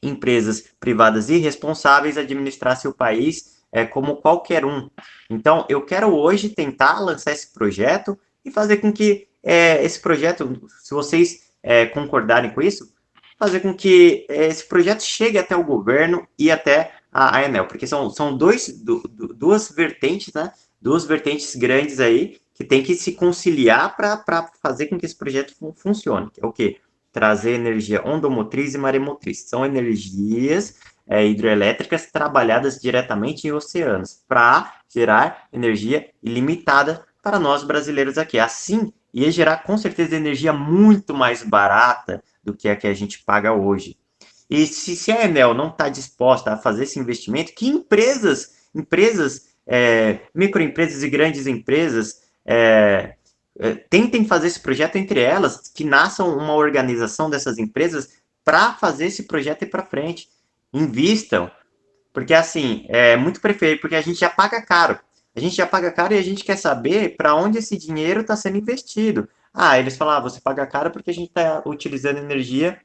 empresas 0.01 0.63
privadas 0.79 1.29
irresponsáveis 1.29 2.17
administrassem 2.17 2.89
o 2.89 2.93
país 2.93 3.56
é, 3.71 3.85
como 3.85 4.17
qualquer 4.17 4.65
um. 4.65 4.89
Então, 5.29 5.65
eu 5.69 5.81
quero 5.85 6.15
hoje 6.15 6.49
tentar 6.49 6.99
lançar 6.99 7.31
esse 7.31 7.53
projeto 7.53 8.17
e 8.43 8.51
fazer 8.51 8.77
com 8.77 8.91
que 8.91 9.27
é, 9.43 9.83
esse 9.83 9.99
projeto, 9.99 10.61
se 10.81 10.93
vocês 10.93 11.51
é, 11.61 11.85
concordarem 11.85 12.51
com 12.51 12.61
isso, 12.61 12.93
fazer 13.37 13.59
com 13.59 13.73
que 13.73 14.25
é, 14.29 14.47
esse 14.47 14.67
projeto 14.67 15.03
chegue 15.03 15.37
até 15.37 15.55
o 15.55 15.63
governo 15.63 16.27
e 16.37 16.49
até 16.49 16.93
a, 17.11 17.37
a 17.37 17.43
Enel, 17.43 17.65
porque 17.65 17.87
são, 17.87 18.09
são 18.09 18.35
dois, 18.35 18.67
du, 18.83 19.01
duas 19.07 19.71
vertentes, 19.71 20.33
né? 20.33 20.51
Duas 20.79 21.05
vertentes 21.05 21.55
grandes 21.55 21.99
aí 21.99 22.39
que 22.53 22.63
tem 22.63 22.83
que 22.83 22.95
se 22.95 23.13
conciliar 23.13 23.95
para 23.95 24.49
fazer 24.61 24.87
com 24.87 24.97
que 24.97 25.05
esse 25.05 25.15
projeto 25.15 25.53
funcione. 25.75 26.29
Que 26.31 26.43
é 26.43 26.47
o 26.47 26.51
quê? 26.51 26.77
Trazer 27.11 27.51
energia 27.51 28.05
ondomotriz 28.05 28.73
e 28.73 28.77
maremotriz. 28.77 29.43
São 29.47 29.65
energias 29.65 30.75
é, 31.07 31.25
hidroelétricas 31.25 32.11
trabalhadas 32.11 32.79
diretamente 32.79 33.47
em 33.47 33.51
oceanos 33.51 34.21
para 34.27 34.73
gerar 34.93 35.47
energia 35.51 36.09
ilimitada 36.21 37.05
para 37.21 37.39
nós 37.39 37.63
brasileiros 37.63 38.17
aqui. 38.17 38.39
Assim, 38.39 38.91
ia 39.13 39.31
gerar 39.31 39.63
com 39.63 39.77
certeza 39.77 40.15
energia 40.15 40.53
muito 40.53 41.13
mais 41.13 41.43
barata 41.43 42.23
do 42.43 42.53
que 42.53 42.69
a 42.69 42.75
que 42.75 42.87
a 42.87 42.93
gente 42.93 43.23
paga 43.23 43.53
hoje. 43.53 43.97
E 44.49 44.65
se, 44.65 44.95
se 44.95 45.11
a 45.11 45.25
Enel 45.25 45.53
não 45.53 45.67
está 45.67 45.89
disposta 45.89 46.53
a 46.53 46.57
fazer 46.57 46.83
esse 46.83 46.99
investimento, 46.99 47.53
que 47.53 47.67
empresas, 47.67 48.67
empresas, 48.73 49.47
é, 49.65 50.19
microempresas 50.33 51.03
e 51.03 51.09
grandes 51.09 51.47
empresas 51.47 52.21
é, 52.45 53.15
é, 53.59 53.73
tentem 53.73 54.25
fazer 54.25 54.47
esse 54.47 54.59
projeto 54.59 54.95
entre 54.95 55.19
elas, 55.19 55.69
que 55.73 55.83
nasçam 55.83 56.37
uma 56.37 56.53
organização 56.53 57.29
dessas 57.29 57.57
empresas 57.57 58.09
para 58.45 58.73
fazer 58.75 59.07
esse 59.07 59.23
projeto 59.23 59.63
ir 59.63 59.67
para 59.67 59.85
frente. 59.85 60.29
Invistam, 60.77 61.51
porque 62.13 62.33
assim, 62.33 62.85
é 62.89 63.15
muito 63.15 63.39
preferido, 63.39 63.81
porque 63.81 63.95
a 63.95 64.01
gente 64.01 64.19
já 64.19 64.29
paga 64.29 64.61
caro. 64.61 64.99
A 65.35 65.39
gente 65.39 65.55
já 65.55 65.67
paga 65.67 65.91
caro 65.91 66.15
e 66.15 66.17
a 66.17 66.23
gente 66.23 66.43
quer 66.43 66.57
saber 66.57 67.15
para 67.15 67.35
onde 67.35 67.59
esse 67.59 67.77
dinheiro 67.77 68.21
está 68.21 68.35
sendo 68.35 68.57
investido. 68.57 69.29
Ah, 69.53 69.77
eles 69.77 69.95
falam, 69.95 70.15
ah, 70.15 70.19
você 70.19 70.41
paga 70.41 70.65
caro 70.65 70.89
porque 70.89 71.11
a 71.11 71.13
gente 71.13 71.27
está 71.27 71.61
utilizando 71.65 72.17
energia 72.17 72.81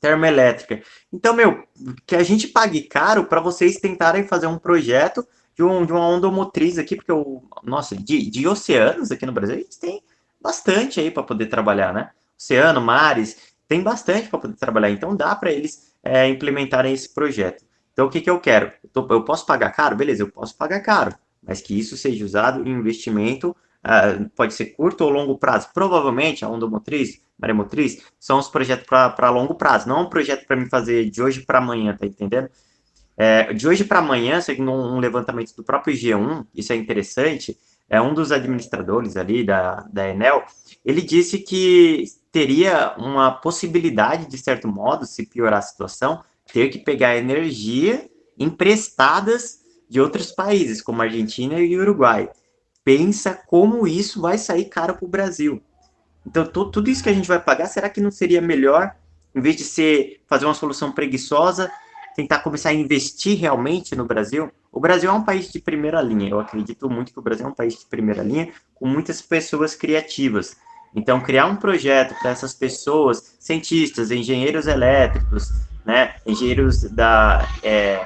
termoelétrica. 0.00 0.82
Então, 1.12 1.34
meu, 1.34 1.64
que 2.06 2.16
a 2.16 2.22
gente 2.22 2.48
pague 2.48 2.82
caro 2.82 3.24
para 3.24 3.40
vocês 3.40 3.76
tentarem 3.76 4.26
fazer 4.26 4.46
um 4.46 4.58
projeto 4.58 5.26
de, 5.54 5.62
um, 5.62 5.84
de 5.84 5.92
uma 5.92 6.06
onda 6.06 6.30
motriz 6.30 6.78
aqui, 6.78 6.96
porque 6.96 7.12
o 7.12 7.42
nossa, 7.62 7.96
de, 7.96 8.30
de 8.30 8.48
oceanos 8.48 9.10
aqui 9.10 9.26
no 9.26 9.32
Brasil, 9.32 9.56
a 9.56 9.58
gente 9.58 9.78
tem 9.78 10.02
bastante 10.40 11.00
aí 11.00 11.10
para 11.10 11.22
poder 11.22 11.46
trabalhar, 11.46 11.92
né? 11.92 12.10
Oceano, 12.38 12.80
mares, 12.80 13.36
tem 13.68 13.82
bastante 13.82 14.28
para 14.28 14.38
poder 14.38 14.56
trabalhar. 14.56 14.90
Então, 14.90 15.14
dá 15.14 15.34
para 15.34 15.52
eles 15.52 15.89
é, 16.02 16.28
implementarem 16.28 16.92
esse 16.92 17.12
projeto. 17.12 17.64
Então, 17.92 18.06
o 18.06 18.10
que, 18.10 18.20
que 18.20 18.30
eu 18.30 18.40
quero? 18.40 18.72
Eu, 18.82 18.90
tô, 18.90 19.14
eu 19.14 19.24
posso 19.24 19.44
pagar 19.46 19.70
caro? 19.70 19.96
Beleza, 19.96 20.22
eu 20.22 20.30
posso 20.30 20.56
pagar 20.56 20.80
caro, 20.80 21.14
mas 21.42 21.60
que 21.60 21.78
isso 21.78 21.96
seja 21.96 22.24
usado 22.24 22.66
em 22.66 22.72
investimento 22.72 23.54
Uh, 23.82 24.28
pode 24.36 24.52
ser 24.52 24.66
curto 24.66 25.04
ou 25.04 25.10
longo 25.10 25.38
prazo. 25.38 25.68
Provavelmente 25.72 26.44
a 26.44 26.48
onda 26.48 26.66
motriz, 26.66 27.20
maremotriz, 27.38 28.02
são 28.18 28.38
os 28.38 28.48
projetos 28.48 28.86
para 28.86 29.30
longo 29.30 29.54
prazo, 29.54 29.88
não 29.88 30.02
um 30.02 30.08
projeto 30.08 30.46
para 30.46 30.56
me 30.56 30.68
fazer 30.68 31.08
de 31.08 31.22
hoje 31.22 31.40
para 31.40 31.58
amanhã, 31.58 31.96
tá 31.96 32.06
entendendo? 32.06 32.50
É, 33.16 33.52
de 33.52 33.66
hoje 33.66 33.84
para 33.84 33.98
amanhã, 33.98 34.40
segundo 34.40 34.72
um 34.72 34.98
levantamento 34.98 35.54
do 35.56 35.64
próprio 35.64 35.94
G1, 35.94 36.46
isso 36.54 36.72
é 36.72 36.76
interessante, 36.76 37.58
é 37.88 38.00
um 38.00 38.14
dos 38.14 38.32
administradores 38.32 39.16
ali 39.16 39.44
da, 39.44 39.86
da 39.92 40.08
Enel, 40.08 40.44
ele 40.84 41.00
disse 41.00 41.38
que 41.38 42.04
teria 42.32 42.94
uma 42.96 43.32
possibilidade, 43.32 44.26
de 44.26 44.38
certo 44.38 44.68
modo, 44.68 45.06
se 45.06 45.26
piorar 45.26 45.58
a 45.58 45.62
situação, 45.62 46.22
ter 46.52 46.68
que 46.68 46.78
pegar 46.78 47.16
energia 47.16 48.08
emprestadas 48.38 49.60
de 49.88 50.00
outros 50.00 50.30
países, 50.30 50.80
como 50.80 51.02
Argentina 51.02 51.58
e 51.58 51.76
Uruguai. 51.76 52.30
Pensa 52.84 53.34
como 53.46 53.86
isso 53.86 54.20
vai 54.20 54.38
sair 54.38 54.66
caro 54.66 54.94
para 54.94 55.04
o 55.04 55.08
Brasil. 55.08 55.60
Então, 56.26 56.46
tudo 56.46 56.88
isso 56.88 57.02
que 57.02 57.08
a 57.08 57.12
gente 57.12 57.28
vai 57.28 57.40
pagar, 57.40 57.66
será 57.66 57.88
que 57.90 58.00
não 58.00 58.10
seria 58.10 58.40
melhor, 58.40 58.94
em 59.34 59.40
vez 59.40 59.56
de 59.56 59.64
ser 59.64 60.22
fazer 60.26 60.44
uma 60.44 60.54
solução 60.54 60.92
preguiçosa, 60.92 61.70
tentar 62.14 62.40
começar 62.40 62.70
a 62.70 62.74
investir 62.74 63.38
realmente 63.38 63.94
no 63.94 64.04
Brasil. 64.04 64.50
O 64.72 64.80
Brasil 64.80 65.10
é 65.10 65.12
um 65.12 65.24
país 65.24 65.50
de 65.50 65.60
primeira 65.60 66.00
linha. 66.02 66.30
Eu 66.30 66.40
acredito 66.40 66.88
muito 66.88 67.12
que 67.12 67.18
o 67.18 67.22
Brasil 67.22 67.46
é 67.46 67.48
um 67.48 67.54
país 67.54 67.78
de 67.78 67.86
primeira 67.86 68.22
linha 68.22 68.52
com 68.74 68.86
muitas 68.86 69.22
pessoas 69.22 69.74
criativas. 69.74 70.56
Então, 70.94 71.20
criar 71.20 71.46
um 71.46 71.56
projeto 71.56 72.14
para 72.20 72.30
essas 72.30 72.52
pessoas, 72.52 73.36
cientistas, 73.38 74.10
engenheiros 74.10 74.66
elétricos, 74.66 75.50
né, 75.84 76.16
engenheiros 76.26 76.82
da 76.82 77.48
é, 77.62 78.04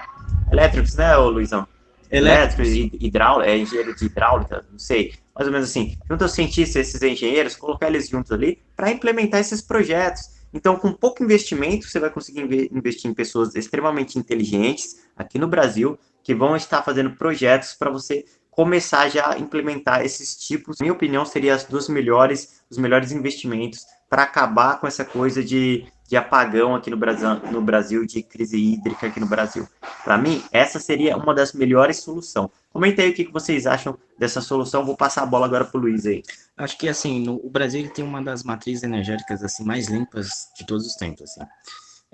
elétricos, 0.53 0.94
né, 0.94 1.16
ô 1.16 1.31
Luizão? 1.31 1.66
Elétricos, 2.11 2.68
hidráulica, 3.01 3.51
é, 3.51 3.59
engenheiro 3.59 3.94
de 3.97 4.05
hidráulica, 4.05 4.64
não 4.70 4.79
sei, 4.79 5.14
mais 5.35 5.49
ou 5.49 5.53
menos 5.53 5.68
assim. 5.68 5.97
Junta 6.09 6.27
os 6.27 6.33
cientistas, 6.33 6.88
esses 6.88 7.03
engenheiros, 7.03 7.57
colocar 7.57 7.88
eles 7.88 8.09
juntos 8.09 8.31
ali 8.31 8.62
para 8.77 8.90
implementar 8.90 9.40
esses 9.40 9.61
projetos. 9.61 10.35
Então, 10.53 10.77
com 10.77 10.92
pouco 10.92 11.25
investimento, 11.25 11.88
você 11.88 11.99
vai 11.99 12.11
conseguir 12.11 12.70
investir 12.73 13.11
em 13.11 13.14
pessoas 13.14 13.57
extremamente 13.57 14.16
inteligentes 14.16 15.05
aqui 15.16 15.38
no 15.38 15.49
Brasil, 15.49 15.99
que 16.23 16.35
vão 16.35 16.55
estar 16.55 16.83
fazendo 16.83 17.11
projetos 17.16 17.75
para 17.75 17.90
você 17.90 18.25
começar 18.54 19.08
já 19.08 19.32
a 19.32 19.38
implementar 19.38 20.02
esses 20.04 20.36
tipos. 20.36 20.78
Minha 20.80 20.92
opinião, 20.92 21.24
seriam 21.24 21.54
as 21.54 21.64
duas 21.64 21.88
melhores, 21.88 22.62
os 22.70 22.78
melhores 22.78 23.10
investimentos 23.10 23.84
para 24.08 24.22
acabar 24.22 24.78
com 24.78 24.86
essa 24.86 25.04
coisa 25.04 25.42
de, 25.42 25.84
de 26.08 26.16
apagão 26.16 26.74
aqui 26.74 26.88
no 26.88 26.96
Brasil, 26.96 27.34
no 27.50 27.60
Brasil, 27.60 28.06
de 28.06 28.22
crise 28.22 28.56
hídrica 28.56 29.08
aqui 29.08 29.18
no 29.18 29.26
Brasil. 29.26 29.66
Para 30.04 30.16
mim, 30.16 30.40
essa 30.52 30.78
seria 30.78 31.16
uma 31.16 31.34
das 31.34 31.52
melhores 31.52 31.96
soluções. 31.98 32.48
Comenta 32.72 33.02
aí 33.02 33.10
o 33.10 33.14
que, 33.14 33.24
que 33.24 33.32
vocês 33.32 33.66
acham 33.66 33.98
dessa 34.16 34.40
solução. 34.40 34.84
Vou 34.84 34.96
passar 34.96 35.22
a 35.22 35.26
bola 35.26 35.46
agora 35.46 35.64
para 35.64 35.78
o 35.78 35.80
Luiz 35.80 36.06
aí. 36.06 36.22
Acho 36.56 36.78
que 36.78 36.88
assim, 36.88 37.24
no, 37.24 37.44
o 37.44 37.50
Brasil 37.50 37.90
tem 37.90 38.04
uma 38.04 38.22
das 38.22 38.44
matrizes 38.44 38.84
energéticas 38.84 39.42
assim 39.42 39.64
mais 39.64 39.88
limpas 39.88 40.48
de 40.56 40.64
todos 40.64 40.86
os 40.86 40.94
tempos, 40.94 41.22
assim. 41.22 41.40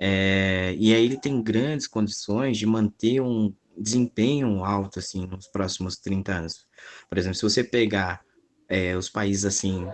É, 0.03 0.73
e 0.79 0.95
aí 0.95 1.05
ele 1.05 1.17
tem 1.17 1.39
grandes 1.43 1.85
condições 1.85 2.57
de 2.57 2.65
manter 2.65 3.21
um 3.21 3.53
desempenho 3.77 4.63
alto 4.63 4.99
assim 4.99 5.25
nos 5.27 5.47
próximos 5.47 5.97
30 5.97 6.33
anos. 6.33 6.67
Por 7.09 7.17
exemplo, 7.17 7.35
se 7.35 7.43
você 7.43 7.63
pegar 7.63 8.21
é, 8.67 8.95
os 8.95 9.09
países 9.09 9.45
assim 9.45 9.87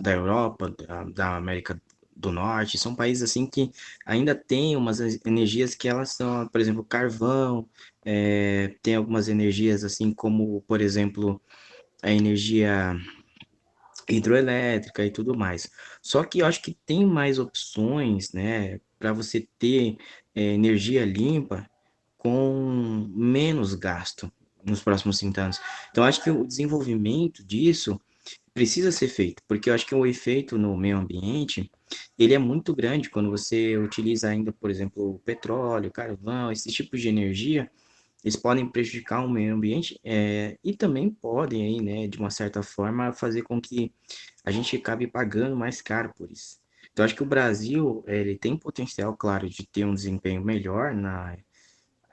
da 0.00 0.12
Europa, 0.12 0.74
da, 1.12 1.36
América 1.36 1.80
do 2.14 2.32
Norte, 2.32 2.78
são 2.78 2.94
países 2.94 3.22
assim 3.22 3.46
que 3.46 3.70
ainda 4.04 4.34
têm 4.34 4.76
umas 4.76 5.00
energias 5.24 5.74
que 5.74 5.88
elas 5.88 6.10
são, 6.12 6.46
por 6.48 6.60
exemplo, 6.60 6.84
carvão, 6.84 7.68
é, 8.04 8.74
tem 8.82 8.96
algumas 8.96 9.28
energias 9.28 9.84
assim 9.84 10.12
como, 10.12 10.62
por 10.62 10.80
exemplo, 10.80 11.40
a 12.02 12.10
energia 12.10 12.96
hidroelétrica 14.08 15.04
e 15.04 15.10
tudo 15.10 15.36
mais. 15.36 15.70
Só 16.02 16.24
que 16.24 16.40
eu 16.40 16.46
acho 16.46 16.62
que 16.62 16.76
tem 16.86 17.04
mais 17.04 17.38
opções, 17.38 18.32
né, 18.32 18.80
para 18.98 19.12
você 19.12 19.46
ter 19.58 19.96
é, 20.34 20.42
energia 20.54 21.04
limpa 21.04 21.68
com 22.18 23.08
menos 23.14 23.74
gasto 23.74 24.30
nos 24.64 24.82
próximos 24.82 25.18
30 25.18 25.40
anos. 25.40 25.60
Então, 25.90 26.04
acho 26.04 26.22
que 26.22 26.30
o 26.30 26.44
desenvolvimento 26.44 27.44
disso 27.44 27.98
precisa 28.52 28.90
ser 28.90 29.08
feito, 29.08 29.40
porque 29.46 29.70
eu 29.70 29.74
acho 29.74 29.86
que 29.86 29.94
o 29.94 30.04
efeito 30.04 30.58
no 30.58 30.76
meio 30.76 30.98
ambiente, 30.98 31.70
ele 32.18 32.34
é 32.34 32.38
muito 32.38 32.74
grande 32.74 33.08
quando 33.08 33.30
você 33.30 33.76
utiliza 33.78 34.28
ainda, 34.28 34.52
por 34.52 34.68
exemplo, 34.68 35.14
o 35.14 35.18
petróleo, 35.20 35.92
carvão, 35.92 36.50
esse 36.50 36.70
tipo 36.72 36.96
de 36.96 37.08
energia, 37.08 37.70
eles 38.24 38.34
podem 38.34 38.68
prejudicar 38.68 39.24
o 39.24 39.30
meio 39.30 39.54
ambiente 39.54 39.98
é, 40.02 40.58
e 40.62 40.74
também 40.76 41.08
podem, 41.08 41.62
aí, 41.64 41.80
né, 41.80 42.08
de 42.08 42.18
uma 42.18 42.30
certa 42.30 42.62
forma, 42.62 43.12
fazer 43.12 43.42
com 43.42 43.60
que 43.60 43.92
a 44.44 44.50
gente 44.50 44.74
acabe 44.76 45.06
pagando 45.06 45.56
mais 45.56 45.80
caro 45.80 46.12
por 46.16 46.30
isso. 46.30 46.58
Então, 46.92 47.04
acho 47.04 47.14
que 47.14 47.22
o 47.22 47.26
Brasil 47.26 48.02
ele 48.08 48.36
tem 48.36 48.56
potencial, 48.56 49.16
claro, 49.16 49.48
de 49.48 49.64
ter 49.68 49.84
um 49.84 49.94
desempenho 49.94 50.44
melhor 50.44 50.92
na, 50.92 51.38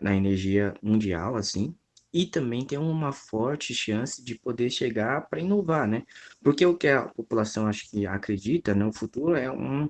na 0.02 0.16
energia 0.16 0.74
mundial, 0.82 1.36
assim, 1.36 1.76
e 2.14 2.26
também 2.26 2.66
tem 2.66 2.78
uma 2.78 3.12
forte 3.12 3.74
chance 3.74 4.24
de 4.24 4.36
poder 4.36 4.70
chegar 4.70 5.28
para 5.28 5.42
inovar, 5.42 5.88
né? 5.88 6.04
Porque 6.42 6.66
o 6.66 6.78
que 6.78 6.88
a 6.88 7.04
população 7.04 7.68
acho 7.68 7.90
que 7.90 8.08
acredita, 8.08 8.74
né, 8.74 8.86
o 8.86 8.94
futuro 8.94 9.36
é 9.36 9.52
um, 9.52 9.90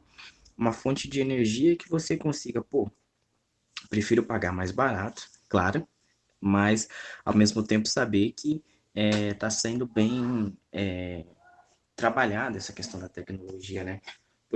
uma 0.57 0.73
fonte 0.73 1.07
de 1.07 1.19
energia 1.21 1.75
que 1.75 1.89
você 1.89 2.17
consiga, 2.17 2.63
pô, 2.63 2.89
prefiro 3.89 4.23
pagar 4.23 4.51
mais 4.51 4.71
barato, 4.71 5.29
claro, 5.47 5.87
mas 6.41 6.87
ao 7.23 7.35
mesmo 7.35 7.63
tempo 7.63 7.87
saber 7.87 8.31
que 8.31 8.63
está 8.95 9.19
é, 9.29 9.33
tá 9.33 9.49
sendo 9.49 9.85
bem 9.85 10.57
é, 10.71 11.25
trabalhada 11.95 12.57
essa 12.57 12.73
questão 12.73 12.99
da 12.99 13.09
tecnologia, 13.09 13.83
né? 13.83 14.01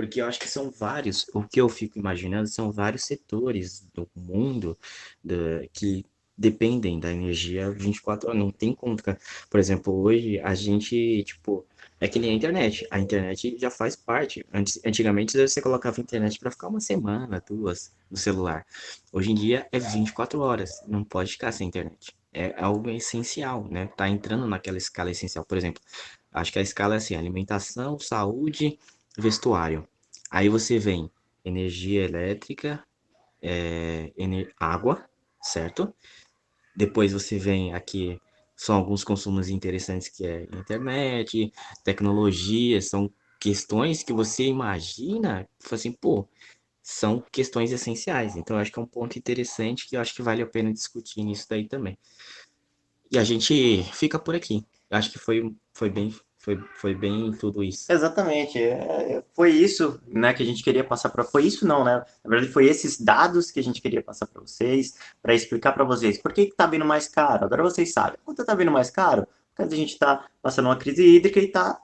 Porque 0.00 0.20
eu 0.20 0.26
acho 0.26 0.40
que 0.40 0.48
são 0.48 0.70
vários, 0.70 1.26
o 1.34 1.42
que 1.42 1.60
eu 1.60 1.68
fico 1.68 1.98
imaginando 1.98 2.48
são 2.48 2.72
vários 2.72 3.04
setores 3.04 3.86
do 3.94 4.08
mundo 4.16 4.78
da- 5.22 5.66
que 5.72 6.04
dependem 6.36 6.98
da 6.98 7.12
energia 7.12 7.70
24 7.70 8.28
horas. 8.30 8.40
Não 8.40 8.50
tem 8.50 8.74
ficar. 8.96 9.18
Por 9.50 9.60
exemplo, 9.60 9.94
hoje 9.94 10.38
a 10.40 10.54
gente, 10.54 11.22
tipo, 11.24 11.66
é 12.00 12.08
que 12.08 12.18
nem 12.18 12.30
a 12.30 12.34
internet. 12.34 12.86
A 12.90 12.98
internet 12.98 13.56
já 13.58 13.70
faz 13.70 13.94
parte. 13.94 14.44
Antigamente 14.86 15.36
você 15.36 15.60
colocava 15.60 16.00
a 16.00 16.02
internet 16.02 16.38
para 16.38 16.50
ficar 16.50 16.68
uma 16.68 16.80
semana, 16.80 17.42
duas 17.46 17.92
no 18.10 18.16
celular. 18.16 18.64
Hoje 19.12 19.30
em 19.32 19.34
dia 19.34 19.66
é 19.70 19.78
24 19.78 20.40
horas. 20.40 20.82
Não 20.86 21.04
pode 21.04 21.32
ficar 21.32 21.52
sem 21.52 21.68
internet. 21.68 22.14
É 22.32 22.54
algo 22.62 22.88
essencial, 22.90 23.68
né? 23.70 23.86
Tá 23.96 24.08
entrando 24.08 24.46
naquela 24.46 24.78
escala 24.78 25.10
essencial. 25.10 25.44
Por 25.44 25.58
exemplo, 25.58 25.82
acho 26.32 26.52
que 26.52 26.58
a 26.58 26.62
escala 26.62 26.94
é 26.94 26.98
assim: 26.98 27.14
alimentação, 27.16 27.98
saúde, 27.98 28.78
vestuário. 29.18 29.86
Aí 30.30 30.48
você 30.48 30.78
vem 30.78 31.10
energia 31.44 32.04
elétrica, 32.04 32.84
é, 33.42 34.12
ener- 34.16 34.52
água, 34.58 35.08
certo? 35.42 35.94
Depois 36.76 37.12
você 37.12 37.38
vem 37.38 37.74
aqui, 37.74 38.20
são 38.56 38.76
alguns 38.76 39.04
consumos 39.04 39.48
interessantes 39.48 40.08
que 40.08 40.26
é 40.26 40.44
internet, 40.44 41.52
tecnologia, 41.84 42.80
são 42.82 43.12
questões 43.40 44.02
que 44.02 44.12
você 44.12 44.44
imagina, 44.46 45.48
assim, 45.72 45.92
pô, 45.92 46.28
são 46.82 47.24
questões 47.32 47.72
essenciais. 47.72 48.36
Então, 48.36 48.56
eu 48.56 48.62
acho 48.62 48.72
que 48.72 48.78
é 48.80 48.82
um 48.82 48.86
ponto 48.86 49.18
interessante 49.18 49.88
que 49.88 49.96
eu 49.96 50.02
acho 50.02 50.14
que 50.14 50.22
vale 50.22 50.42
a 50.42 50.46
pena 50.46 50.72
discutir 50.72 51.22
nisso 51.24 51.46
daí 51.50 51.68
também. 51.68 51.98
E 53.10 53.18
a 53.18 53.24
gente 53.24 53.82
fica 53.92 54.18
por 54.18 54.34
aqui. 54.34 54.66
Eu 54.88 54.96
acho 54.98 55.10
que 55.10 55.18
foi, 55.18 55.54
foi 55.74 55.90
bem, 55.90 56.14
foi, 56.40 56.58
foi 56.74 56.94
bem 56.94 57.30
tudo 57.32 57.62
isso. 57.62 57.92
Exatamente. 57.92 58.58
É, 58.58 58.72
é, 58.72 59.24
foi 59.34 59.50
isso, 59.50 60.00
né, 60.08 60.32
que 60.32 60.42
a 60.42 60.46
gente 60.46 60.64
queria 60.64 60.82
passar 60.82 61.10
para. 61.10 61.22
Foi 61.22 61.44
isso 61.44 61.66
não, 61.66 61.84
né? 61.84 62.02
Na 62.24 62.30
verdade, 62.30 62.50
foi 62.50 62.64
esses 62.64 62.98
dados 62.98 63.50
que 63.50 63.60
a 63.60 63.62
gente 63.62 63.80
queria 63.82 64.02
passar 64.02 64.26
para 64.26 64.40
vocês, 64.40 64.94
para 65.22 65.34
explicar 65.34 65.72
para 65.72 65.84
vocês 65.84 66.16
por 66.16 66.32
que 66.32 66.46
que 66.46 66.56
tá 66.56 66.66
vindo 66.66 66.84
mais 66.84 67.06
caro. 67.06 67.44
Agora 67.44 67.62
vocês 67.62 67.92
sabem. 67.92 68.18
Quanto 68.24 68.42
tá 68.42 68.54
vindo 68.54 68.70
mais 68.70 68.88
caro? 68.88 69.26
Porque 69.54 69.74
a 69.74 69.76
gente 69.76 69.92
está 69.92 70.26
passando 70.40 70.66
uma 70.66 70.76
crise 70.76 71.04
hídrica 71.04 71.38
e 71.40 71.44
está 71.44 71.78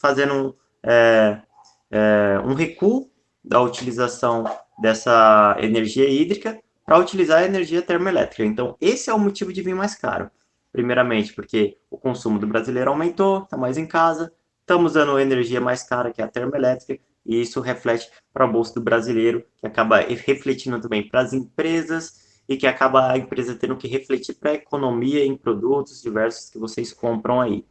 fazendo 0.00 0.34
um, 0.34 0.54
é, 0.82 1.40
é, 1.88 2.40
um 2.44 2.52
recuo 2.52 3.08
da 3.44 3.60
utilização 3.60 4.44
dessa 4.76 5.56
energia 5.60 6.08
hídrica 6.08 6.60
para 6.84 6.98
utilizar 6.98 7.42
a 7.42 7.46
energia 7.46 7.80
termoelétrica. 7.80 8.44
Então, 8.44 8.76
esse 8.80 9.08
é 9.08 9.14
o 9.14 9.20
motivo 9.20 9.52
de 9.52 9.62
vir 9.62 9.74
mais 9.74 9.94
caro. 9.94 10.28
Primeiramente, 10.72 11.32
porque 11.32 11.78
o 11.96 11.98
consumo 11.98 12.38
do 12.38 12.46
brasileiro 12.46 12.90
aumentou, 12.90 13.42
está 13.42 13.56
mais 13.56 13.78
em 13.78 13.86
casa, 13.86 14.32
estamos 14.60 14.92
usando 14.92 15.18
energia 15.18 15.60
mais 15.60 15.82
cara, 15.82 16.12
que 16.12 16.20
a 16.20 16.28
termoelétrica, 16.28 17.02
e 17.24 17.40
isso 17.40 17.60
reflete 17.60 18.10
para 18.32 18.44
o 18.44 18.52
bolso 18.52 18.74
do 18.74 18.80
brasileiro, 18.80 19.44
que 19.56 19.66
acaba 19.66 19.98
refletindo 20.00 20.78
também 20.80 21.08
para 21.08 21.20
as 21.20 21.32
empresas 21.32 22.26
e 22.48 22.56
que 22.56 22.66
acaba 22.66 23.10
a 23.10 23.18
empresa 23.18 23.56
tendo 23.56 23.76
que 23.76 23.88
refletir 23.88 24.34
para 24.34 24.50
a 24.50 24.54
economia 24.54 25.24
em 25.24 25.36
produtos 25.36 26.00
diversos 26.00 26.50
que 26.50 26.58
vocês 26.58 26.92
compram 26.92 27.40
aí. 27.40 27.64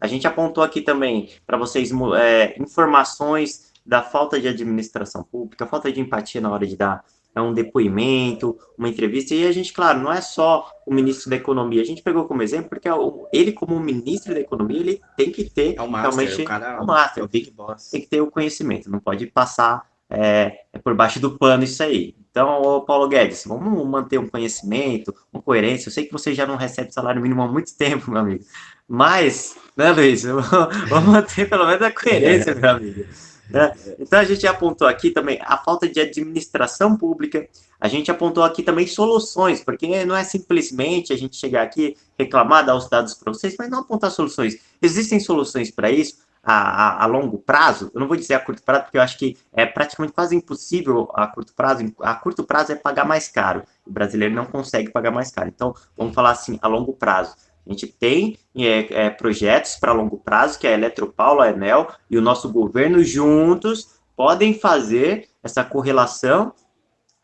A 0.00 0.06
gente 0.06 0.26
apontou 0.26 0.62
aqui 0.62 0.80
também 0.80 1.30
para 1.44 1.58
vocês 1.58 1.90
é, 2.18 2.56
informações 2.60 3.72
da 3.84 4.02
falta 4.02 4.40
de 4.40 4.48
administração 4.48 5.22
pública, 5.22 5.66
falta 5.66 5.92
de 5.92 6.00
empatia 6.00 6.40
na 6.40 6.50
hora 6.50 6.66
de 6.66 6.76
dar 6.76 7.04
é 7.36 7.40
um 7.40 7.52
depoimento, 7.52 8.58
uma 8.78 8.88
entrevista, 8.88 9.34
e 9.34 9.46
a 9.46 9.52
gente, 9.52 9.72
claro, 9.72 10.00
não 10.00 10.12
é 10.12 10.20
só 10.20 10.70
o 10.86 10.92
ministro 10.92 11.28
da 11.28 11.36
Economia, 11.36 11.82
a 11.82 11.84
gente 11.84 12.02
pegou 12.02 12.24
como 12.24 12.42
exemplo, 12.42 12.70
porque 12.70 12.88
ele, 13.32 13.52
como 13.52 13.78
ministro 13.78 14.34
da 14.34 14.40
Economia, 14.40 14.80
ele 14.80 15.00
tem 15.16 15.30
que 15.30 15.44
ter 15.48 15.74
É 15.74 15.86
master, 15.86 16.00
realmente 16.00 16.42
o 16.42 16.44
cara 16.44 16.78
é 16.82 16.84
master, 16.84 17.22
é 17.22 17.26
o 17.26 17.28
big 17.28 17.50
boss. 17.50 17.90
tem 17.90 18.00
que 18.00 18.08
ter 18.08 18.20
o 18.20 18.30
conhecimento, 18.30 18.90
não 18.90 18.98
pode 18.98 19.26
passar 19.26 19.86
é, 20.08 20.60
é 20.72 20.78
por 20.78 20.94
baixo 20.94 21.20
do 21.20 21.36
pano 21.36 21.64
isso 21.64 21.82
aí. 21.82 22.14
Então, 22.30 22.84
Paulo 22.86 23.08
Guedes, 23.08 23.44
vamos 23.46 23.86
manter 23.88 24.18
um 24.18 24.28
conhecimento, 24.28 25.14
uma 25.32 25.42
coerência. 25.42 25.88
Eu 25.88 25.92
sei 25.92 26.04
que 26.04 26.12
você 26.12 26.34
já 26.34 26.46
não 26.46 26.56
recebe 26.56 26.92
salário 26.92 27.20
mínimo 27.20 27.42
há 27.42 27.48
muito 27.48 27.74
tempo, 27.76 28.10
meu 28.10 28.20
amigo. 28.20 28.44
Mas, 28.86 29.56
né, 29.76 29.90
Luiz? 29.90 30.22
Vamos 30.88 31.08
manter 31.08 31.48
pelo 31.48 31.66
menos 31.66 31.82
a 31.82 31.90
coerência, 31.90 32.54
meu 32.54 32.70
amigo. 32.70 33.04
Né? 33.48 33.72
Então 33.98 34.18
a 34.18 34.24
gente 34.24 34.46
apontou 34.46 34.88
aqui 34.88 35.10
também 35.10 35.38
a 35.42 35.56
falta 35.56 35.88
de 35.88 36.00
administração 36.00 36.96
pública, 36.96 37.48
a 37.80 37.88
gente 37.88 38.10
apontou 38.10 38.42
aqui 38.42 38.62
também 38.62 38.86
soluções, 38.86 39.62
porque 39.62 40.04
não 40.04 40.16
é 40.16 40.24
simplesmente 40.24 41.12
a 41.12 41.16
gente 41.16 41.36
chegar 41.36 41.62
aqui, 41.62 41.96
reclamar, 42.18 42.64
dar 42.64 42.74
os 42.74 42.88
dados 42.88 43.14
para 43.14 43.32
vocês, 43.32 43.54
mas 43.58 43.70
não 43.70 43.80
apontar 43.80 44.10
soluções. 44.10 44.58
Existem 44.80 45.20
soluções 45.20 45.70
para 45.70 45.90
isso 45.90 46.26
a, 46.46 46.54
a, 46.54 47.02
a, 47.02 47.06
longo 47.06 47.38
prazo, 47.38 47.90
eu 47.92 48.00
não 48.00 48.06
vou 48.06 48.16
dizer 48.16 48.34
a 48.34 48.40
curto 48.40 48.62
prazo, 48.62 48.84
porque 48.84 48.96
eu 48.96 49.02
acho 49.02 49.18
que 49.18 49.36
é 49.52 49.66
praticamente 49.66 50.12
quase 50.12 50.36
impossível 50.36 51.10
a 51.12 51.26
curto 51.26 51.52
prazo. 51.52 51.92
A 51.98 52.14
curto 52.14 52.44
prazo 52.44 52.70
é 52.70 52.76
pagar 52.76 53.04
mais 53.04 53.26
caro. 53.26 53.64
O 53.84 53.90
brasileiro 53.90 54.32
não 54.32 54.46
consegue 54.46 54.90
pagar 54.90 55.10
mais 55.10 55.32
caro. 55.32 55.48
Então, 55.48 55.74
vamos 55.96 56.14
falar 56.14 56.30
assim, 56.30 56.56
a 56.62 56.68
longo 56.68 56.92
prazo. 56.92 57.34
A 57.66 57.70
gente 57.70 57.86
tem 57.86 58.38
é, 58.54 59.06
é, 59.06 59.10
projetos 59.10 59.76
para 59.76 59.92
longo 59.92 60.18
prazo, 60.18 60.58
que 60.58 60.66
é 60.66 60.70
a 60.70 60.74
Eletropaulo, 60.74 61.40
a 61.40 61.50
Enel 61.50 61.90
e 62.08 62.16
o 62.16 62.22
nosso 62.22 62.50
governo 62.52 63.02
juntos 63.02 63.96
podem 64.16 64.54
fazer 64.54 65.28
essa 65.42 65.64
correlação 65.64 66.52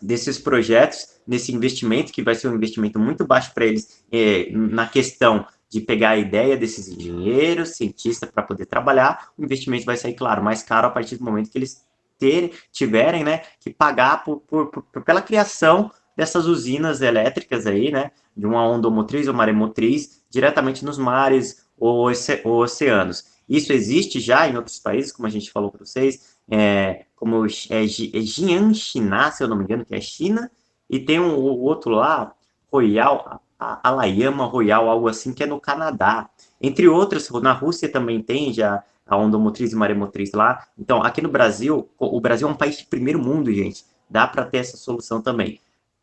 desses 0.01 0.38
projetos, 0.38 1.20
nesse 1.26 1.55
investimento, 1.55 2.12
que 2.12 2.22
vai 2.22 2.34
ser 2.34 2.49
um 2.49 2.57
investimento 2.57 2.99
muito 2.99 3.24
baixo 3.24 3.55
para 3.55 3.64
eles 3.64 4.05
é, 4.11 4.51
na 4.51 4.86
questão 4.86 5.47
de 5.70 5.80
pegar 5.80 6.11
a 6.11 6.18
ideia 6.18 6.57
desses 6.57 6.88
engenheiros, 6.88 7.76
cientistas 7.76 8.30
para 8.30 8.43
poder 8.43 8.66
trabalhar, 8.66 9.30
o 9.38 9.45
investimento 9.45 9.86
vai 9.86 9.97
sair, 9.97 10.14
claro, 10.14 10.43
mais 10.43 10.62
caro 10.62 10.88
a 10.88 10.90
partir 10.90 11.16
do 11.16 11.24
momento 11.24 11.51
que 11.51 11.57
eles 11.57 11.86
ter, 12.18 12.53
tiverem 12.70 13.24
né, 13.24 13.43
que 13.59 13.70
pagar 13.70 14.22
por, 14.22 14.40
por, 14.40 14.66
por, 14.66 15.03
pela 15.03 15.22
criação 15.22 15.90
dessas 16.16 16.47
usinas 16.47 17.01
elétricas 17.01 17.66
aí, 17.66 17.90
né, 17.90 18.11
de 18.36 18.47
uma 18.47 18.64
onda 18.64 18.90
motriz 18.90 19.26
ou 19.28 19.34
maremotriz, 19.34 20.22
diretamente 20.33 20.85
nos 20.85 20.97
mares 20.97 21.66
ou, 21.78 22.09
oceanos. 22.45 23.26
Isso 23.49 23.72
existe 23.72 24.18
já 24.18 24.49
em 24.49 24.57
outros 24.57 24.78
países, 24.78 25.12
como 25.12 25.26
a 25.26 25.30
gente 25.30 25.51
falou 25.51 25.70
para 25.70 25.85
vocês, 25.85 26.39
é, 26.51 27.05
como 27.14 27.45
é, 27.45 27.85
é 27.85 27.87
se 27.87 29.43
eu 29.43 29.49
não 29.49 29.57
me 29.57 29.64
engano, 29.64 29.85
que 29.85 29.95
é 29.95 30.01
China, 30.01 30.51
e 30.89 30.99
tem 30.99 31.20
um, 31.20 31.35
o 31.35 31.61
outro 31.61 31.91
lá, 31.91 32.33
Royal, 32.72 33.43
Alayama 33.59 34.47
Royal, 34.47 34.89
algo 34.89 35.07
assim, 35.07 35.35
que 35.35 35.43
é 35.43 35.47
no 35.47 35.61
Canadá. 35.61 36.28
Entre 36.61 36.89
outras, 36.89 37.28
na 37.30 37.53
Rússia 37.53 37.89
também 37.89 38.22
tem 38.22 38.53
já 38.53 38.83
a 39.07 39.16
onda 39.16 39.37
motriz 39.37 39.72
e 39.72 39.76
maremotriz 39.76 40.33
lá. 40.33 40.66
Então, 40.78 41.03
aqui 41.03 41.20
no 41.20 41.28
Brasil, 41.28 41.89
o 41.99 42.20
Brasil 42.20 42.49
é 42.49 42.51
um 42.51 42.57
país 42.57 42.78
de 42.78 42.87
primeiro 42.87 43.18
mundo, 43.18 43.53
gente. 43.53 43.85
Dá 44.09 44.26
para 44.26 44.45
ter 44.45 44.59
essa 44.59 44.76
solução 44.76 45.20
também. 45.20 45.61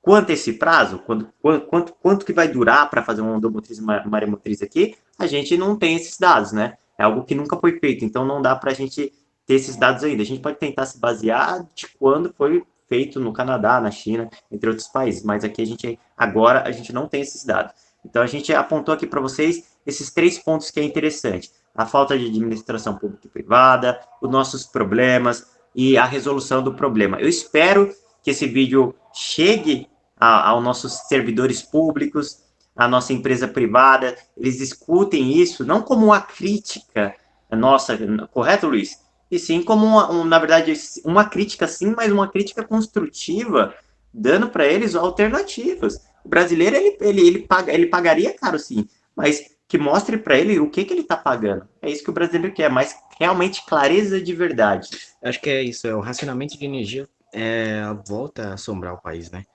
Quanto 0.09 0.31
esse 0.31 0.53
prazo, 0.53 0.97
quanto, 1.05 1.31
quanto, 1.69 1.93
quanto 2.01 2.25
que 2.25 2.33
vai 2.33 2.47
durar 2.47 2.89
para 2.89 3.03
fazer 3.03 3.21
uma 3.21 3.33
onda 3.33 3.47
motriz 3.47 3.77
e 3.77 3.81
maremotriz 3.83 4.59
aqui, 4.59 4.95
a 5.19 5.27
gente 5.27 5.55
não 5.55 5.75
tem 5.75 5.95
esses 5.95 6.17
dados, 6.17 6.51
né? 6.51 6.77
É 6.97 7.03
algo 7.03 7.23
que 7.25 7.35
nunca 7.35 7.55
foi 7.57 7.79
feito, 7.79 8.03
então 8.03 8.25
não 8.25 8.41
dá 8.41 8.55
para 8.55 8.71
a 8.71 8.73
gente 8.73 9.13
ter 9.45 9.53
esses 9.53 9.75
dados 9.75 10.03
ainda. 10.03 10.23
A 10.23 10.25
gente 10.25 10.41
pode 10.41 10.57
tentar 10.57 10.87
se 10.87 10.99
basear 10.99 11.63
de 11.75 11.87
quando 11.89 12.33
foi 12.35 12.63
feito 12.87 13.19
no 13.19 13.31
Canadá, 13.31 13.79
na 13.79 13.91
China, 13.91 14.27
entre 14.51 14.67
outros 14.67 14.87
países, 14.87 15.21
mas 15.21 15.43
aqui 15.43 15.61
a 15.61 15.65
gente 15.67 15.99
agora 16.17 16.63
a 16.67 16.71
gente 16.71 16.91
não 16.91 17.07
tem 17.07 17.21
esses 17.21 17.45
dados. 17.45 17.75
Então 18.03 18.23
a 18.23 18.27
gente 18.27 18.51
apontou 18.51 18.95
aqui 18.95 19.05
para 19.05 19.21
vocês 19.21 19.77
esses 19.85 20.09
três 20.09 20.39
pontos 20.39 20.71
que 20.71 20.79
é 20.79 20.83
interessante: 20.83 21.51
a 21.75 21.85
falta 21.85 22.17
de 22.17 22.25
administração 22.25 22.97
pública 22.97 23.27
e 23.27 23.29
privada, 23.29 24.01
os 24.19 24.31
nossos 24.31 24.65
problemas 24.65 25.45
e 25.75 25.99
a 25.99 26.05
resolução 26.05 26.63
do 26.63 26.73
problema. 26.73 27.21
Eu 27.21 27.29
espero 27.29 27.93
que 28.23 28.31
esse 28.31 28.47
vídeo 28.47 28.95
chegue 29.13 29.87
aos 30.19 30.63
nossos 30.63 30.93
servidores 31.07 31.61
públicos, 31.61 32.43
à 32.75 32.87
nossa 32.87 33.13
empresa 33.13 33.47
privada, 33.47 34.15
eles 34.37 34.59
escutem 34.59 35.37
isso 35.37 35.65
não 35.65 35.81
como 35.81 36.07
uma 36.07 36.21
crítica 36.21 37.15
nossa, 37.51 37.97
correto, 38.31 38.67
Luiz? 38.67 38.99
e 39.31 39.37
sim 39.37 39.61
como, 39.61 39.85
uma, 39.85 40.11
um, 40.11 40.23
na 40.23 40.39
verdade, 40.39 40.73
uma 41.05 41.25
crítica 41.25 41.67
sim, 41.67 41.93
mas 41.95 42.11
uma 42.11 42.27
crítica 42.27 42.63
construtiva, 42.63 43.73
dando 44.13 44.49
para 44.49 44.65
eles 44.65 44.95
alternativas. 44.95 46.03
O 46.23 46.29
brasileiro, 46.29 46.75
ele, 46.75 46.97
ele, 46.99 47.27
ele, 47.27 47.39
paga, 47.39 47.73
ele 47.73 47.85
pagaria 47.85 48.33
caro 48.33 48.57
sim, 48.57 48.87
mas 49.15 49.55
que 49.67 49.77
mostre 49.77 50.17
para 50.17 50.37
ele 50.37 50.59
o 50.59 50.69
que, 50.69 50.83
que 50.83 50.93
ele 50.93 51.01
está 51.01 51.15
pagando. 51.15 51.67
É 51.81 51.91
isso 51.91 52.03
que 52.03 52.09
o 52.09 52.13
brasileiro 52.13 52.53
quer, 52.53 52.71
mas 52.71 52.95
realmente 53.19 53.63
clareza 53.65 54.19
de 54.19 54.33
verdade. 54.33 54.89
Acho 55.23 55.39
que 55.39 55.49
é 55.49 55.61
isso, 55.61 55.87
é 55.87 55.93
o 55.93 55.99
racionamento 55.99 56.57
de 56.57 56.65
energia 56.65 57.07
é, 57.31 57.83
volta 58.07 58.49
a 58.49 58.53
assombrar 58.55 58.95
o 58.95 59.01
país, 59.01 59.29
né? 59.29 59.45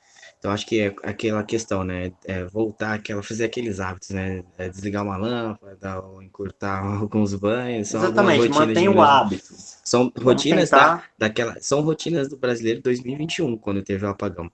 Então 0.45 0.53
acho 0.53 0.67
que 0.67 0.79
é 0.79 0.95
aquela 1.03 1.43
questão, 1.43 1.83
né? 1.83 2.13
É 2.23 2.45
voltar 2.45 2.93
aquela, 2.93 3.23
fazer 3.23 3.47
aqueles 3.47 3.81
hábitos, 3.81 4.11
né? 4.11 4.45
É 4.59 4.69
desligar 4.69 5.03
uma 5.03 5.17
lâmpada, 5.17 6.03
ou 6.03 6.23
encurtar 6.23 6.85
alguns 7.01 7.35
banhos. 7.35 7.89
São 7.89 8.03
Exatamente, 8.03 8.51
mantém 8.51 8.87
o 8.87 9.01
hábito. 9.01 9.43
São 9.83 10.13
rotinas 10.21 10.69
da, 10.69 11.03
daquela, 11.17 11.59
são 11.63 11.81
rotinas 11.81 12.29
do 12.29 12.37
brasileiro 12.37 12.83
2021, 12.83 13.57
quando 13.57 13.83
teve 13.83 14.05
o 14.05 14.09
apagão. 14.11 14.51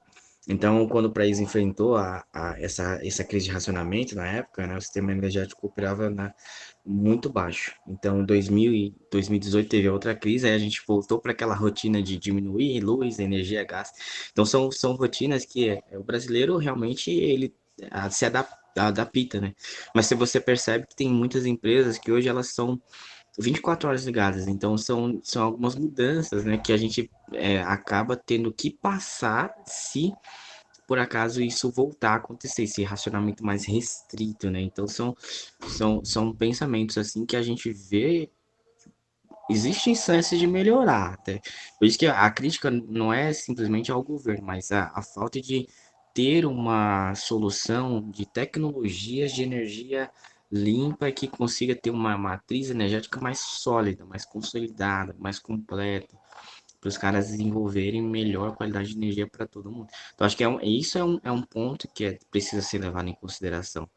Então, 0.48 0.86
quando 0.86 1.06
o 1.06 1.12
país 1.12 1.40
enfrentou 1.40 1.96
a, 1.96 2.24
a, 2.32 2.54
essa, 2.60 3.00
essa 3.04 3.24
crise 3.24 3.46
de 3.46 3.52
racionamento 3.52 4.14
na 4.14 4.26
época, 4.28 4.68
né, 4.68 4.76
o 4.76 4.80
sistema 4.80 5.10
energético 5.10 5.66
operava 5.66 6.08
na, 6.08 6.32
muito 6.90 7.30
baixo. 7.30 7.72
Então, 7.86 8.20
em 8.20 8.24
2000 8.24 8.94
2018 9.10 9.68
teve 9.68 9.88
outra 9.88 10.14
crise, 10.14 10.46
aí 10.46 10.54
a 10.54 10.58
gente 10.58 10.82
voltou 10.86 11.20
para 11.20 11.32
aquela 11.32 11.54
rotina 11.54 12.02
de 12.02 12.16
diminuir 12.16 12.80
luz, 12.80 13.18
energia, 13.18 13.64
gás. 13.64 13.92
Então, 14.32 14.44
são, 14.44 14.70
são 14.70 14.94
rotinas 14.94 15.44
que 15.44 15.68
é, 15.68 15.82
o 15.92 16.02
brasileiro 16.02 16.56
realmente 16.56 17.10
ele 17.10 17.54
se 18.10 18.26
adapta, 18.26 18.58
adapta, 18.76 19.40
né? 19.40 19.54
Mas 19.94 20.06
se 20.06 20.14
você 20.14 20.40
percebe 20.40 20.86
que 20.86 20.96
tem 20.96 21.08
muitas 21.08 21.46
empresas 21.46 21.96
que 21.98 22.10
hoje 22.10 22.28
elas 22.28 22.48
são 22.48 22.80
24 23.38 23.88
horas 23.88 24.04
ligadas, 24.04 24.48
então 24.48 24.76
são, 24.76 25.20
são 25.22 25.44
algumas 25.44 25.76
mudanças, 25.76 26.44
né, 26.44 26.58
que 26.58 26.72
a 26.72 26.76
gente 26.76 27.10
é, 27.32 27.62
acaba 27.62 28.16
tendo 28.16 28.52
que 28.52 28.70
passar 28.70 29.54
se 29.64 30.12
por 30.90 30.98
acaso 30.98 31.40
isso 31.40 31.70
voltar 31.70 32.14
a 32.14 32.16
acontecer, 32.16 32.64
esse 32.64 32.82
racionamento 32.82 33.44
mais 33.46 33.64
restrito, 33.64 34.50
né? 34.50 34.60
Então 34.60 34.88
são, 34.88 35.16
são, 35.68 36.04
são 36.04 36.34
pensamentos 36.34 36.98
assim 36.98 37.24
que 37.24 37.36
a 37.36 37.42
gente 37.42 37.72
vê 37.72 38.28
existem 39.48 39.94
chances 39.94 40.36
de 40.36 40.48
melhorar 40.48 41.12
até. 41.12 41.40
Por 41.78 41.86
isso 41.86 41.96
que 41.96 42.08
a 42.08 42.28
crítica 42.32 42.72
não 42.72 43.12
é 43.12 43.32
simplesmente 43.32 43.92
ao 43.92 44.02
governo, 44.02 44.44
mas 44.44 44.72
a, 44.72 44.90
a 44.92 45.00
falta 45.00 45.40
de 45.40 45.68
ter 46.12 46.44
uma 46.44 47.14
solução 47.14 48.10
de 48.10 48.26
tecnologias 48.26 49.30
de 49.30 49.44
energia 49.44 50.10
limpa 50.50 51.12
que 51.12 51.28
consiga 51.28 51.76
ter 51.76 51.90
uma 51.90 52.18
matriz 52.18 52.68
energética 52.68 53.20
mais 53.20 53.38
sólida, 53.38 54.04
mais 54.04 54.24
consolidada, 54.24 55.14
mais 55.20 55.38
completa, 55.38 56.16
para 56.80 56.88
os 56.88 56.96
caras 56.96 57.28
desenvolverem 57.28 58.02
melhor 58.02 58.56
qualidade 58.56 58.88
de 58.88 58.96
energia 58.96 59.26
para 59.26 59.46
todo 59.46 59.70
mundo. 59.70 59.88
Então, 60.14 60.26
acho 60.26 60.36
que 60.36 60.42
é 60.42 60.48
um, 60.48 60.58
isso 60.60 60.96
é 60.96 61.04
um, 61.04 61.20
é 61.22 61.30
um 61.30 61.42
ponto 61.42 61.86
que 61.88 62.06
é, 62.06 62.18
precisa 62.30 62.62
ser 62.62 62.78
levado 62.78 63.08
em 63.08 63.14
consideração. 63.14 63.88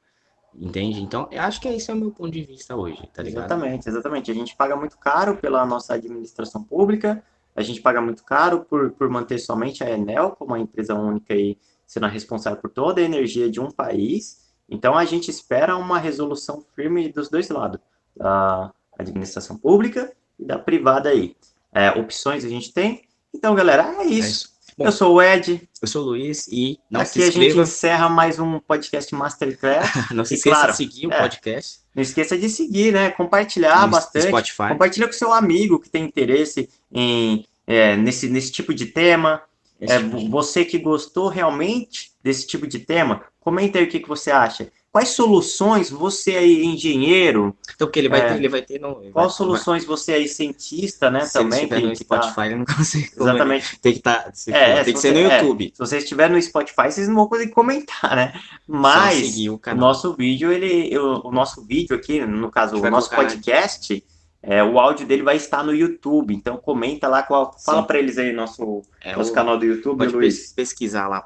Entende? 0.55 1.01
Então, 1.01 1.27
eu 1.31 1.41
acho 1.41 1.59
que 1.59 1.67
esse 1.67 1.89
é 1.89 1.93
o 1.93 1.97
meu 1.97 2.11
ponto 2.11 2.31
de 2.31 2.43
vista 2.43 2.75
hoje, 2.75 3.01
tá 3.13 3.23
ligado? 3.23 3.45
Exatamente, 3.45 3.89
exatamente. 3.89 4.31
A 4.31 4.33
gente 4.33 4.55
paga 4.55 4.75
muito 4.75 4.97
caro 4.97 5.37
pela 5.37 5.65
nossa 5.65 5.95
administração 5.95 6.63
pública, 6.63 7.23
a 7.55 7.61
gente 7.63 7.81
paga 7.81 8.01
muito 8.01 8.23
caro 8.23 8.63
por, 8.65 8.91
por 8.91 9.09
manter 9.09 9.39
somente 9.39 9.83
a 9.83 9.89
Enel 9.89 10.31
como 10.31 10.51
uma 10.51 10.59
empresa 10.59 10.93
única 10.93 11.33
e 11.33 11.57
sendo 11.85 12.05
a 12.05 12.09
responsável 12.09 12.59
por 12.59 12.69
toda 12.69 13.01
a 13.01 13.03
energia 13.03 13.49
de 13.49 13.59
um 13.59 13.71
país. 13.71 14.43
Então, 14.69 14.95
a 14.95 15.05
gente 15.05 15.31
espera 15.31 15.77
uma 15.77 15.97
resolução 15.97 16.63
firme 16.75 17.11
dos 17.11 17.29
dois 17.29 17.49
lados, 17.49 17.79
da 18.15 18.71
administração 18.97 19.57
pública 19.57 20.13
e 20.37 20.45
da 20.45 20.59
privada 20.59 21.09
aí 21.09 21.35
é, 21.73 21.91
opções 21.91 22.45
a 22.45 22.49
gente 22.49 22.71
tem. 22.71 23.01
Então, 23.33 23.55
galera, 23.55 23.95
é 23.99 24.05
isso. 24.05 24.13
É 24.13 24.29
isso. 24.29 24.53
Bom, 24.77 24.85
eu 24.85 24.91
sou 24.91 25.15
o 25.15 25.21
Ed. 25.21 25.61
Eu 25.81 25.87
sou 25.87 26.01
o 26.01 26.05
Luiz 26.05 26.47
e 26.47 26.79
não 26.89 27.01
aqui 27.01 27.21
a 27.21 27.29
gente 27.29 27.57
encerra 27.57 28.09
mais 28.09 28.39
um 28.39 28.59
podcast 28.59 29.13
Masterclass. 29.13 29.89
não 30.11 30.25
se 30.25 30.35
esqueça 30.35 30.55
claro, 30.55 30.71
de 30.71 30.77
seguir 30.77 31.07
o 31.07 31.13
é, 31.13 31.19
podcast. 31.19 31.79
Não 31.93 32.01
esqueça 32.01 32.37
de 32.37 32.49
seguir, 32.49 32.91
né? 32.91 33.11
Compartilhar 33.11 33.81
no 33.81 33.89
bastante. 33.89 34.27
Spotify. 34.27 34.69
Compartilha 34.69 35.07
com 35.07 35.13
seu 35.13 35.31
amigo 35.31 35.79
que 35.79 35.89
tem 35.89 36.03
interesse 36.03 36.69
em, 36.91 37.45
é, 37.67 37.95
nesse, 37.95 38.29
nesse 38.29 38.51
tipo 38.51 38.73
de 38.73 38.87
tema. 38.87 39.43
É, 39.79 39.97
tipo 39.97 40.29
você 40.29 40.63
que 40.63 40.79
gostou 40.79 41.27
realmente 41.27 42.11
desse 42.23 42.47
tipo 42.47 42.65
de 42.65 42.79
tema, 42.79 43.23
comenta 43.39 43.77
aí 43.77 43.83
o 43.83 43.89
que, 43.89 43.99
que 43.99 44.07
você 44.07 44.31
acha. 44.31 44.71
Quais 44.93 45.09
soluções 45.09 45.89
você 45.89 46.37
aí, 46.37 46.63
engenheiro? 46.63 47.57
Então, 47.73 47.87
porque 47.87 47.97
ele 47.97 48.09
vai 48.09 48.21
é, 48.21 48.27
ter, 48.27 48.35
ele 48.35 48.47
vai 48.47 48.61
ter 48.61 48.79
no. 48.79 48.97
Quais 49.11 49.33
soluções 49.33 49.83
vai... 49.83 49.97
você 49.97 50.13
aí, 50.13 50.27
cientista, 50.27 51.09
né? 51.09 51.25
Se 51.25 51.33
também. 51.33 51.63
Ele 51.63 51.87
no 51.87 51.95
Spotify, 51.95 52.35
tá... 52.35 52.45
ele 52.45 52.55
não 52.57 52.65
consegue. 52.77 53.09
Exatamente. 53.19 53.79
Tem 53.79 53.93
que, 53.95 53.99
tá, 53.99 54.29
se 54.35 54.53
é, 54.53 54.83
tem 54.83 54.93
que 54.93 54.99
ser 54.99 55.11
no 55.11 55.17
é, 55.17 55.39
YouTube. 55.39 55.71
se 55.73 55.79
você 55.79 55.97
estiver 55.97 56.29
no 56.29 56.39
Spotify, 56.39 56.91
vocês 56.91 57.07
não 57.07 57.15
vão 57.15 57.27
conseguir 57.27 57.53
comentar, 57.53 58.15
né? 58.15 58.39
Mas 58.67 59.35
o, 59.47 59.59
o, 59.65 59.75
nosso 59.75 60.13
vídeo, 60.13 60.51
ele. 60.51 60.95
O, 60.95 61.29
o, 61.29 61.31
nosso 61.31 61.65
vídeo 61.65 61.95
aqui, 61.95 62.23
no 62.23 62.51
caso, 62.51 62.77
o 62.77 62.89
nosso 62.91 63.09
podcast. 63.09 64.05
É, 64.43 64.63
o 64.63 64.79
áudio 64.79 65.07
dele 65.07 65.23
vai 65.23 65.37
estar 65.37 65.63
no 65.63 65.73
YouTube, 65.73 66.35
então 66.35 66.57
comenta 66.57 67.07
lá, 67.07 67.23
qual, 67.23 67.57
fala 67.65 67.81
para 67.81 67.97
eles 67.97 68.17
aí 68.17 68.33
nosso, 68.33 68.83
é, 69.01 69.15
nosso 69.15 69.31
o, 69.31 69.33
canal 69.33 69.57
do 69.57 69.65
YouTube, 69.65 69.99
pode 69.99 70.13
Luiz. 70.13 70.51
pesquisar 70.51 71.07
lá, 71.07 71.25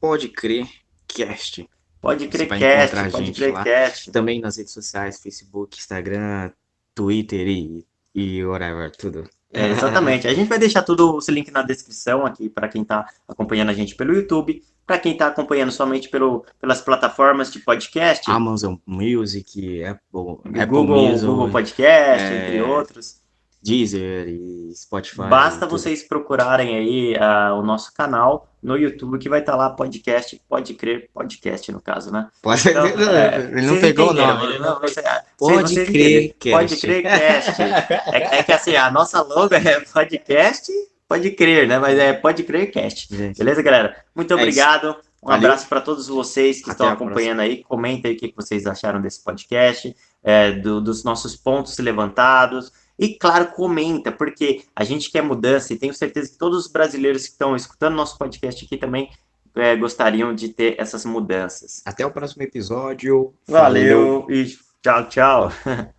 pode 0.00 0.30
crer 0.30 0.66
cast. 1.06 1.68
Pode 2.06 2.28
crer 2.28 2.46
cast, 2.48 3.10
pode 3.10 3.32
crer 3.32 3.64
cast. 3.64 4.10
Também 4.12 4.40
nas 4.40 4.56
redes 4.56 4.72
sociais, 4.72 5.20
Facebook, 5.20 5.76
Instagram, 5.76 6.52
Twitter 6.94 7.48
e, 7.48 7.84
e 8.14 8.44
whatever, 8.44 8.92
tudo. 8.92 9.28
É, 9.52 9.70
exatamente. 9.70 10.28
A 10.28 10.34
gente 10.34 10.48
vai 10.48 10.58
deixar 10.58 10.82
tudo 10.82 11.18
esse 11.18 11.32
link 11.32 11.50
na 11.50 11.62
descrição 11.62 12.24
aqui 12.24 12.48
para 12.48 12.68
quem 12.68 12.82
está 12.82 13.08
acompanhando 13.26 13.70
a 13.70 13.74
gente 13.74 13.96
pelo 13.96 14.14
YouTube, 14.14 14.62
para 14.86 15.00
quem 15.00 15.12
está 15.12 15.26
acompanhando 15.26 15.72
somente 15.72 16.08
pelo, 16.08 16.44
pelas 16.60 16.80
plataformas 16.80 17.52
de 17.52 17.58
podcast. 17.58 18.30
Amazon 18.30 18.76
Music, 18.86 19.82
Apple, 19.82 20.38
Apple 20.44 20.66
Google, 20.66 21.08
Music, 21.08 21.26
Google 21.26 21.50
Podcast, 21.50 22.24
é... 22.24 22.46
entre 22.46 22.62
outros. 22.62 23.25
Deezer 23.66 24.28
e 24.28 24.72
Spotify. 24.72 25.28
Basta 25.28 25.66
vocês 25.66 26.04
procurarem 26.04 26.76
aí 26.76 27.14
uh, 27.16 27.58
o 27.58 27.62
nosso 27.62 27.92
canal 27.92 28.48
no 28.62 28.76
YouTube 28.76 29.18
que 29.18 29.28
vai 29.28 29.40
estar 29.40 29.52
tá 29.52 29.58
lá 29.58 29.70
podcast, 29.70 30.40
pode 30.48 30.74
crer, 30.74 31.10
podcast 31.12 31.72
no 31.72 31.80
caso, 31.80 32.12
né? 32.12 32.28
Pode 32.40 32.68
então, 32.68 32.86
é, 32.86 33.50
Ele 33.52 33.66
não 33.66 33.80
pegou 33.80 34.10
o 34.10 34.12
nome. 34.12 34.44
Ele 34.44 34.58
não, 34.60 34.80
você, 34.80 35.02
pode 35.36 35.74
você 35.74 35.84
crer 35.84 36.36
cast. 36.38 36.50
Pode 36.50 36.76
crer 36.80 37.02
cast. 37.02 37.62
é, 37.62 38.38
é, 38.38 38.42
que 38.44 38.52
assim, 38.52 38.76
a 38.76 38.88
nossa 38.88 39.20
logo 39.20 39.52
é 39.54 39.80
podcast, 39.80 40.72
pode 41.08 41.30
crer, 41.32 41.66
né? 41.66 41.78
Mas 41.80 41.98
é 41.98 42.12
pode 42.12 42.44
crer 42.44 42.70
cast. 42.70 43.08
Beleza, 43.36 43.62
galera? 43.62 43.96
Muito 44.14 44.32
é 44.32 44.36
obrigado. 44.36 44.90
Isso. 44.90 45.06
Um 45.22 45.28
Valeu. 45.28 45.46
abraço 45.46 45.68
para 45.68 45.80
todos 45.80 46.06
vocês 46.06 46.58
que 46.58 46.70
Até 46.70 46.72
estão 46.72 46.88
acompanhando 46.88 47.40
aí. 47.40 47.64
Comenta 47.64 48.06
aí 48.06 48.14
o 48.14 48.16
que 48.16 48.32
vocês 48.36 48.64
acharam 48.64 49.00
desse 49.00 49.24
podcast, 49.24 49.96
é, 50.22 50.52
do, 50.52 50.80
dos 50.80 51.02
nossos 51.02 51.34
pontos 51.34 51.76
levantados. 51.78 52.70
E 52.98 53.18
claro, 53.18 53.48
comenta, 53.48 54.10
porque 54.10 54.64
a 54.74 54.82
gente 54.84 55.10
quer 55.10 55.22
mudança 55.22 55.72
e 55.72 55.78
tenho 55.78 55.94
certeza 55.94 56.30
que 56.30 56.38
todos 56.38 56.66
os 56.66 56.72
brasileiros 56.72 57.24
que 57.24 57.32
estão 57.32 57.54
escutando 57.54 57.94
nosso 57.94 58.16
podcast 58.16 58.64
aqui 58.64 58.76
também 58.76 59.10
é, 59.54 59.76
gostariam 59.76 60.34
de 60.34 60.48
ter 60.48 60.76
essas 60.78 61.04
mudanças. 61.04 61.82
Até 61.84 62.04
o 62.04 62.10
próximo 62.10 62.42
episódio. 62.42 63.34
Valeu, 63.46 64.22
Valeu. 64.22 64.26
e 64.30 64.46
tchau, 64.82 65.08
tchau. 65.08 65.52